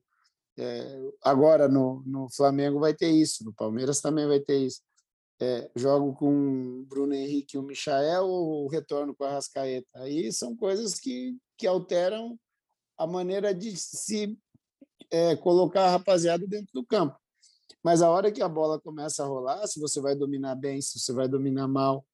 É, 0.56 0.98
agora 1.22 1.68
no, 1.68 2.02
no 2.06 2.26
Flamengo 2.34 2.80
vai 2.80 2.94
ter 2.94 3.10
isso, 3.10 3.44
no 3.44 3.52
Palmeiras 3.52 4.00
também 4.00 4.26
vai 4.26 4.40
ter 4.40 4.56
isso. 4.56 4.80
É, 5.40 5.70
jogo 5.76 6.14
com 6.14 6.80
o 6.80 6.84
Bruno 6.86 7.14
Henrique 7.14 7.56
e 7.56 7.58
o 7.58 7.62
Michael 7.62 8.26
ou 8.26 8.68
retorno 8.68 9.14
com 9.14 9.24
a 9.24 9.30
Rascaeta. 9.30 9.88
Aí 9.94 10.32
são 10.32 10.56
coisas 10.56 10.98
que, 10.98 11.36
que 11.56 11.66
alteram 11.66 12.38
a 12.96 13.06
maneira 13.06 13.54
de 13.54 13.76
se 13.76 14.36
é, 15.10 15.36
colocar 15.36 15.84
a 15.86 15.90
rapaziada 15.92 16.46
dentro 16.46 16.72
do 16.74 16.84
campo. 16.84 17.16
Mas 17.84 18.02
a 18.02 18.10
hora 18.10 18.32
que 18.32 18.42
a 18.42 18.48
bola 18.48 18.80
começa 18.80 19.22
a 19.22 19.26
rolar, 19.26 19.66
se 19.68 19.78
você 19.80 20.00
vai 20.00 20.16
dominar 20.16 20.56
bem, 20.56 20.80
se 20.80 20.98
você 20.98 21.12
vai 21.12 21.28
dominar 21.28 21.68
mal, 21.68 22.04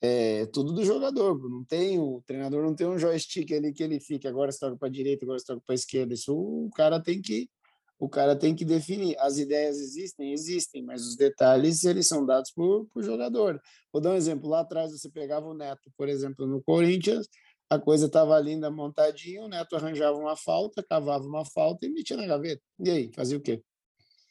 É 0.00 0.46
tudo 0.46 0.72
do 0.72 0.84
jogador, 0.84 1.36
não 1.50 1.64
tem 1.64 1.98
o 1.98 2.22
treinador 2.24 2.62
não 2.62 2.74
tem 2.74 2.86
um 2.86 2.98
joystick 2.98 3.50
ali 3.52 3.72
que 3.72 3.82
ele 3.82 3.98
fica, 4.00 4.28
agora 4.28 4.52
você 4.52 4.58
toca 4.60 4.76
para 4.76 4.88
direita, 4.88 5.24
agora 5.24 5.38
você 5.40 5.46
toca 5.46 5.60
para 5.66 5.74
esquerda. 5.74 6.14
Isso 6.14 6.32
o 6.34 6.70
cara 6.70 7.02
tem 7.02 7.20
que 7.20 7.50
o 7.98 8.08
cara 8.08 8.36
tem 8.36 8.54
que 8.54 8.64
definir. 8.64 9.18
As 9.18 9.38
ideias 9.38 9.78
existem, 9.78 10.32
existem, 10.32 10.82
mas 10.82 11.06
os 11.06 11.16
detalhes 11.16 11.84
eles 11.84 12.06
são 12.06 12.24
dados 12.24 12.50
por, 12.50 12.86
por 12.86 13.02
jogador. 13.02 13.60
Vou 13.92 14.00
dar 14.00 14.10
um 14.10 14.16
exemplo. 14.16 14.48
Lá 14.48 14.60
atrás 14.60 14.92
você 14.92 15.10
pegava 15.10 15.46
o 15.46 15.54
Neto, 15.54 15.90
por 15.96 16.08
exemplo, 16.08 16.46
no 16.46 16.62
Corinthians, 16.62 17.26
a 17.70 17.78
coisa 17.78 18.06
estava 18.06 18.38
linda, 18.38 18.70
montadinha, 18.70 19.42
o 19.42 19.48
Neto 19.48 19.76
arranjava 19.76 20.16
uma 20.16 20.36
falta, 20.36 20.82
cavava 20.82 21.24
uma 21.24 21.44
falta 21.44 21.84
e 21.84 21.90
metia 21.90 22.16
na 22.16 22.26
gaveta. 22.26 22.62
E 22.78 22.88
aí, 22.88 23.10
fazia 23.12 23.36
o 23.36 23.40
quê? 23.40 23.62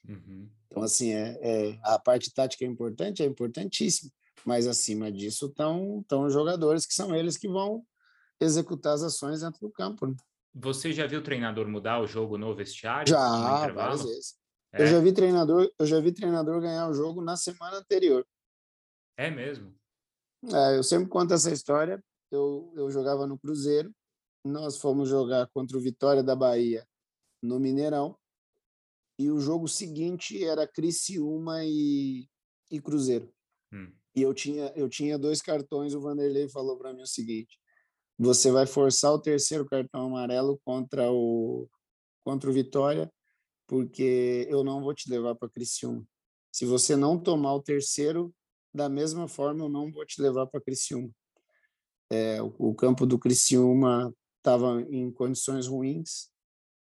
Uhum. 0.07 0.49
Então, 0.65 0.81
assim, 0.81 1.11
é, 1.11 1.37
é, 1.41 1.79
a 1.83 1.99
parte 1.99 2.33
tática 2.33 2.65
é 2.65 2.67
importante, 2.67 3.21
é 3.21 3.25
importantíssima, 3.25 4.11
mas 4.43 4.65
acima 4.65 5.11
disso 5.11 5.47
estão, 5.47 6.03
os 6.25 6.33
jogadores, 6.33 6.85
que 6.85 6.93
são 6.93 7.15
eles 7.15 7.37
que 7.37 7.47
vão 7.47 7.83
executar 8.39 8.93
as 8.93 9.03
ações 9.03 9.41
dentro 9.41 9.59
do 9.59 9.71
campo. 9.71 10.07
Né? 10.07 10.15
Você 10.59 10.91
já 10.91 11.05
viu 11.05 11.19
o 11.19 11.23
treinador 11.23 11.67
mudar 11.67 12.01
o 12.01 12.07
jogo 12.07 12.37
no 12.37 12.55
vestiário? 12.55 13.09
Já, 13.09 13.71
várias 13.71 14.03
vezes. 14.03 14.35
É. 14.73 14.81
Eu 14.81 14.87
já 14.87 14.99
vi 14.99 15.13
treinador, 15.13 15.71
eu 15.79 15.85
já 15.85 15.99
vi 15.99 16.11
treinador 16.11 16.61
ganhar 16.61 16.89
o 16.89 16.93
jogo 16.93 17.21
na 17.21 17.37
semana 17.37 17.77
anterior. 17.77 18.25
É 19.15 19.29
mesmo? 19.29 19.75
É, 20.53 20.77
eu 20.77 20.83
sempre 20.83 21.09
conto 21.09 21.33
essa 21.33 21.51
história. 21.51 22.03
Eu, 22.31 22.73
eu 22.75 22.89
jogava 22.89 23.25
no 23.25 23.37
Cruzeiro, 23.37 23.91
nós 24.43 24.77
fomos 24.77 25.07
jogar 25.07 25.47
contra 25.47 25.77
o 25.77 25.81
Vitória 25.81 26.23
da 26.23 26.35
Bahia 26.35 26.85
no 27.41 27.59
Mineirão 27.59 28.17
e 29.19 29.31
o 29.31 29.39
jogo 29.39 29.67
seguinte 29.67 30.43
era 30.43 30.67
Criciúma 30.67 31.63
e, 31.63 32.27
e 32.69 32.81
Cruzeiro. 32.81 33.31
Hum. 33.73 33.91
E 34.15 34.21
eu 34.21 34.33
tinha, 34.33 34.71
eu 34.75 34.89
tinha 34.89 35.17
dois 35.17 35.41
cartões, 35.41 35.93
o 35.93 36.01
Vanderlei 36.01 36.49
falou 36.49 36.77
para 36.77 36.93
mim 36.93 37.03
o 37.03 37.07
seguinte, 37.07 37.59
você 38.17 38.51
vai 38.51 38.65
forçar 38.65 39.13
o 39.13 39.21
terceiro 39.21 39.65
cartão 39.65 40.07
amarelo 40.07 40.59
contra 40.65 41.11
o, 41.11 41.69
contra 42.23 42.49
o 42.49 42.53
Vitória, 42.53 43.11
porque 43.67 44.47
eu 44.49 44.63
não 44.63 44.81
vou 44.81 44.93
te 44.93 45.09
levar 45.09 45.35
para 45.35 45.49
Criciúma. 45.49 46.05
Se 46.51 46.65
você 46.65 46.95
não 46.95 47.19
tomar 47.19 47.53
o 47.53 47.61
terceiro, 47.61 48.33
da 48.73 48.89
mesma 48.89 49.27
forma, 49.27 49.65
eu 49.65 49.69
não 49.69 49.91
vou 49.91 50.05
te 50.05 50.21
levar 50.21 50.47
para 50.47 50.61
Criciúma. 50.61 51.09
É, 52.09 52.41
o, 52.41 52.53
o 52.57 52.75
campo 52.75 53.05
do 53.05 53.19
Criciúma 53.19 54.13
estava 54.37 54.81
em 54.89 55.11
condições 55.11 55.67
ruins, 55.67 56.29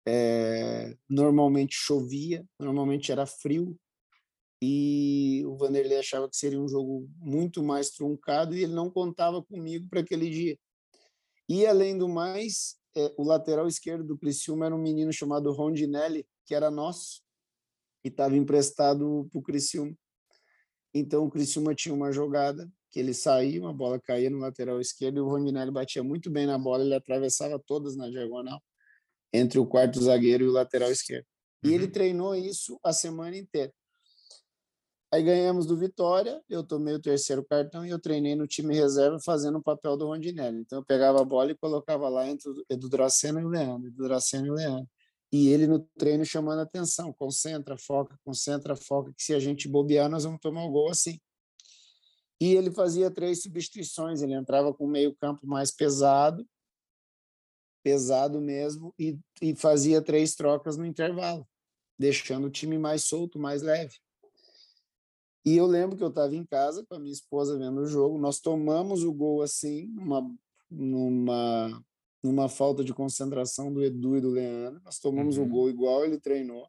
é, 0.07 0.97
normalmente 1.09 1.75
chovia, 1.75 2.45
normalmente 2.59 3.11
era 3.11 3.25
frio, 3.25 3.79
e 4.63 5.45
o 5.47 5.57
Vanderlei 5.57 5.99
achava 5.99 6.29
que 6.29 6.37
seria 6.37 6.61
um 6.61 6.69
jogo 6.69 7.09
muito 7.19 7.63
mais 7.63 7.91
truncado 7.91 8.55
e 8.55 8.63
ele 8.63 8.73
não 8.73 8.91
contava 8.91 9.43
comigo 9.43 9.87
para 9.89 10.01
aquele 10.01 10.31
dia. 10.31 10.59
E, 11.49 11.67
além 11.67 11.97
do 11.99 12.09
mais, 12.09 12.77
é, 12.97 13.13
o 13.19 13.25
lateral 13.25 13.67
esquerdo 13.67 14.05
do 14.05 14.19
Criciúma 14.19 14.67
era 14.67 14.75
um 14.75 14.83
menino 14.83 15.13
chamado 15.13 15.53
Rondinelli, 15.53 16.27
que 16.47 16.55
era 16.55 16.71
nosso, 16.71 17.23
e 18.05 18.09
estava 18.09 18.37
emprestado 18.37 19.29
para 19.31 19.39
o 19.39 19.43
Criciúma. 19.43 19.95
Então, 20.93 21.25
o 21.25 21.31
Criciúma 21.31 21.75
tinha 21.75 21.95
uma 21.95 22.13
jogada 22.13 22.71
que 22.91 23.01
ele 23.01 23.13
saía, 23.13 23.61
uma 23.61 23.73
bola 23.73 24.01
caía 24.01 24.31
no 24.31 24.39
lateral 24.39 24.81
esquerdo 24.81 25.19
e 25.19 25.21
o 25.21 25.29
Rondinelli 25.29 25.73
batia 25.73 26.05
muito 26.05 26.31
bem 26.31 26.47
na 26.47 26.57
bola, 26.57 26.85
ele 26.85 26.95
atravessava 26.95 27.59
todas 27.59 27.97
na 27.97 28.09
diagonal 28.09 28.63
entre 29.33 29.59
o 29.59 29.67
quarto 29.67 30.01
zagueiro 30.01 30.45
e 30.45 30.49
o 30.49 30.53
lateral 30.53 30.93
esquerdo. 30.93 31.27
E 31.65 31.69
uhum. 31.69 31.75
ele 31.75 31.89
treinou 31.89 32.37
isso 32.37 32.79
a 32.85 32.93
semana 32.93 33.37
inteira. 33.37 33.73
Aí 35.15 35.23
ganhamos 35.23 35.65
do 35.65 35.77
Vitória, 35.77 36.43
eu 36.51 36.65
tomei 36.65 36.93
o 36.93 37.01
terceiro 37.01 37.45
cartão 37.45 37.87
e 37.87 37.91
eu 37.91 38.01
treinei 38.01 38.35
no 38.35 38.49
time 38.49 38.75
reserva 38.75 39.17
fazendo 39.25 39.59
o 39.59 39.63
papel 39.63 39.97
do 39.97 40.09
Rondinelli. 40.09 40.59
Então 40.59 40.81
eu 40.81 40.85
pegava 40.85 41.23
a 41.23 41.25
bola 41.25 41.53
e 41.53 41.55
colocava 41.55 42.09
lá 42.09 42.29
entre 42.29 42.51
o 42.51 42.65
Edu 42.69 42.89
Dracena 42.89 43.41
e 43.41 43.45
o 43.45 43.49
Leandro, 43.49 43.87
Edu 43.87 44.03
Dracena 44.03 44.49
e 44.49 44.51
o 44.51 44.55
Leandro. 44.55 44.89
E 45.31 45.51
ele 45.51 45.69
no 45.69 45.79
treino 45.97 46.25
chamando 46.25 46.63
atenção, 46.63 47.13
concentra, 47.13 47.79
foca, 47.79 48.19
concentra, 48.25 48.75
foca, 48.75 49.13
que 49.17 49.23
se 49.23 49.33
a 49.33 49.39
gente 49.39 49.69
bobear 49.69 50.11
nós 50.11 50.25
vamos 50.25 50.41
tomar 50.41 50.65
o 50.65 50.73
gol 50.73 50.91
assim. 50.91 51.21
E 52.41 52.57
ele 52.57 52.73
fazia 52.73 53.09
três 53.09 53.41
substituições, 53.41 54.21
ele 54.21 54.35
entrava 54.35 54.75
com 54.75 54.85
o 54.85 54.91
meio 54.91 55.15
campo 55.15 55.47
mais 55.47 55.71
pesado 55.71 56.45
pesado 57.85 58.41
mesmo, 58.41 58.93
e, 58.99 59.17
e 59.41 59.55
fazia 59.55 60.03
três 60.03 60.35
trocas 60.35 60.77
no 60.77 60.85
intervalo, 60.85 61.47
deixando 61.97 62.47
o 62.47 62.51
time 62.51 62.79
mais 62.79 63.05
solto, 63.05 63.39
mais 63.39 63.63
leve. 63.63 63.95
E 65.45 65.57
eu 65.57 65.67
lembro 65.67 65.97
que 65.97 66.03
eu 66.03 66.09
estava 66.09 66.35
em 66.35 66.45
casa 66.45 66.85
com 66.89 66.95
a 66.95 66.99
minha 66.99 67.13
esposa 67.13 67.59
vendo 67.59 67.81
o 67.81 67.87
jogo, 67.87 68.19
nós 68.19 68.41
tomamos 68.41 69.03
o 69.05 69.13
gol 69.13 69.43
assim, 69.43 69.87
numa, 69.89 70.35
numa, 70.71 71.85
numa 72.23 72.49
falta 72.49 72.83
de 72.83 72.95
concentração 72.95 73.73
do 73.73 73.83
Edu 73.85 74.17
e 74.17 74.21
do 74.21 74.31
Leandro, 74.31 74.81
nós 74.85 74.99
tomamos 74.99 75.37
uhum. 75.37 75.45
o 75.45 75.49
gol 75.49 75.69
igual 75.69 76.05
ele 76.05 76.19
treinou, 76.19 76.67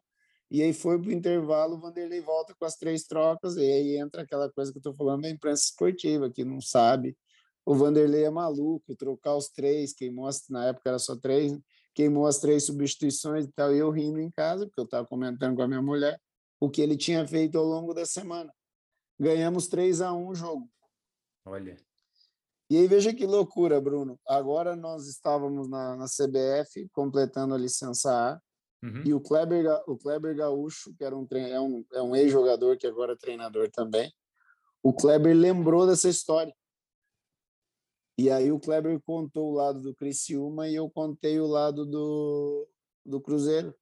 e 0.50 0.62
aí 0.62 0.72
foi 0.72 1.00
para 1.00 1.08
o 1.08 1.12
intervalo, 1.12 1.76
o 1.76 1.80
Vanderlei 1.80 2.20
volta 2.20 2.54
com 2.58 2.64
as 2.66 2.76
três 2.76 3.04
trocas, 3.04 3.56
e 3.56 3.60
aí 3.60 3.96
entra 3.96 4.22
aquela 4.22 4.52
coisa 4.52 4.70
que 4.70 4.78
eu 4.78 4.80
estou 4.80 4.94
falando 4.94 5.22
da 5.22 5.30
imprensa 5.30 5.64
esportiva, 5.64 6.30
que 6.30 6.44
não 6.44 6.60
sabe 6.60 7.16
o 7.66 7.74
Vanderlei 7.74 8.24
é 8.24 8.30
maluco, 8.30 8.94
trocar 8.94 9.34
os 9.34 9.48
três, 9.48 9.92
queimou 9.92 10.28
as, 10.28 10.48
na 10.48 10.66
época 10.66 10.88
era 10.88 11.00
só 11.00 11.16
três, 11.16 11.58
queimou 11.92 12.24
as 12.24 12.38
três 12.38 12.64
substituições 12.64 13.44
e 13.44 13.52
tal, 13.52 13.74
e 13.74 13.78
eu 13.78 13.90
rindo 13.90 14.20
em 14.20 14.30
casa, 14.30 14.66
porque 14.66 14.80
eu 14.80 14.84
estava 14.84 15.04
comentando 15.04 15.56
com 15.56 15.62
a 15.62 15.66
minha 15.66 15.82
mulher 15.82 16.16
o 16.60 16.70
que 16.70 16.80
ele 16.80 16.96
tinha 16.96 17.26
feito 17.26 17.58
ao 17.58 17.64
longo 17.64 17.92
da 17.92 18.06
semana. 18.06 18.52
Ganhamos 19.18 19.68
3 19.68 20.00
a 20.00 20.12
1 20.12 20.28
o 20.28 20.34
jogo. 20.34 20.70
Olha. 21.44 21.76
E 22.68 22.76
aí 22.76 22.86
veja 22.86 23.14
que 23.14 23.26
loucura, 23.26 23.80
Bruno. 23.80 24.18
Agora 24.26 24.74
nós 24.74 25.06
estávamos 25.06 25.68
na, 25.68 25.96
na 25.96 26.06
CBF 26.06 26.88
completando 26.92 27.54
a 27.54 27.58
licença 27.58 28.10
A, 28.10 28.40
uhum. 28.84 29.02
e 29.04 29.14
o 29.14 29.20
Kleber, 29.20 29.66
o 29.86 29.96
Kleber 29.96 30.36
Gaúcho, 30.36 30.92
que 30.96 31.04
era 31.04 31.16
um, 31.16 31.26
é 31.30 31.60
um, 31.60 31.84
é 31.92 32.02
um 32.02 32.16
ex-jogador 32.16 32.76
que 32.76 32.86
agora 32.86 33.12
é 33.12 33.16
treinador 33.16 33.70
também, 33.70 34.12
o 34.82 34.92
Kleber 34.92 35.36
lembrou 35.36 35.86
dessa 35.86 36.08
história 36.08 36.54
e 38.18 38.30
aí 38.30 38.50
o 38.50 38.58
Kleber 38.58 38.98
contou 39.02 39.50
o 39.50 39.54
lado 39.54 39.80
do 39.82 39.94
Criciúma 39.94 40.68
e 40.68 40.74
eu 40.74 40.88
contei 40.88 41.38
o 41.38 41.46
lado 41.46 41.84
do, 41.84 42.66
do 43.04 43.20
Cruzeiro. 43.20 43.74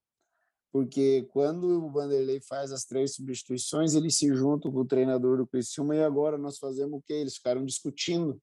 Porque 0.75 1.25
quando 1.31 1.85
o 1.85 1.89
Vanderlei 1.89 2.41
faz 2.41 2.73
as 2.73 2.83
três 2.83 3.15
substituições, 3.15 3.93
ele 3.95 4.11
se 4.11 4.27
junta 4.35 4.69
com 4.69 4.79
o 4.79 4.85
treinador 4.85 5.37
do 5.37 5.47
Criciúma 5.47 5.95
e 5.95 6.03
agora 6.03 6.37
nós 6.37 6.57
fazemos 6.57 6.99
o 6.99 7.01
quê? 7.01 7.13
Eles 7.13 7.37
ficaram 7.37 7.63
discutindo 7.63 8.37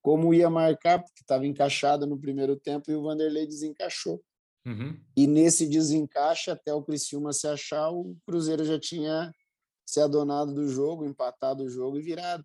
como 0.00 0.32
ia 0.32 0.48
marcar, 0.48 1.02
porque 1.02 1.20
estava 1.20 1.46
encaixado 1.46 2.06
no 2.06 2.18
primeiro 2.18 2.56
tempo 2.56 2.90
e 2.90 2.96
o 2.96 3.02
Vanderlei 3.02 3.46
desencaixou. 3.46 4.24
Uhum. 4.64 4.98
E 5.14 5.26
nesse 5.26 5.68
desencaixe, 5.68 6.50
até 6.50 6.72
o 6.72 6.82
Criciúma 6.82 7.30
se 7.34 7.46
achar, 7.46 7.90
o 7.90 8.16
Cruzeiro 8.24 8.64
já 8.64 8.80
tinha 8.80 9.30
se 9.84 10.00
adonado 10.00 10.54
do 10.54 10.66
jogo, 10.66 11.04
empatado 11.04 11.64
o 11.64 11.68
jogo 11.68 11.98
e 11.98 12.02
virado. 12.02 12.42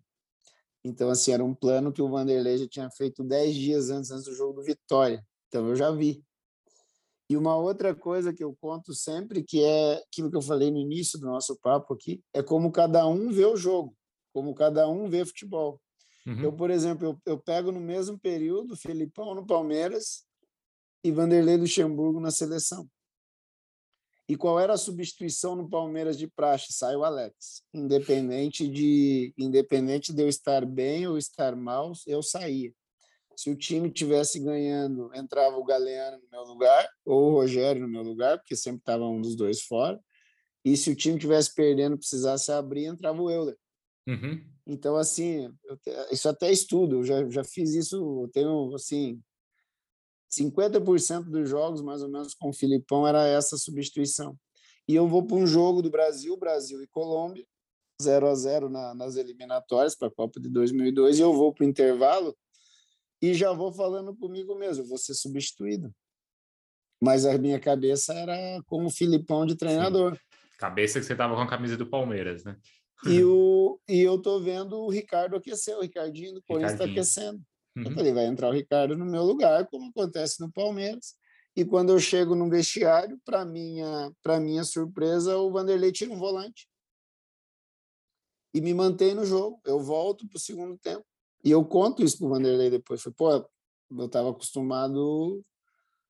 Então, 0.84 1.08
assim, 1.08 1.32
era 1.32 1.42
um 1.42 1.54
plano 1.54 1.90
que 1.90 2.02
o 2.02 2.10
Vanderlei 2.10 2.58
já 2.58 2.68
tinha 2.68 2.90
feito 2.90 3.24
dez 3.24 3.54
dias 3.54 3.88
antes, 3.88 4.10
antes 4.10 4.26
do 4.26 4.34
jogo 4.34 4.60
do 4.60 4.62
Vitória. 4.62 5.24
Então, 5.48 5.66
eu 5.66 5.74
já 5.74 5.90
vi. 5.90 6.22
E 7.28 7.36
uma 7.36 7.56
outra 7.56 7.94
coisa 7.94 8.32
que 8.32 8.44
eu 8.44 8.56
conto 8.60 8.94
sempre, 8.94 9.42
que 9.42 9.62
é 9.62 9.94
aquilo 9.94 10.30
que 10.30 10.36
eu 10.36 10.42
falei 10.42 10.70
no 10.70 10.78
início 10.78 11.18
do 11.18 11.26
nosso 11.26 11.56
papo 11.56 11.94
aqui, 11.94 12.22
é 12.32 12.42
como 12.42 12.70
cada 12.70 13.06
um 13.06 13.30
vê 13.30 13.44
o 13.44 13.56
jogo, 13.56 13.96
como 14.32 14.54
cada 14.54 14.88
um 14.88 15.08
vê 15.08 15.24
futebol. 15.24 15.80
Uhum. 16.24 16.42
Eu, 16.42 16.52
por 16.52 16.70
exemplo, 16.70 17.06
eu, 17.06 17.20
eu 17.26 17.38
pego 17.38 17.72
no 17.72 17.80
mesmo 17.80 18.18
período 18.18 18.76
Felipão 18.76 19.34
no 19.34 19.46
Palmeiras 19.46 20.24
e 21.02 21.10
Vanderlei 21.10 21.56
Luxemburgo 21.56 22.20
na 22.20 22.30
seleção. 22.30 22.88
E 24.28 24.36
qual 24.36 24.58
era 24.58 24.72
a 24.72 24.78
substituição 24.78 25.54
no 25.54 25.68
Palmeiras 25.68 26.18
de 26.18 26.26
praxe? 26.26 26.72
Sai 26.72 26.96
o 26.96 27.04
Alex. 27.04 27.62
Independente 27.72 28.66
de, 28.66 29.32
independente 29.38 30.12
de 30.12 30.22
eu 30.22 30.28
estar 30.28 30.66
bem 30.66 31.06
ou 31.06 31.16
estar 31.16 31.54
mal, 31.54 31.92
eu 32.06 32.22
saía. 32.22 32.72
Se 33.36 33.50
o 33.50 33.56
time 33.56 33.90
tivesse 33.90 34.40
ganhando, 34.40 35.14
entrava 35.14 35.58
o 35.58 35.64
Galeano 35.64 36.18
no 36.22 36.28
meu 36.30 36.42
lugar, 36.44 36.88
ou 37.04 37.30
o 37.30 37.32
Rogério 37.34 37.82
no 37.82 37.88
meu 37.88 38.02
lugar, 38.02 38.38
porque 38.38 38.56
sempre 38.56 38.78
estava 38.78 39.06
um 39.06 39.20
dos 39.20 39.36
dois 39.36 39.60
fora. 39.60 40.00
E 40.64 40.74
se 40.74 40.90
o 40.90 40.96
time 40.96 41.18
tivesse 41.18 41.54
perdendo, 41.54 41.98
precisasse 41.98 42.50
abrir, 42.50 42.86
entrava 42.86 43.20
o 43.20 43.30
Euler. 43.30 43.56
Uhum. 44.08 44.42
Então, 44.66 44.96
assim, 44.96 45.54
eu, 45.64 45.78
isso 46.10 46.28
até 46.28 46.50
estudo, 46.50 46.96
eu 46.96 47.04
já, 47.04 47.28
já 47.28 47.44
fiz 47.44 47.74
isso, 47.74 48.22
eu 48.22 48.28
tenho, 48.32 48.74
assim, 48.74 49.22
50% 50.32 51.24
dos 51.24 51.48
jogos, 51.48 51.82
mais 51.82 52.02
ou 52.02 52.08
menos, 52.08 52.32
com 52.32 52.48
o 52.48 52.54
Filipão 52.54 53.06
era 53.06 53.26
essa 53.26 53.58
substituição. 53.58 54.34
E 54.88 54.94
eu 54.94 55.06
vou 55.06 55.26
para 55.26 55.36
um 55.36 55.46
jogo 55.46 55.82
do 55.82 55.90
Brasil, 55.90 56.36
Brasil 56.38 56.82
e 56.82 56.86
Colômbia, 56.86 57.46
0 58.02 58.28
a 58.28 58.34
0 58.34 58.68
na, 58.70 58.94
nas 58.94 59.16
eliminatórias 59.16 59.94
para 59.94 60.08
a 60.08 60.10
Copa 60.10 60.40
de 60.40 60.48
2002, 60.48 61.18
e 61.18 61.22
eu 61.22 61.34
vou 61.34 61.52
para 61.52 61.64
o 61.66 61.68
intervalo 61.68 62.36
e 63.20 63.34
já 63.34 63.52
vou 63.52 63.72
falando 63.72 64.14
comigo 64.14 64.54
mesmo, 64.54 64.84
vou 64.84 64.98
ser 64.98 65.14
substituído. 65.14 65.94
Mas 67.00 67.26
a 67.26 67.36
minha 67.36 67.60
cabeça 67.60 68.14
era 68.14 68.62
como 68.66 68.86
o 68.86 68.92
Filipão 68.92 69.44
de 69.44 69.56
treinador. 69.56 70.14
Sim. 70.14 70.20
Cabeça 70.58 70.98
que 70.98 71.06
você 71.06 71.12
estava 71.12 71.34
com 71.34 71.42
a 71.42 71.48
camisa 71.48 71.76
do 71.76 71.86
Palmeiras, 71.86 72.44
né? 72.44 72.56
E, 73.06 73.22
o, 73.22 73.78
e 73.86 74.00
eu 74.00 74.20
tô 74.20 74.40
vendo 74.40 74.78
o 74.78 74.90
Ricardo 74.90 75.36
aquecer, 75.36 75.76
o 75.76 75.82
Ricardinho 75.82 76.32
do 76.32 76.42
Corinthians 76.42 76.72
está 76.72 76.84
aquecendo. 76.86 77.42
Uhum. 77.76 77.84
Eu 77.84 77.92
falei, 77.92 78.12
vai 78.12 78.24
entrar 78.24 78.48
o 78.48 78.52
Ricardo 78.52 78.96
no 78.96 79.04
meu 79.04 79.22
lugar, 79.22 79.66
como 79.66 79.90
acontece 79.90 80.40
no 80.40 80.50
Palmeiras. 80.50 81.14
E 81.54 81.64
quando 81.64 81.90
eu 81.90 81.98
chego 81.98 82.34
no 82.34 82.48
vestiário, 82.48 83.18
para 83.24 83.44
minha, 83.44 84.10
para 84.22 84.40
minha 84.40 84.64
surpresa, 84.64 85.36
o 85.36 85.50
Vanderlei 85.50 85.92
tira 85.92 86.12
um 86.12 86.18
volante 86.18 86.66
e 88.54 88.60
me 88.60 88.72
mantém 88.72 89.14
no 89.14 89.24
jogo. 89.24 89.60
Eu 89.64 89.78
volto 89.78 90.26
para 90.26 90.36
o 90.36 90.40
segundo 90.40 90.78
tempo. 90.78 91.04
E 91.46 91.50
eu 91.52 91.64
conto 91.64 92.02
isso 92.02 92.18
para 92.18 92.26
o 92.26 92.30
Vanderlei 92.30 92.68
depois. 92.68 93.00
Falei, 93.00 93.14
pô, 93.16 93.48
eu 94.00 94.06
estava 94.06 94.30
acostumado, 94.30 95.44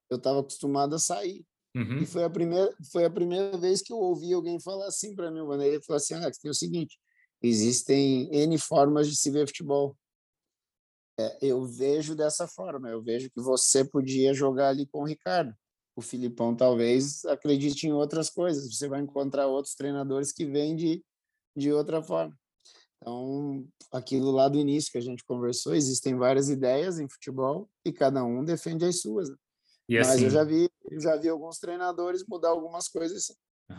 eu 0.08 0.16
estava 0.16 0.40
acostumado 0.40 0.94
a 0.94 0.98
sair. 0.98 1.44
Uhum. 1.76 1.98
E 1.98 2.06
foi 2.06 2.24
a 2.24 2.30
primeira, 2.30 2.74
foi 2.90 3.04
a 3.04 3.10
primeira 3.10 3.54
vez 3.58 3.82
que 3.82 3.92
eu 3.92 3.98
ouvi 3.98 4.32
alguém 4.32 4.58
falar 4.58 4.86
assim 4.86 5.14
para 5.14 5.30
mim. 5.30 5.40
O 5.40 5.46
Vanderlei 5.46 5.82
falou 5.82 5.98
assim, 5.98 6.14
Alex, 6.14 6.38
tem 6.38 6.50
o 6.50 6.54
seguinte, 6.54 6.98
existem 7.42 8.34
N 8.34 8.56
formas 8.56 9.10
de 9.10 9.14
se 9.14 9.30
ver 9.30 9.46
futebol. 9.46 9.94
É, 11.20 11.36
eu 11.42 11.66
vejo 11.66 12.14
dessa 12.14 12.48
forma, 12.48 12.88
eu 12.88 13.02
vejo 13.02 13.28
que 13.28 13.40
você 13.42 13.84
podia 13.84 14.32
jogar 14.32 14.70
ali 14.70 14.86
com 14.86 15.02
o 15.02 15.06
Ricardo. 15.06 15.54
O 15.94 16.00
Filipão 16.00 16.56
talvez 16.56 17.26
acredite 17.26 17.86
em 17.86 17.92
outras 17.92 18.30
coisas. 18.30 18.74
Você 18.74 18.88
vai 18.88 19.02
encontrar 19.02 19.48
outros 19.48 19.74
treinadores 19.74 20.32
que 20.32 20.46
vêm 20.46 20.74
de, 20.74 21.04
de 21.54 21.70
outra 21.74 22.02
forma. 22.02 22.34
Então, 22.98 23.66
aquilo 23.92 24.30
lá 24.30 24.48
do 24.48 24.58
início 24.58 24.90
que 24.90 24.98
a 24.98 25.02
gente 25.02 25.24
conversou, 25.24 25.74
existem 25.74 26.16
várias 26.16 26.48
ideias 26.48 26.98
em 26.98 27.08
futebol 27.08 27.68
e 27.84 27.92
cada 27.92 28.24
um 28.24 28.44
defende 28.44 28.84
as 28.84 29.00
suas. 29.00 29.28
Né? 29.28 29.36
E 29.88 29.98
Mas 29.98 30.08
assim, 30.08 30.24
eu 30.24 30.30
já 30.30 30.44
vi, 30.44 30.68
eu 30.90 31.00
já 31.00 31.16
vi 31.16 31.28
alguns 31.28 31.58
treinadores 31.58 32.24
mudar 32.26 32.48
algumas 32.48 32.88
coisas. 32.88 33.36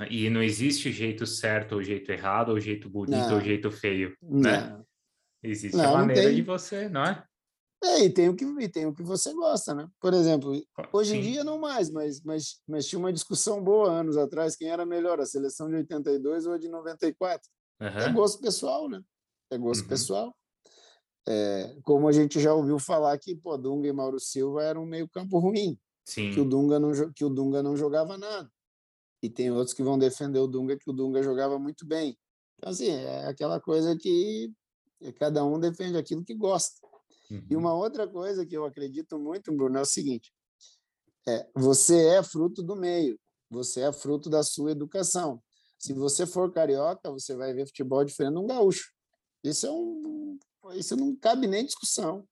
E 0.10 0.30
não 0.30 0.44
existe 0.44 0.92
jeito 0.92 1.26
certo 1.26 1.76
ou 1.76 1.84
jeito 1.84 2.12
errado, 2.12 2.50
ou 2.50 2.60
jeito 2.60 2.90
bonito 2.90 3.30
não, 3.30 3.36
ou 3.36 3.42
jeito 3.42 3.72
feio, 3.72 4.16
né? 4.22 4.70
Não. 4.70 4.86
Existe 5.44 5.78
não, 5.78 5.96
a 5.96 5.98
maneira 6.00 6.34
de 6.34 6.42
você, 6.42 6.90
não 6.90 7.06
é? 7.06 7.24
É, 7.84 8.04
e 8.06 8.10
tem 8.10 8.28
o 8.28 8.36
que 8.36 8.44
e 8.44 8.68
tem 8.68 8.86
o 8.88 8.94
que 8.94 9.04
você 9.04 9.34
gosta, 9.34 9.74
né? 9.74 9.88
Por 10.02 10.14
exemplo, 10.14 10.52
hoje 10.92 11.12
Sim. 11.12 11.18
em 11.18 11.22
dia 11.22 11.44
não 11.44 11.60
mais, 11.60 11.92
mas, 11.92 12.22
mas, 12.22 12.60
mas 12.68 12.88
tinha 12.88 12.98
uma 12.98 13.14
discussão 13.14 13.64
boa 13.64 13.92
anos 13.92 14.18
atrás, 14.18 14.56
quem 14.56 14.70
era 14.70 14.86
melhor, 14.86 15.20
a 15.20 15.26
seleção 15.26 15.70
de 15.70 15.76
82 15.76 16.48
ou 16.48 16.54
a 16.54 16.58
de 16.58 16.68
94? 16.68 17.48
Uhum. 17.80 17.88
É 17.88 18.12
gosto 18.12 18.42
pessoal, 18.42 18.90
né? 18.90 19.02
É 19.50 19.58
gosto 19.58 19.82
uhum. 19.82 19.88
pessoal. 19.88 20.36
É, 21.28 21.78
como 21.84 22.08
a 22.08 22.12
gente 22.12 22.40
já 22.40 22.54
ouviu 22.54 22.80
falar 22.80 23.18
que 23.18 23.36
pô, 23.36 23.58
Dunga 23.58 23.88
e 23.88 23.94
Mauro 23.94 24.20
Silva 24.20 24.64
eram 24.64 24.84
um 24.84 24.86
meio 24.86 25.10
campo 25.10 25.40
ruim, 25.40 25.78
Sim. 26.06 26.32
que 26.32 26.40
o 26.40 26.46
Dunga 26.46 26.80
não 26.80 26.92
que 27.12 27.26
o 27.26 27.30
Dunga 27.30 27.62
não 27.62 27.76
jogava 27.76 28.18
nada. 28.18 28.50
E 29.22 29.30
tem 29.30 29.52
outros 29.52 29.74
que 29.74 29.84
vão 29.84 29.98
defender 29.98 30.40
o 30.40 30.48
Dunga 30.48 30.78
que 30.78 30.90
o 30.90 30.94
Dunga 30.94 31.22
jogava 31.22 31.60
muito 31.60 31.86
bem. 31.86 32.18
Então 32.56 32.72
assim, 32.72 32.90
é 32.90 33.26
aquela 33.28 33.60
coisa 33.60 33.96
que 33.98 34.52
cada 35.20 35.44
um 35.44 35.60
defende 35.60 35.98
aquilo 35.98 36.24
que 36.24 36.34
gosta. 36.34 36.80
Uhum. 37.30 37.46
E 37.50 37.56
uma 37.56 37.74
outra 37.74 38.08
coisa 38.08 38.46
que 38.46 38.56
eu 38.56 38.64
acredito 38.64 39.20
muito, 39.20 39.52
Bruno, 39.52 39.78
é 39.78 39.82
o 39.82 39.86
seguinte: 39.86 40.32
é, 41.28 41.46
você 41.54 42.08
é 42.08 42.24
fruto 42.24 42.64
do 42.64 42.76
meio, 42.76 43.20
você 43.50 43.82
é 43.82 43.92
fruto 43.92 44.30
da 44.30 44.44
sua 44.44 44.72
educação. 44.72 45.42
Se 45.78 45.94
você 45.94 46.26
for 46.26 46.52
carioca, 46.52 47.12
você 47.12 47.36
vai 47.36 47.54
ver 47.54 47.68
futebol 47.68 48.04
diferente 48.04 48.34
de 48.34 48.40
um 48.40 48.48
gaúcho. 48.48 48.92
Isso 49.44 49.68
é 49.68 49.72
um, 49.72 50.40
isso 50.74 50.96
não 50.96 51.16
cabe 51.16 51.48
nem 51.48 51.66
discussão. 51.66 52.28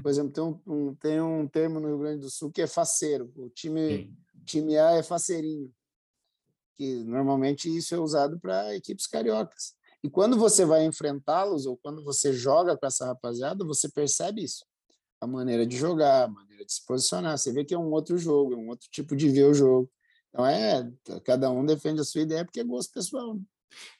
Por 0.00 0.08
exemplo, 0.08 0.32
tem 0.32 0.44
um, 0.44 0.94
tem 0.94 1.20
um 1.20 1.46
termo 1.46 1.78
no 1.78 1.88
Rio 1.88 1.98
Grande 1.98 2.20
do 2.20 2.30
Sul 2.30 2.50
que 2.50 2.62
é 2.62 2.66
faceiro. 2.66 3.32
O 3.36 3.48
time, 3.50 4.12
time 4.44 4.76
A 4.78 4.92
é 4.92 5.02
faceirinho. 5.02 5.72
Que 6.76 7.04
normalmente 7.04 7.74
isso 7.74 7.94
é 7.94 7.98
usado 7.98 8.40
para 8.40 8.74
equipes 8.74 9.06
cariocas. 9.06 9.74
E 10.02 10.10
quando 10.10 10.36
você 10.36 10.64
vai 10.64 10.84
enfrentá-los 10.84 11.66
ou 11.66 11.76
quando 11.76 12.02
você 12.02 12.32
joga 12.32 12.76
com 12.76 12.86
essa 12.86 13.06
rapaziada, 13.06 13.64
você 13.64 13.88
percebe 13.88 14.42
isso. 14.42 14.64
A 15.20 15.26
maneira 15.26 15.64
de 15.64 15.76
jogar, 15.76 16.24
a 16.24 16.28
maneira 16.28 16.64
de 16.64 16.72
se 16.72 16.84
posicionar. 16.84 17.38
Você 17.38 17.52
vê 17.52 17.64
que 17.64 17.74
é 17.74 17.78
um 17.78 17.92
outro 17.92 18.18
jogo, 18.18 18.54
é 18.54 18.56
um 18.56 18.68
outro 18.68 18.88
tipo 18.90 19.14
de 19.14 19.28
ver 19.28 19.44
o 19.44 19.54
jogo. 19.54 19.88
Então 20.32 20.46
é, 20.46 20.90
cada 21.24 21.50
um 21.50 21.64
defende 21.64 22.00
a 22.00 22.04
sua 22.04 22.22
ideia 22.22 22.44
porque 22.44 22.60
é 22.60 22.64
gosto 22.64 22.92
pessoal. 22.92 23.34
Né? 23.34 23.42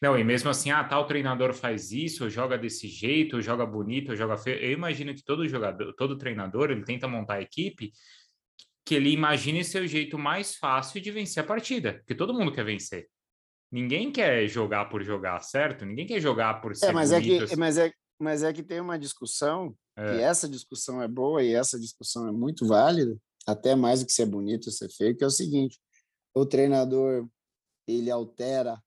Não, 0.01 0.18
e 0.18 0.24
mesmo 0.24 0.51
assim, 0.51 0.70
ah, 0.70 0.85
tal 0.85 1.07
treinador 1.07 1.53
faz 1.53 1.93
isso, 1.93 2.28
joga 2.28 2.59
desse 2.59 2.89
jeito, 2.89 3.41
joga 3.41 3.64
bonito, 3.66 4.16
joga 4.16 4.37
feio. 4.37 4.59
Eu 4.59 4.72
imagino 4.72 5.14
que 5.14 5.22
todo 5.22 5.47
jogador, 5.49 5.95
todo 5.95 6.18
treinador, 6.18 6.70
ele 6.70 6.85
tenta 6.85 7.09
montar 7.09 7.35
a 7.35 7.43
equipe 7.43 7.93
que 8.85 8.95
ele 8.95 9.11
imagine 9.11 9.64
ser 9.64 9.83
o 9.83 9.87
jeito 9.87 10.18
mais 10.18 10.57
fácil 10.57 11.01
de 11.01 11.11
vencer 11.11 11.43
a 11.43 11.47
partida, 11.47 11.95
porque 11.95 12.14
todo 12.14 12.35
mundo 12.35 12.53
quer 12.53 12.64
vencer. 12.64 13.07
Ninguém 13.70 14.11
quer 14.11 14.47
jogar 14.49 14.87
por 14.87 15.03
jogar, 15.03 15.41
certo? 15.41 15.87
Ninguém 15.87 16.07
quer 16.07 16.20
jogar 16.20 16.61
por 16.61 16.72
é, 16.72 16.74
ser 16.74 16.87
é, 16.87 16.93
mas 16.93 17.11
bonito. 17.11 17.33
É 17.33 17.39
que, 17.39 17.45
assim. 17.45 17.57
mas, 17.57 17.78
é, 17.78 17.93
mas 18.18 18.43
é 18.43 18.53
que 18.53 18.62
tem 18.62 18.80
uma 18.80 18.99
discussão, 18.99 19.74
é. 19.97 20.16
que 20.16 20.22
essa 20.22 20.49
discussão 20.49 21.01
é 21.01 21.09
boa 21.09 21.43
e 21.43 21.55
essa 21.55 21.78
discussão 21.78 22.28
é 22.28 22.33
muito 22.33 22.66
válida, 22.66 23.16
até 23.47 23.74
mais 23.74 24.01
do 24.01 24.07
que 24.07 24.12
ser 24.12 24.26
bonito 24.26 24.66
ou 24.66 24.72
ser 24.72 24.91
feio, 24.91 25.16
que 25.16 25.24
é 25.24 25.26
o 25.26 25.30
seguinte, 25.30 25.78
o 26.35 26.47
treinador, 26.47 27.28
ele 27.87 28.11
altera 28.11 28.83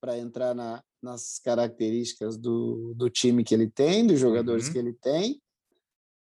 para 0.00 0.18
entrar 0.18 0.54
na, 0.54 0.82
nas 1.02 1.38
características 1.38 2.36
do, 2.36 2.94
do 2.94 3.08
time 3.10 3.44
que 3.44 3.54
ele 3.54 3.70
tem, 3.70 4.06
dos 4.06 4.18
jogadores 4.18 4.66
uhum. 4.66 4.72
que 4.72 4.78
ele 4.78 4.92
tem, 4.94 5.42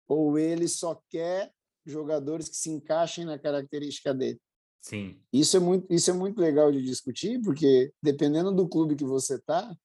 ou 0.07 0.38
ele 0.38 0.67
só 0.67 1.01
quer 1.09 1.51
jogadores 1.86 2.49
que 2.49 2.55
se 2.55 2.69
encaixem 2.69 3.25
na 3.25 3.39
característica 3.39 4.13
dele. 4.13 4.39
Sim. 4.82 5.19
Isso 5.34 5.57
é 5.57 5.59
muito, 5.59 5.93
isso 5.93 6.09
é 6.09 6.13
muito 6.13 6.39
legal 6.39 6.71
de 6.71 6.82
discutir, 6.82 7.41
porque 7.41 7.91
dependendo 8.01 8.53
do 8.53 8.67
clube 8.67 8.95
que 8.95 9.03
você 9.03 9.36
está, 9.36 9.75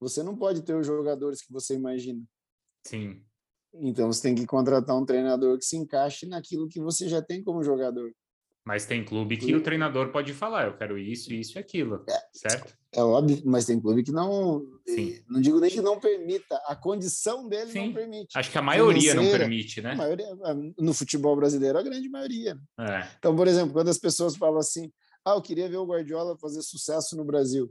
você 0.00 0.22
não 0.22 0.36
pode 0.36 0.62
ter 0.62 0.74
os 0.74 0.86
jogadores 0.86 1.42
que 1.42 1.52
você 1.52 1.74
imagina. 1.74 2.22
Sim. 2.86 3.24
Então 3.74 4.12
você 4.12 4.22
tem 4.22 4.34
que 4.34 4.46
contratar 4.46 4.96
um 4.96 5.04
treinador 5.06 5.58
que 5.58 5.64
se 5.64 5.76
encaixe 5.76 6.26
naquilo 6.26 6.68
que 6.68 6.80
você 6.80 7.08
já 7.08 7.22
tem 7.22 7.42
como 7.42 7.62
jogador. 7.62 8.12
Mas 8.64 8.86
tem 8.86 9.04
clube 9.04 9.36
que 9.36 9.50
e... 9.50 9.54
o 9.54 9.62
treinador 9.62 10.10
pode 10.10 10.32
falar, 10.32 10.66
eu 10.66 10.76
quero 10.76 10.96
isso, 10.96 11.32
isso 11.34 11.58
e 11.58 11.60
aquilo, 11.60 12.02
é, 12.08 12.18
certo? 12.32 12.74
É 12.94 13.02
óbvio, 13.02 13.42
mas 13.44 13.66
tem 13.66 13.78
clube 13.78 14.02
que 14.02 14.10
não. 14.10 14.64
Sim. 14.86 15.22
Não 15.28 15.40
digo 15.40 15.60
nem 15.60 15.70
que 15.70 15.82
não 15.82 16.00
permita, 16.00 16.56
a 16.66 16.74
condição 16.74 17.46
dele 17.46 17.70
Sim. 17.70 17.86
não 17.86 17.92
permite. 17.92 18.38
Acho 18.38 18.50
que 18.50 18.56
a 18.56 18.62
maioria 18.62 19.14
não 19.14 19.24
permite, 19.24 19.82
né? 19.82 19.94
Maioria, 19.94 20.26
no 20.78 20.94
futebol 20.94 21.36
brasileiro, 21.36 21.78
a 21.78 21.82
grande 21.82 22.08
maioria. 22.08 22.58
É. 22.80 23.08
Então, 23.18 23.36
por 23.36 23.46
exemplo, 23.46 23.74
quando 23.74 23.88
as 23.88 23.98
pessoas 23.98 24.34
falam 24.34 24.58
assim, 24.58 24.90
ah, 25.24 25.32
eu 25.32 25.42
queria 25.42 25.68
ver 25.68 25.76
o 25.76 25.86
Guardiola 25.86 26.38
fazer 26.38 26.62
sucesso 26.62 27.16
no 27.16 27.24
Brasil. 27.24 27.70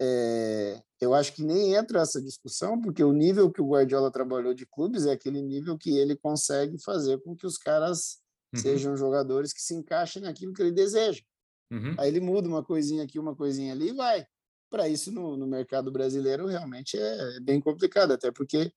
É, 0.00 0.82
eu 1.00 1.14
acho 1.14 1.32
que 1.32 1.44
nem 1.44 1.74
entra 1.74 2.00
essa 2.00 2.20
discussão, 2.20 2.80
porque 2.80 3.04
o 3.04 3.12
nível 3.12 3.52
que 3.52 3.60
o 3.60 3.68
Guardiola 3.68 4.10
trabalhou 4.10 4.52
de 4.52 4.66
clubes 4.66 5.06
é 5.06 5.12
aquele 5.12 5.40
nível 5.40 5.78
que 5.78 5.96
ele 5.96 6.16
consegue 6.16 6.76
fazer 6.82 7.20
com 7.22 7.36
que 7.36 7.46
os 7.46 7.56
caras 7.56 8.21
uhum. 8.54 8.60
sejam 8.60 8.96
jogadores 8.96 9.52
que 9.52 9.60
se 9.60 9.74
encaixem 9.74 10.22
naquilo 10.22 10.52
que 10.52 10.62
ele 10.62 10.72
deseja. 10.72 11.22
Uhum. 11.70 11.94
Aí 11.98 12.08
ele 12.08 12.20
muda 12.20 12.48
uma 12.48 12.62
coisinha 12.62 13.02
aqui, 13.02 13.18
uma 13.18 13.34
coisinha 13.34 13.72
ali 13.72 13.88
e 13.88 13.94
vai. 13.94 14.26
Para 14.70 14.88
isso, 14.88 15.10
no, 15.12 15.36
no, 15.36 15.46
mercado 15.46 15.90
brasileiro, 15.90 16.46
realmente 16.46 16.98
é, 16.98 17.36
é 17.36 17.40
bem 17.40 17.60
complicado, 17.60 18.12
até 18.12 18.30
porque 18.30 18.72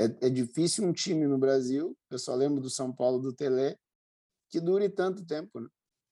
é, 0.00 0.26
é, 0.26 0.30
difícil 0.30 0.84
um 0.84 0.92
time 0.92 1.26
no 1.26 1.38
Brasil, 1.38 1.96
eu 2.10 2.18
só 2.18 2.34
lembro 2.34 2.60
do 2.60 2.70
São 2.70 2.92
Paulo 2.92 3.20
do 3.20 3.32
Tele, 3.32 3.76
que 4.50 4.60
dure 4.60 4.88
tanto 4.88 5.26
tempo, 5.26 5.60
né? 5.60 5.68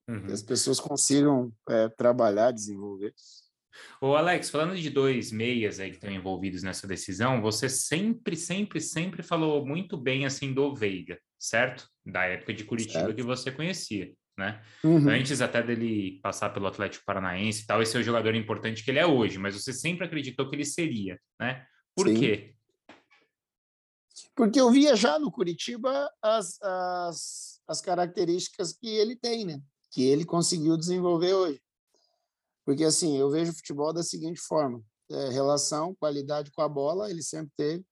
Uhum. 0.09 0.27
Que 0.27 0.33
as 0.33 0.43
pessoas 0.43 0.79
consigam 0.79 1.53
é, 1.69 1.89
trabalhar, 1.89 2.53
desenvolver. 2.53 3.13
Ô 4.01 4.15
Alex, 4.15 4.51
falando 4.51 4.77
de 4.77 4.91
dois 4.91 5.33
meias 5.33 5.81
aí 5.81 5.91
que 5.91 5.97
estão 5.97 6.11
envolvidos 6.11 6.63
nessa 6.63 6.87
decisão, 6.87 7.41
você 7.41 7.69
sempre, 7.69 8.37
sempre, 8.37 8.81
sempre 8.81 9.23
falou 9.23 9.65
muito 9.65 9.97
bem 9.97 10.27
assim 10.27 10.53
do 10.53 10.75
Veiga 10.75 11.19
certo? 11.39 11.89
Da 12.05 12.25
época 12.25 12.53
de 12.53 12.65
Curitiba 12.65 13.01
certo. 13.01 13.15
que 13.15 13.23
você 13.23 13.51
conhecia, 13.51 14.13
né? 14.37 14.63
Uhum. 14.83 15.09
Antes 15.09 15.41
até 15.41 15.63
dele 15.63 16.21
passar 16.23 16.51
pelo 16.51 16.67
Atlético 16.67 17.05
Paranaense 17.05 17.63
e 17.63 17.67
tal, 17.67 17.83
esse 17.83 17.97
é 17.97 18.01
o 18.01 18.03
jogador 18.03 18.35
importante 18.35 18.85
que 18.85 18.91
ele 18.91 18.99
é 18.99 19.07
hoje, 19.07 19.39
mas 19.39 19.55
você 19.55 19.73
sempre 19.73 20.07
acreditou 20.07 20.49
que 20.49 20.57
ele 20.57 20.65
seria, 20.65 21.19
né? 21.41 21.65
Por 21.95 22.09
Sim. 22.09 22.15
quê? 22.15 22.55
Porque 24.35 24.61
eu 24.61 24.71
via 24.71 24.97
já 24.97 25.19
no 25.19 25.31
Curitiba 25.31 26.11
as, 26.23 26.61
as, 26.63 27.61
as 27.67 27.81
características 27.81 28.73
que 28.73 28.89
ele 28.89 29.17
tem, 29.17 29.45
né? 29.45 29.61
Que 29.91 30.05
ele 30.05 30.25
conseguiu 30.25 30.77
desenvolver 30.77 31.33
hoje. 31.33 31.61
Porque, 32.67 32.83
assim, 32.83 33.17
eu 33.17 33.31
vejo 33.31 33.53
o 33.53 33.55
futebol 33.55 33.93
da 33.93 34.03
seguinte 34.03 34.41
forma: 34.41 34.83
é, 35.09 35.29
relação, 35.29 35.95
qualidade 35.95 36.51
com 36.51 36.61
a 36.61 36.69
bola, 36.69 37.09
ele 37.09 37.23
sempre 37.23 37.53
teve, 37.57 37.87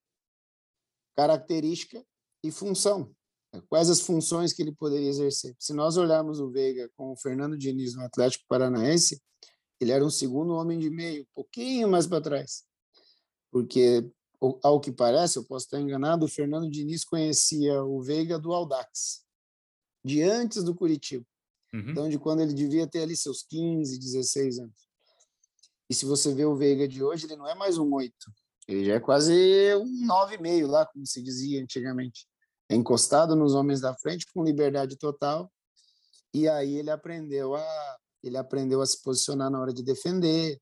característica 1.16 2.04
e 2.42 2.50
função. 2.50 3.14
Quais 3.68 3.88
as 3.88 4.00
funções 4.00 4.52
que 4.52 4.60
ele 4.60 4.72
poderia 4.72 5.08
exercer? 5.08 5.54
Se 5.60 5.72
nós 5.72 5.96
olharmos 5.96 6.40
o 6.40 6.50
Veiga 6.50 6.90
com 6.96 7.12
o 7.12 7.16
Fernando 7.16 7.56
Diniz 7.56 7.94
no 7.94 8.02
Atlético 8.02 8.44
Paranaense, 8.48 9.22
ele 9.80 9.92
era 9.92 10.04
um 10.04 10.10
segundo 10.10 10.54
homem 10.54 10.76
de 10.76 10.90
meio, 10.90 11.22
um 11.22 11.34
pouquinho 11.34 11.88
mais 11.88 12.04
para 12.04 12.20
trás. 12.20 12.64
Porque, 13.52 14.10
ao 14.60 14.80
que 14.80 14.90
parece, 14.90 15.38
eu 15.38 15.44
posso 15.44 15.66
estar 15.66 15.80
enganado, 15.80 16.24
o 16.24 16.28
Fernando 16.28 16.68
Diniz 16.68 17.04
conhecia 17.04 17.84
o 17.84 18.02
Veiga 18.02 18.40
do 18.40 18.52
Aldax, 18.52 19.24
de 20.04 20.20
antes 20.20 20.64
do 20.64 20.74
Curitiba. 20.74 21.24
Uhum. 21.74 21.90
Então, 21.90 22.08
de 22.08 22.18
quando 22.18 22.40
ele 22.40 22.54
devia 22.54 22.86
ter 22.86 23.02
ali 23.02 23.16
seus 23.16 23.42
15, 23.42 23.98
16 23.98 24.60
anos. 24.60 24.88
E 25.90 25.94
se 25.94 26.06
você 26.06 26.32
vê 26.32 26.44
o 26.44 26.54
Veiga 26.54 26.86
de 26.86 27.02
hoje, 27.02 27.26
ele 27.26 27.36
não 27.36 27.48
é 27.48 27.54
mais 27.54 27.76
um 27.76 27.92
oito, 27.94 28.32
ele 28.66 28.84
já 28.84 28.94
é 28.94 29.00
quase 29.00 29.34
um 29.74 30.06
nove 30.06 30.36
e 30.36 30.40
meio 30.40 30.66
lá, 30.66 30.86
como 30.86 31.04
se 31.06 31.22
dizia 31.22 31.60
antigamente. 31.60 32.26
É 32.70 32.74
encostado 32.74 33.36
nos 33.36 33.54
homens 33.54 33.80
da 33.80 33.94
frente 33.94 34.26
com 34.32 34.44
liberdade 34.44 34.96
total. 34.96 35.52
E 36.32 36.48
aí 36.48 36.76
ele 36.76 36.90
aprendeu 36.90 37.54
a 37.54 37.96
ele 38.22 38.38
aprendeu 38.38 38.80
a 38.80 38.86
se 38.86 39.02
posicionar 39.02 39.50
na 39.50 39.60
hora 39.60 39.72
de 39.72 39.82
defender. 39.82 40.58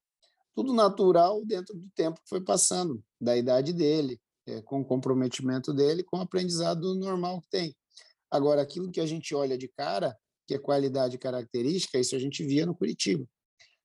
Tudo 0.52 0.72
natural 0.72 1.44
dentro 1.46 1.78
do 1.78 1.88
tempo 1.94 2.20
que 2.20 2.28
foi 2.28 2.40
passando, 2.40 3.00
da 3.20 3.36
idade 3.36 3.72
dele, 3.72 4.20
é, 4.46 4.60
com 4.62 4.80
o 4.80 4.84
comprometimento 4.84 5.72
dele, 5.72 6.02
com 6.02 6.18
o 6.18 6.22
aprendizado 6.22 6.92
normal 6.96 7.40
que 7.40 7.48
tem. 7.48 7.76
Agora, 8.28 8.60
aquilo 8.60 8.90
que 8.90 9.00
a 9.00 9.06
gente 9.06 9.32
olha 9.32 9.56
de 9.56 9.68
cara, 9.68 10.18
que 10.52 10.56
é 10.56 10.58
qualidade 10.58 11.16
característica, 11.16 11.98
isso 11.98 12.14
a 12.14 12.18
gente 12.18 12.44
via 12.44 12.66
no 12.66 12.74
Curitiba. 12.74 13.26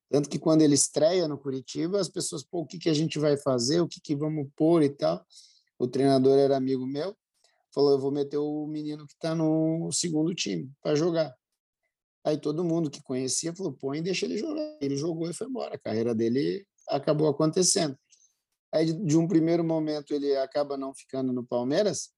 Tanto 0.10 0.30
que 0.30 0.38
quando 0.38 0.62
ele 0.62 0.76
estreia 0.76 1.28
no 1.28 1.38
Curitiba, 1.38 2.00
as 2.00 2.10
pessoas, 2.10 2.44
pô, 2.44 2.62
o 2.62 2.66
que, 2.66 2.78
que 2.78 2.90
a 2.90 2.94
gente 2.94 3.18
vai 3.20 3.38
fazer, 3.38 3.82
o 3.82 3.88
que, 3.88 4.02
que 4.02 4.16
vamos 4.16 4.48
pôr 4.56 4.84
e 4.84 4.90
tal. 4.90 5.26
O 5.80 5.88
treinador 5.88 6.38
era 6.38 6.58
amigo 6.58 6.86
meu, 6.86 7.16
falou: 7.74 7.92
eu 7.92 8.00
vou 8.00 8.12
meter 8.12 8.38
o 8.38 8.66
menino 8.68 9.06
que 9.06 9.14
está 9.14 9.36
no 9.36 9.90
segundo 9.92 10.34
time 10.34 10.70
para 10.82 10.96
jogar. 10.96 11.34
Aí 12.26 12.38
todo 12.38 12.64
mundo 12.64 12.90
que 12.90 13.02
conhecia 13.02 13.56
falou: 13.56 13.74
põe, 13.74 14.02
deixa 14.02 14.26
ele 14.26 14.38
jogar. 14.38 14.78
Ele 14.82 14.96
jogou 14.98 15.30
e 15.30 15.34
foi 15.34 15.48
embora. 15.48 15.76
A 15.76 15.80
carreira 15.80 16.16
dele 16.16 16.66
acabou 16.90 17.28
acontecendo. 17.28 17.98
Aí, 18.74 18.92
de 18.92 19.18
um 19.18 19.28
primeiro 19.28 19.64
momento, 19.64 20.14
ele 20.14 20.36
acaba 20.38 20.78
não 20.78 20.94
ficando 20.94 21.32
no 21.32 21.46
Palmeiras, 21.46 22.10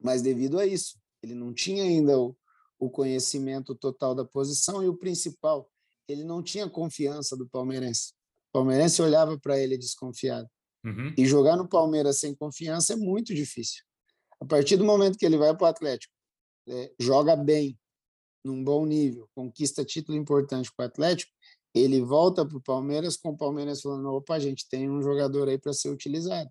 mas 0.00 0.22
devido 0.22 0.58
a 0.58 0.66
isso, 0.66 0.98
ele 1.22 1.34
não 1.34 1.52
tinha 1.52 1.82
ainda 1.82 2.18
o, 2.18 2.34
o 2.78 2.90
conhecimento 2.90 3.74
total 3.74 4.14
da 4.14 4.24
posição 4.24 4.82
e 4.82 4.88
o 4.88 4.96
principal, 4.96 5.70
ele 6.08 6.24
não 6.24 6.42
tinha 6.42 6.68
confiança 6.68 7.36
do 7.36 7.48
palmeirense. 7.48 8.12
O 8.50 8.52
palmeirense 8.58 9.00
olhava 9.00 9.38
para 9.38 9.58
ele 9.58 9.78
desconfiado. 9.78 10.48
Uhum. 10.84 11.14
E 11.16 11.26
jogar 11.26 11.56
no 11.56 11.66
Palmeiras 11.66 12.20
sem 12.20 12.34
confiança 12.34 12.92
é 12.92 12.96
muito 12.96 13.34
difícil. 13.34 13.82
A 14.40 14.44
partir 14.44 14.76
do 14.76 14.84
momento 14.84 15.16
que 15.16 15.24
ele 15.24 15.38
vai 15.38 15.56
para 15.56 15.64
o 15.64 15.68
Atlético, 15.68 16.12
é, 16.68 16.92
joga 17.00 17.34
bem, 17.34 17.78
num 18.44 18.62
bom 18.62 18.84
nível, 18.84 19.26
conquista 19.34 19.82
título 19.84 20.18
importante 20.18 20.70
para 20.76 20.84
o 20.84 20.88
Atlético, 20.88 21.32
ele 21.74 22.02
volta 22.02 22.46
para 22.46 22.56
o 22.56 22.62
Palmeiras 22.62 23.16
com 23.16 23.30
o 23.30 23.36
Palmeiras 23.36 23.80
falando: 23.80 24.08
opa, 24.12 24.34
a 24.34 24.38
gente 24.38 24.68
tem 24.68 24.90
um 24.90 25.02
jogador 25.02 25.48
aí 25.48 25.58
para 25.58 25.72
ser 25.72 25.88
utilizado. 25.88 26.50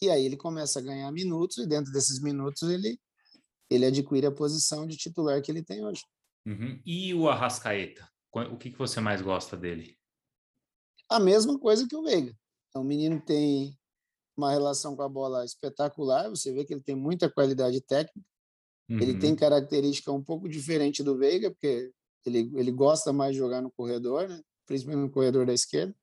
E 0.00 0.10
aí 0.10 0.24
ele 0.24 0.36
começa 0.36 0.78
a 0.78 0.82
ganhar 0.82 1.10
minutos, 1.12 1.58
e 1.58 1.66
dentro 1.66 1.92
desses 1.92 2.20
minutos 2.20 2.62
ele, 2.62 2.98
ele 3.70 3.86
adquire 3.86 4.26
a 4.26 4.32
posição 4.32 4.86
de 4.86 4.96
titular 4.96 5.40
que 5.42 5.50
ele 5.50 5.62
tem 5.62 5.84
hoje. 5.84 6.02
Uhum. 6.46 6.80
E 6.84 7.12
o 7.14 7.28
Arrascaeta? 7.28 8.08
O 8.32 8.56
que, 8.56 8.70
que 8.70 8.78
você 8.78 9.00
mais 9.00 9.22
gosta 9.22 9.56
dele? 9.56 9.96
A 11.08 11.18
mesma 11.18 11.58
coisa 11.58 11.86
que 11.88 11.96
o 11.96 12.02
Veiga. 12.02 12.36
O 12.74 12.84
menino 12.84 13.20
tem 13.20 13.76
uma 14.36 14.50
relação 14.50 14.94
com 14.94 15.02
a 15.02 15.08
bola 15.08 15.44
espetacular, 15.44 16.28
você 16.28 16.52
vê 16.52 16.64
que 16.64 16.74
ele 16.74 16.82
tem 16.82 16.94
muita 16.94 17.30
qualidade 17.30 17.80
técnica, 17.80 18.28
uhum. 18.90 19.00
ele 19.00 19.18
tem 19.18 19.30
uhum. 19.30 19.36
característica 19.36 20.12
um 20.12 20.22
pouco 20.22 20.46
diferente 20.46 21.02
do 21.02 21.16
Veiga, 21.16 21.50
porque 21.50 21.90
ele, 22.26 22.50
ele 22.54 22.70
gosta 22.70 23.12
mais 23.12 23.32
de 23.32 23.38
jogar 23.38 23.62
no 23.62 23.70
corredor, 23.70 24.28
né? 24.28 24.42
principalmente 24.66 25.06
no 25.06 25.10
corredor 25.10 25.46
da 25.46 25.54
esquerda. 25.54 25.94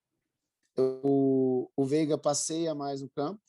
O, 0.75 1.69
o 1.75 1.85
Veiga 1.85 2.17
passeia 2.17 2.73
mais 2.73 3.01
no 3.01 3.09
campo, 3.09 3.39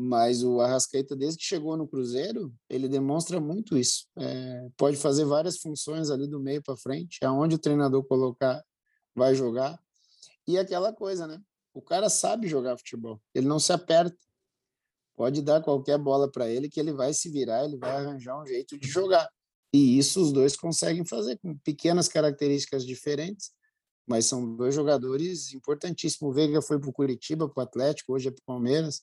mas 0.00 0.44
o 0.44 0.60
Arrascaeta, 0.60 1.16
desde 1.16 1.40
que 1.40 1.44
chegou 1.44 1.76
no 1.76 1.88
Cruzeiro, 1.88 2.54
ele 2.70 2.88
demonstra 2.88 3.40
muito 3.40 3.76
isso. 3.76 4.06
É, 4.16 4.68
pode 4.76 4.96
fazer 4.96 5.24
várias 5.24 5.58
funções 5.58 6.08
ali 6.08 6.28
do 6.28 6.38
meio 6.38 6.62
para 6.62 6.76
frente, 6.76 7.18
aonde 7.24 7.56
o 7.56 7.58
treinador 7.58 8.04
colocar, 8.04 8.64
vai 9.12 9.34
jogar. 9.34 9.76
E 10.46 10.56
aquela 10.56 10.92
coisa, 10.92 11.26
né? 11.26 11.42
O 11.74 11.82
cara 11.82 12.08
sabe 12.08 12.46
jogar 12.46 12.78
futebol, 12.78 13.20
ele 13.34 13.48
não 13.48 13.58
se 13.58 13.72
aperta. 13.72 14.16
Pode 15.16 15.42
dar 15.42 15.60
qualquer 15.64 15.98
bola 15.98 16.30
para 16.30 16.48
ele 16.48 16.68
que 16.68 16.78
ele 16.78 16.92
vai 16.92 17.12
se 17.12 17.28
virar, 17.28 17.64
ele 17.64 17.76
vai 17.76 17.96
arranjar 17.96 18.40
um 18.40 18.46
jeito 18.46 18.78
de 18.78 18.86
jogar. 18.86 19.28
E 19.74 19.98
isso 19.98 20.22
os 20.22 20.32
dois 20.32 20.54
conseguem 20.54 21.04
fazer 21.04 21.36
com 21.38 21.58
pequenas 21.58 22.06
características 22.06 22.86
diferentes, 22.86 23.50
mas 24.06 24.26
são 24.26 24.54
dois 24.54 24.76
jogadores 24.76 25.52
importantíssimos. 25.52 26.30
O 26.30 26.32
Veiga 26.32 26.62
foi 26.62 26.78
para 26.78 26.88
o 26.88 26.92
Curitiba, 26.92 27.48
para 27.48 27.62
o 27.62 27.64
Atlético, 27.64 28.12
hoje 28.12 28.28
é 28.28 28.30
para 28.30 28.40
o 28.40 28.46
Palmeiras. 28.46 29.02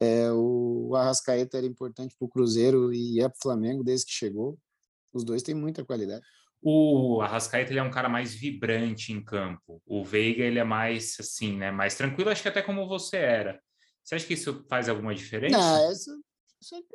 É, 0.00 0.30
o 0.32 0.94
Arrascaeta 0.94 1.56
era 1.56 1.66
importante 1.66 2.14
para 2.18 2.26
o 2.26 2.28
Cruzeiro 2.28 2.92
e 2.92 3.20
é 3.20 3.28
para 3.28 3.36
o 3.36 3.42
Flamengo 3.42 3.84
desde 3.84 4.06
que 4.06 4.12
chegou. 4.12 4.58
Os 5.12 5.24
dois 5.24 5.42
têm 5.42 5.54
muita 5.54 5.84
qualidade. 5.84 6.24
O 6.60 7.20
Arrascaeta 7.20 7.70
ele 7.70 7.78
é 7.78 7.82
um 7.82 7.90
cara 7.90 8.08
mais 8.08 8.34
vibrante 8.34 9.12
em 9.12 9.22
campo. 9.22 9.82
O 9.86 10.02
Veiga 10.02 10.42
ele 10.42 10.58
é 10.58 10.64
mais 10.64 11.14
assim, 11.20 11.56
né? 11.56 11.70
Mais 11.70 11.94
tranquilo, 11.94 12.30
acho 12.30 12.42
que 12.42 12.48
até 12.48 12.62
como 12.62 12.88
você 12.88 13.18
era. 13.18 13.60
Você 14.02 14.14
acha 14.14 14.26
que 14.26 14.34
isso 14.34 14.64
faz 14.68 14.88
alguma 14.88 15.14
diferença? 15.14 15.56
Não, 15.56 15.90
essa, 15.90 16.10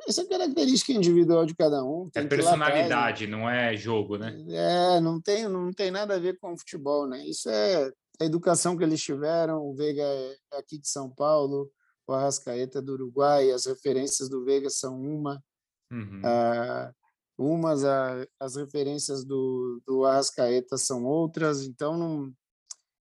essa 0.08 0.22
é 0.22 0.26
característica 0.26 0.92
individual 0.92 1.46
de 1.46 1.54
cada 1.54 1.84
um. 1.84 2.10
é 2.14 2.24
personalidade, 2.24 3.24
atrás, 3.24 3.30
não 3.30 3.48
é 3.48 3.76
jogo, 3.76 4.18
né? 4.18 4.36
É, 4.48 5.00
não 5.00 5.20
tem, 5.20 5.48
não 5.48 5.72
tem 5.72 5.90
nada 5.90 6.16
a 6.16 6.18
ver 6.18 6.38
com 6.38 6.56
futebol, 6.56 7.06
né? 7.06 7.24
Isso 7.24 7.48
é 7.48 7.90
a 8.20 8.24
educação 8.24 8.76
que 8.76 8.82
eles 8.82 9.00
tiveram. 9.00 9.62
O 9.62 9.74
Veiga 9.74 10.02
é 10.02 10.36
aqui 10.58 10.78
de 10.78 10.88
São 10.88 11.08
Paulo, 11.08 11.70
o 12.12 12.14
Arrascaeta 12.14 12.80
do 12.80 12.92
Uruguai, 12.92 13.50
as 13.50 13.66
referências 13.66 14.28
do 14.28 14.44
Veiga 14.44 14.70
são 14.70 15.00
uma, 15.00 15.42
uhum. 15.90 16.20
uh, 16.20 16.94
umas 17.38 17.84
a, 17.84 18.26
as 18.38 18.56
referências 18.56 19.24
do, 19.24 19.80
do 19.86 20.04
Arrascaeta 20.04 20.76
são 20.76 21.04
outras, 21.04 21.62
então 21.62 21.96
não, 21.96 22.32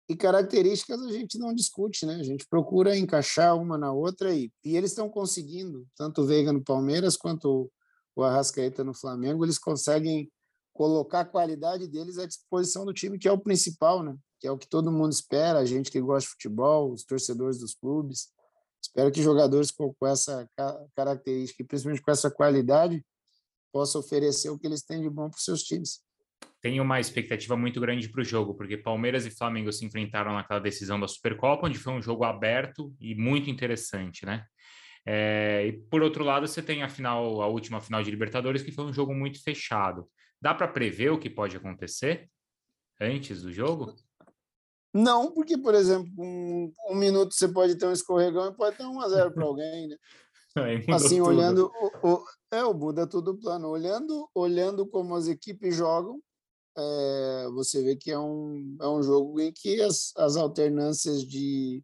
e 0.08 0.16
características 0.16 1.02
a 1.02 1.12
gente 1.12 1.38
não 1.38 1.52
discute, 1.52 2.06
né? 2.06 2.14
A 2.14 2.22
gente 2.22 2.46
procura 2.48 2.96
encaixar 2.96 3.54
uma 3.56 3.76
na 3.76 3.92
outra 3.92 4.34
e, 4.34 4.50
e 4.64 4.74
eles 4.74 4.92
estão 4.92 5.08
conseguindo, 5.08 5.86
tanto 5.94 6.22
o 6.22 6.26
Veiga 6.26 6.50
no 6.50 6.64
Palmeiras 6.64 7.16
quanto 7.16 7.70
o 8.16 8.22
Arrascaeta 8.22 8.82
no 8.82 8.94
Flamengo, 8.94 9.44
eles 9.44 9.58
conseguem 9.58 10.30
colocar 10.72 11.20
a 11.20 11.24
qualidade 11.24 11.86
deles 11.86 12.18
à 12.18 12.26
disposição 12.26 12.84
do 12.84 12.94
time, 12.94 13.18
que 13.18 13.28
é 13.28 13.32
o 13.32 13.38
principal, 13.38 14.02
né? 14.02 14.16
Que 14.40 14.46
é 14.46 14.50
o 14.50 14.56
que 14.56 14.68
todo 14.68 14.90
mundo 14.92 15.12
espera, 15.12 15.58
a 15.58 15.64
gente 15.64 15.90
que 15.90 16.00
gosta 16.00 16.26
de 16.26 16.32
futebol, 16.32 16.92
os 16.92 17.04
torcedores 17.04 17.58
dos 17.58 17.74
clubes. 17.74 18.28
Espero 18.82 19.10
que 19.10 19.22
jogadores 19.22 19.70
com, 19.70 19.94
essa 20.06 20.48
característica 20.94 21.62
e 21.62 21.66
principalmente 21.66 22.02
com 22.02 22.10
essa 22.10 22.30
qualidade 22.30 23.04
possam 23.72 24.00
oferecer 24.00 24.50
o 24.50 24.58
que 24.58 24.66
eles 24.66 24.82
têm 24.82 25.02
de 25.02 25.10
bom 25.10 25.28
para 25.28 25.36
os 25.36 25.44
seus 25.44 25.62
times. 25.62 26.00
Tenho 26.60 26.82
uma 26.82 26.98
expectativa 26.98 27.56
muito 27.56 27.80
grande 27.80 28.08
para 28.08 28.20
o 28.20 28.24
jogo, 28.24 28.54
porque 28.54 28.76
Palmeiras 28.76 29.24
e 29.26 29.30
Flamengo 29.30 29.72
se 29.72 29.84
enfrentaram 29.84 30.32
naquela 30.32 30.58
decisão 30.58 30.98
da 30.98 31.06
Supercopa, 31.06 31.66
onde 31.66 31.78
foi 31.78 31.92
um 31.92 32.02
jogo 32.02 32.24
aberto 32.24 32.92
e 33.00 33.14
muito 33.14 33.48
interessante, 33.48 34.26
né? 34.26 34.44
É, 35.06 35.66
e 35.66 35.72
por 35.72 36.02
outro 36.02 36.24
lado, 36.24 36.46
você 36.46 36.60
tem 36.60 36.82
a 36.82 36.88
final, 36.88 37.40
a 37.40 37.46
última 37.46 37.80
final 37.80 38.02
de 38.02 38.10
Libertadores, 38.10 38.62
que 38.62 38.72
foi 38.72 38.84
um 38.84 38.92
jogo 38.92 39.14
muito 39.14 39.42
fechado. 39.42 40.08
Dá 40.40 40.52
para 40.52 40.68
prever 40.68 41.10
o 41.10 41.18
que 41.18 41.30
pode 41.30 41.56
acontecer 41.56 42.28
antes 43.00 43.42
do 43.42 43.52
jogo? 43.52 43.94
Não, 44.98 45.30
porque, 45.30 45.56
por 45.56 45.76
exemplo, 45.76 46.10
um, 46.18 46.72
um 46.90 46.94
minuto 46.96 47.32
você 47.32 47.46
pode 47.46 47.76
ter 47.76 47.86
um 47.86 47.92
escorregão 47.92 48.48
e 48.48 48.54
pode 48.54 48.76
ter 48.76 48.84
um 48.84 49.00
a 49.00 49.08
zero 49.08 49.32
para 49.32 49.44
alguém, 49.44 49.86
né? 49.86 49.96
assim, 50.92 51.18
tudo. 51.18 51.28
olhando 51.28 51.72
o, 52.02 52.08
o, 52.08 52.24
é, 52.50 52.64
o 52.64 52.74
Buda 52.74 53.06
tudo 53.06 53.38
plano. 53.38 53.68
Olhando, 53.68 54.28
olhando 54.34 54.84
como 54.84 55.14
as 55.14 55.28
equipes 55.28 55.76
jogam, 55.76 56.20
é, 56.76 57.48
você 57.52 57.80
vê 57.80 57.94
que 57.94 58.10
é 58.10 58.18
um, 58.18 58.76
é 58.80 58.88
um 58.88 59.00
jogo 59.00 59.38
em 59.40 59.52
que 59.52 59.80
as, 59.80 60.12
as 60.16 60.36
alternâncias 60.36 61.22
de, 61.22 61.80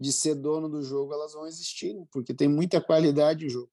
de 0.00 0.10
ser 0.10 0.34
dono 0.34 0.66
do 0.66 0.82
jogo 0.82 1.12
elas 1.12 1.34
vão 1.34 1.46
existir, 1.46 1.92
né? 1.92 2.06
porque 2.10 2.32
tem 2.32 2.48
muita 2.48 2.80
qualidade 2.80 3.44
o 3.44 3.50
jogo. 3.50 3.70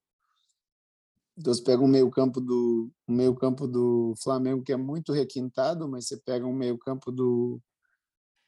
Então 1.37 1.53
você 1.53 1.63
pega 1.63 1.81
um 1.81 1.87
meio 1.87 2.09
campo 2.11 2.41
do 2.41 2.91
um 3.07 3.15
meio 3.15 3.33
campo 3.33 3.65
do 3.65 4.13
Flamengo 4.21 4.61
que 4.61 4.73
é 4.73 4.77
muito 4.77 5.13
requintado, 5.13 5.87
mas 5.87 6.05
você 6.05 6.17
pega 6.17 6.45
um 6.45 6.53
meio 6.53 6.77
campo 6.77 7.13
do 7.13 7.61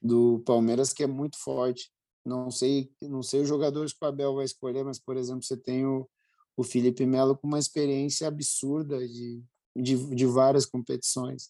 do 0.05 0.39
Palmeiras 0.45 0.93
que 0.93 1.03
é 1.03 1.07
muito 1.07 1.37
forte. 1.37 1.91
Não 2.23 2.51
sei, 2.51 2.91
não 3.01 3.23
sei 3.23 3.41
os 3.41 3.47
jogadores 3.47 3.91
que 3.91 4.03
o 4.03 4.07
Abel 4.07 4.35
vai 4.35 4.45
escolher, 4.45 4.83
mas 4.83 4.99
por 4.99 5.17
exemplo, 5.17 5.43
você 5.43 5.57
tem 5.57 5.85
o, 5.85 6.07
o 6.55 6.63
Felipe 6.63 7.05
Melo 7.05 7.35
com 7.35 7.47
uma 7.47 7.59
experiência 7.59 8.27
absurda 8.27 8.99
de, 9.07 9.43
de, 9.75 10.15
de 10.15 10.25
várias 10.25 10.65
competições. 10.65 11.49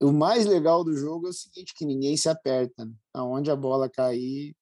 O 0.00 0.12
mais 0.12 0.44
legal 0.44 0.84
do 0.84 0.94
jogo 0.94 1.26
é 1.26 1.30
o 1.30 1.32
seguinte, 1.32 1.74
que 1.74 1.86
ninguém 1.86 2.16
se 2.16 2.28
aperta. 2.28 2.84
Né? 2.84 2.92
Aonde 3.14 3.50
a 3.50 3.56
bola 3.56 3.88
cair, 3.88 4.54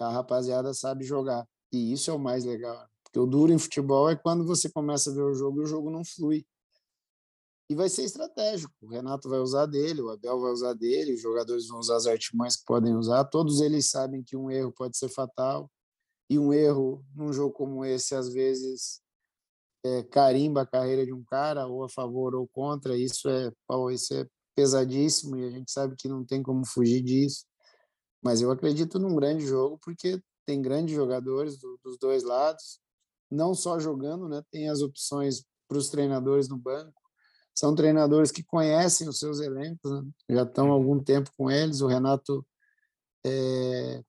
a 0.00 0.10
rapaziada 0.10 0.74
sabe 0.74 1.04
jogar. 1.04 1.46
E 1.72 1.92
isso 1.92 2.10
é 2.10 2.14
o 2.14 2.18
mais 2.18 2.44
legal. 2.44 2.84
Porque 3.04 3.20
o 3.20 3.26
duro 3.26 3.52
em 3.52 3.58
futebol 3.58 4.10
é 4.10 4.16
quando 4.16 4.44
você 4.44 4.68
começa 4.68 5.10
a 5.10 5.14
ver 5.14 5.22
o 5.22 5.34
jogo 5.34 5.60
e 5.60 5.64
o 5.64 5.68
jogo 5.68 5.90
não 5.90 6.04
flui 6.04 6.44
e 7.68 7.74
vai 7.74 7.88
ser 7.88 8.04
estratégico. 8.04 8.72
O 8.82 8.88
Renato 8.88 9.28
vai 9.28 9.38
usar 9.38 9.66
dele, 9.66 10.02
o 10.02 10.10
Abel 10.10 10.40
vai 10.40 10.52
usar 10.52 10.74
dele, 10.74 11.14
os 11.14 11.20
jogadores 11.20 11.66
vão 11.66 11.78
usar 11.78 11.96
as 11.96 12.06
artimanhas 12.06 12.56
que 12.56 12.64
podem 12.64 12.94
usar. 12.94 13.24
Todos 13.24 13.60
eles 13.60 13.90
sabem 13.90 14.22
que 14.22 14.36
um 14.36 14.50
erro 14.50 14.72
pode 14.72 14.96
ser 14.96 15.08
fatal 15.08 15.70
e 16.28 16.38
um 16.38 16.52
erro 16.52 17.04
num 17.14 17.32
jogo 17.32 17.54
como 17.54 17.84
esse 17.84 18.14
às 18.14 18.28
vezes 18.28 19.00
é, 19.84 20.02
carimba 20.02 20.62
a 20.62 20.66
carreira 20.66 21.04
de 21.04 21.12
um 21.12 21.24
cara 21.24 21.66
ou 21.66 21.84
a 21.84 21.88
favor 21.88 22.34
ou 22.34 22.46
contra. 22.48 22.96
Isso 22.96 23.28
é, 23.28 23.50
isso 23.92 24.14
é 24.14 24.26
pesadíssimo 24.54 25.36
e 25.36 25.46
a 25.46 25.50
gente 25.50 25.70
sabe 25.70 25.96
que 25.96 26.08
não 26.08 26.24
tem 26.24 26.42
como 26.42 26.66
fugir 26.66 27.02
disso. 27.02 27.46
Mas 28.22 28.40
eu 28.40 28.50
acredito 28.50 28.98
num 28.98 29.14
grande 29.14 29.46
jogo 29.46 29.78
porque 29.82 30.20
tem 30.46 30.60
grandes 30.60 30.94
jogadores 30.94 31.58
do, 31.58 31.78
dos 31.82 31.98
dois 31.98 32.22
lados, 32.22 32.78
não 33.30 33.54
só 33.54 33.78
jogando, 33.78 34.28
né? 34.28 34.42
Tem 34.50 34.68
as 34.68 34.80
opções 34.80 35.44
para 35.68 35.78
os 35.78 35.88
treinadores 35.88 36.48
no 36.48 36.56
banco. 36.56 37.03
São 37.54 37.74
treinadores 37.74 38.32
que 38.32 38.42
conhecem 38.42 39.08
os 39.08 39.18
seus 39.18 39.40
elencos, 39.40 39.90
né? 39.90 40.02
já 40.30 40.42
estão 40.42 40.70
há 40.70 40.74
algum 40.74 41.02
tempo 41.02 41.30
com 41.36 41.50
eles. 41.50 41.80
O 41.80 41.86
Renato 41.86 42.44
é 43.24 44.02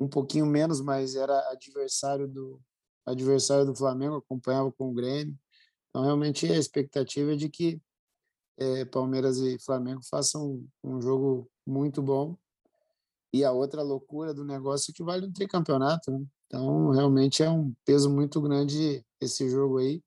um 0.00 0.08
pouquinho 0.08 0.46
menos, 0.46 0.80
mas 0.80 1.14
era 1.14 1.50
adversário 1.50 2.26
do 2.26 2.60
adversário 3.06 3.66
do 3.66 3.74
Flamengo, 3.74 4.16
acompanhava 4.16 4.72
com 4.72 4.90
o 4.90 4.94
Grêmio. 4.94 5.38
Então, 5.90 6.02
realmente, 6.02 6.50
a 6.50 6.56
expectativa 6.56 7.32
é 7.32 7.36
de 7.36 7.48
que 7.48 7.80
é, 8.56 8.84
Palmeiras 8.84 9.38
e 9.38 9.58
Flamengo 9.58 10.00
façam 10.08 10.44
um, 10.82 10.96
um 10.96 11.00
jogo 11.00 11.50
muito 11.66 12.02
bom. 12.02 12.36
E 13.32 13.44
a 13.44 13.52
outra 13.52 13.82
loucura 13.82 14.32
do 14.32 14.44
negócio 14.44 14.90
é 14.90 14.94
que 14.94 15.02
vale 15.02 15.26
um 15.26 15.32
tricampeonato, 15.32 16.10
né? 16.10 16.24
Então, 16.46 16.90
realmente 16.90 17.42
é 17.42 17.50
um 17.50 17.74
peso 17.84 18.08
muito 18.08 18.40
grande 18.40 19.04
esse 19.20 19.48
jogo 19.48 19.78
aí. 19.78 20.02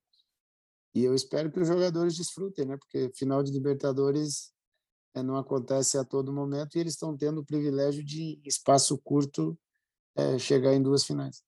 E 0.94 1.04
eu 1.04 1.14
espero 1.14 1.50
que 1.50 1.60
os 1.60 1.68
jogadores 1.68 2.16
desfrutem, 2.16 2.64
né? 2.64 2.76
Porque 2.76 3.10
final 3.14 3.42
de 3.42 3.52
Libertadores 3.52 4.52
é, 5.14 5.22
não 5.22 5.36
acontece 5.36 5.98
a 5.98 6.04
todo 6.04 6.32
momento 6.32 6.76
e 6.76 6.80
eles 6.80 6.94
estão 6.94 7.16
tendo 7.16 7.40
o 7.40 7.44
privilégio 7.44 8.04
de, 8.04 8.40
espaço 8.44 8.98
curto, 8.98 9.58
é, 10.16 10.38
chegar 10.38 10.74
em 10.74 10.82
duas 10.82 11.04
finais. 11.04 11.42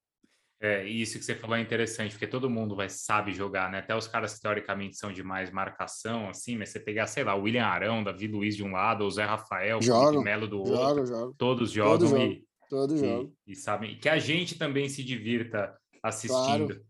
É, 0.62 0.86
isso 0.86 1.18
que 1.18 1.24
você 1.24 1.34
falou 1.34 1.56
é 1.56 1.60
interessante, 1.62 2.12
porque 2.12 2.26
todo 2.26 2.50
mundo 2.50 2.76
vai 2.76 2.90
sabe 2.90 3.32
jogar, 3.32 3.70
né? 3.70 3.78
Até 3.78 3.96
os 3.96 4.06
caras 4.06 4.34
que 4.34 4.42
teoricamente 4.42 4.96
são 4.96 5.10
de 5.10 5.22
mais 5.22 5.50
marcação, 5.50 6.28
assim, 6.28 6.54
mas 6.54 6.68
você 6.68 6.78
pegar, 6.78 7.06
sei 7.06 7.24
lá, 7.24 7.34
o 7.34 7.42
William 7.42 7.64
Arão, 7.64 8.04
Davi 8.04 8.28
Luiz 8.28 8.54
de 8.54 8.62
um 8.62 8.72
lado, 8.72 9.04
o 9.04 9.10
Zé 9.10 9.24
Rafael, 9.24 9.78
o 9.78 10.22
Melo 10.22 10.46
do 10.46 10.58
outro, 10.58 10.76
jogo, 10.76 11.06
jogo. 11.06 11.34
todos 11.38 11.70
jogam 11.70 12.10
todo 12.10 12.18
e, 12.18 12.44
todo 12.68 12.96
jogo. 12.98 13.34
E, 13.46 13.52
e, 13.52 13.56
sabem 13.56 13.98
que 13.98 14.08
a 14.08 14.18
gente 14.18 14.58
também 14.58 14.86
se 14.86 15.02
divirta 15.02 15.74
assistindo. 16.02 16.74
Claro. 16.74 16.89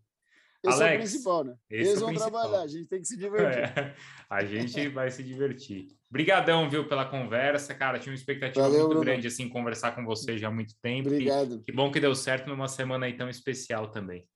Esse 0.63 0.83
Alex, 0.83 0.91
é 0.91 0.95
o 0.95 0.99
principal, 0.99 1.43
né? 1.43 1.55
Eles 1.69 1.89
é 1.89 1.95
vão 1.95 2.09
principal. 2.09 2.31
trabalhar, 2.31 2.61
a 2.63 2.67
gente 2.67 2.85
tem 2.85 3.01
que 3.01 3.07
se 3.07 3.17
divertir. 3.17 3.63
É, 3.63 3.95
a 4.29 4.45
gente 4.45 4.87
vai 4.89 5.09
se 5.09 5.23
divertir. 5.23 5.87
Obrigadão, 6.09 6.69
viu, 6.69 6.87
pela 6.87 7.05
conversa, 7.05 7.73
cara. 7.73 7.97
Tinha 7.97 8.11
uma 8.11 8.17
expectativa 8.17 8.61
Valeu, 8.61 8.81
muito 8.81 8.89
Bruno. 8.89 9.05
grande, 9.05 9.27
assim, 9.27 9.49
conversar 9.49 9.95
com 9.95 10.05
você 10.05 10.37
já 10.37 10.49
há 10.49 10.51
muito 10.51 10.75
tempo. 10.79 11.09
Obrigado. 11.09 11.55
E, 11.55 11.63
que 11.63 11.71
bom 11.71 11.91
que 11.91 11.99
deu 11.99 12.13
certo 12.13 12.47
numa 12.47 12.67
semana 12.67 13.07
aí 13.07 13.17
tão 13.17 13.27
especial 13.27 13.89
também. 13.89 14.27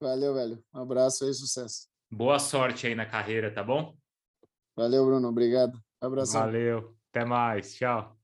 Valeu, 0.00 0.34
velho. 0.34 0.64
Um 0.74 0.80
abraço 0.80 1.24
aí, 1.24 1.32
sucesso. 1.32 1.86
Boa 2.10 2.38
sorte 2.38 2.86
aí 2.86 2.94
na 2.94 3.06
carreira, 3.06 3.50
tá 3.50 3.62
bom? 3.62 3.94
Valeu, 4.76 5.06
Bruno. 5.06 5.28
Obrigado. 5.28 5.78
Um 6.02 6.06
abraço. 6.06 6.32
Valeu. 6.32 6.96
Até 7.10 7.24
mais. 7.24 7.74
Tchau. 7.74 8.18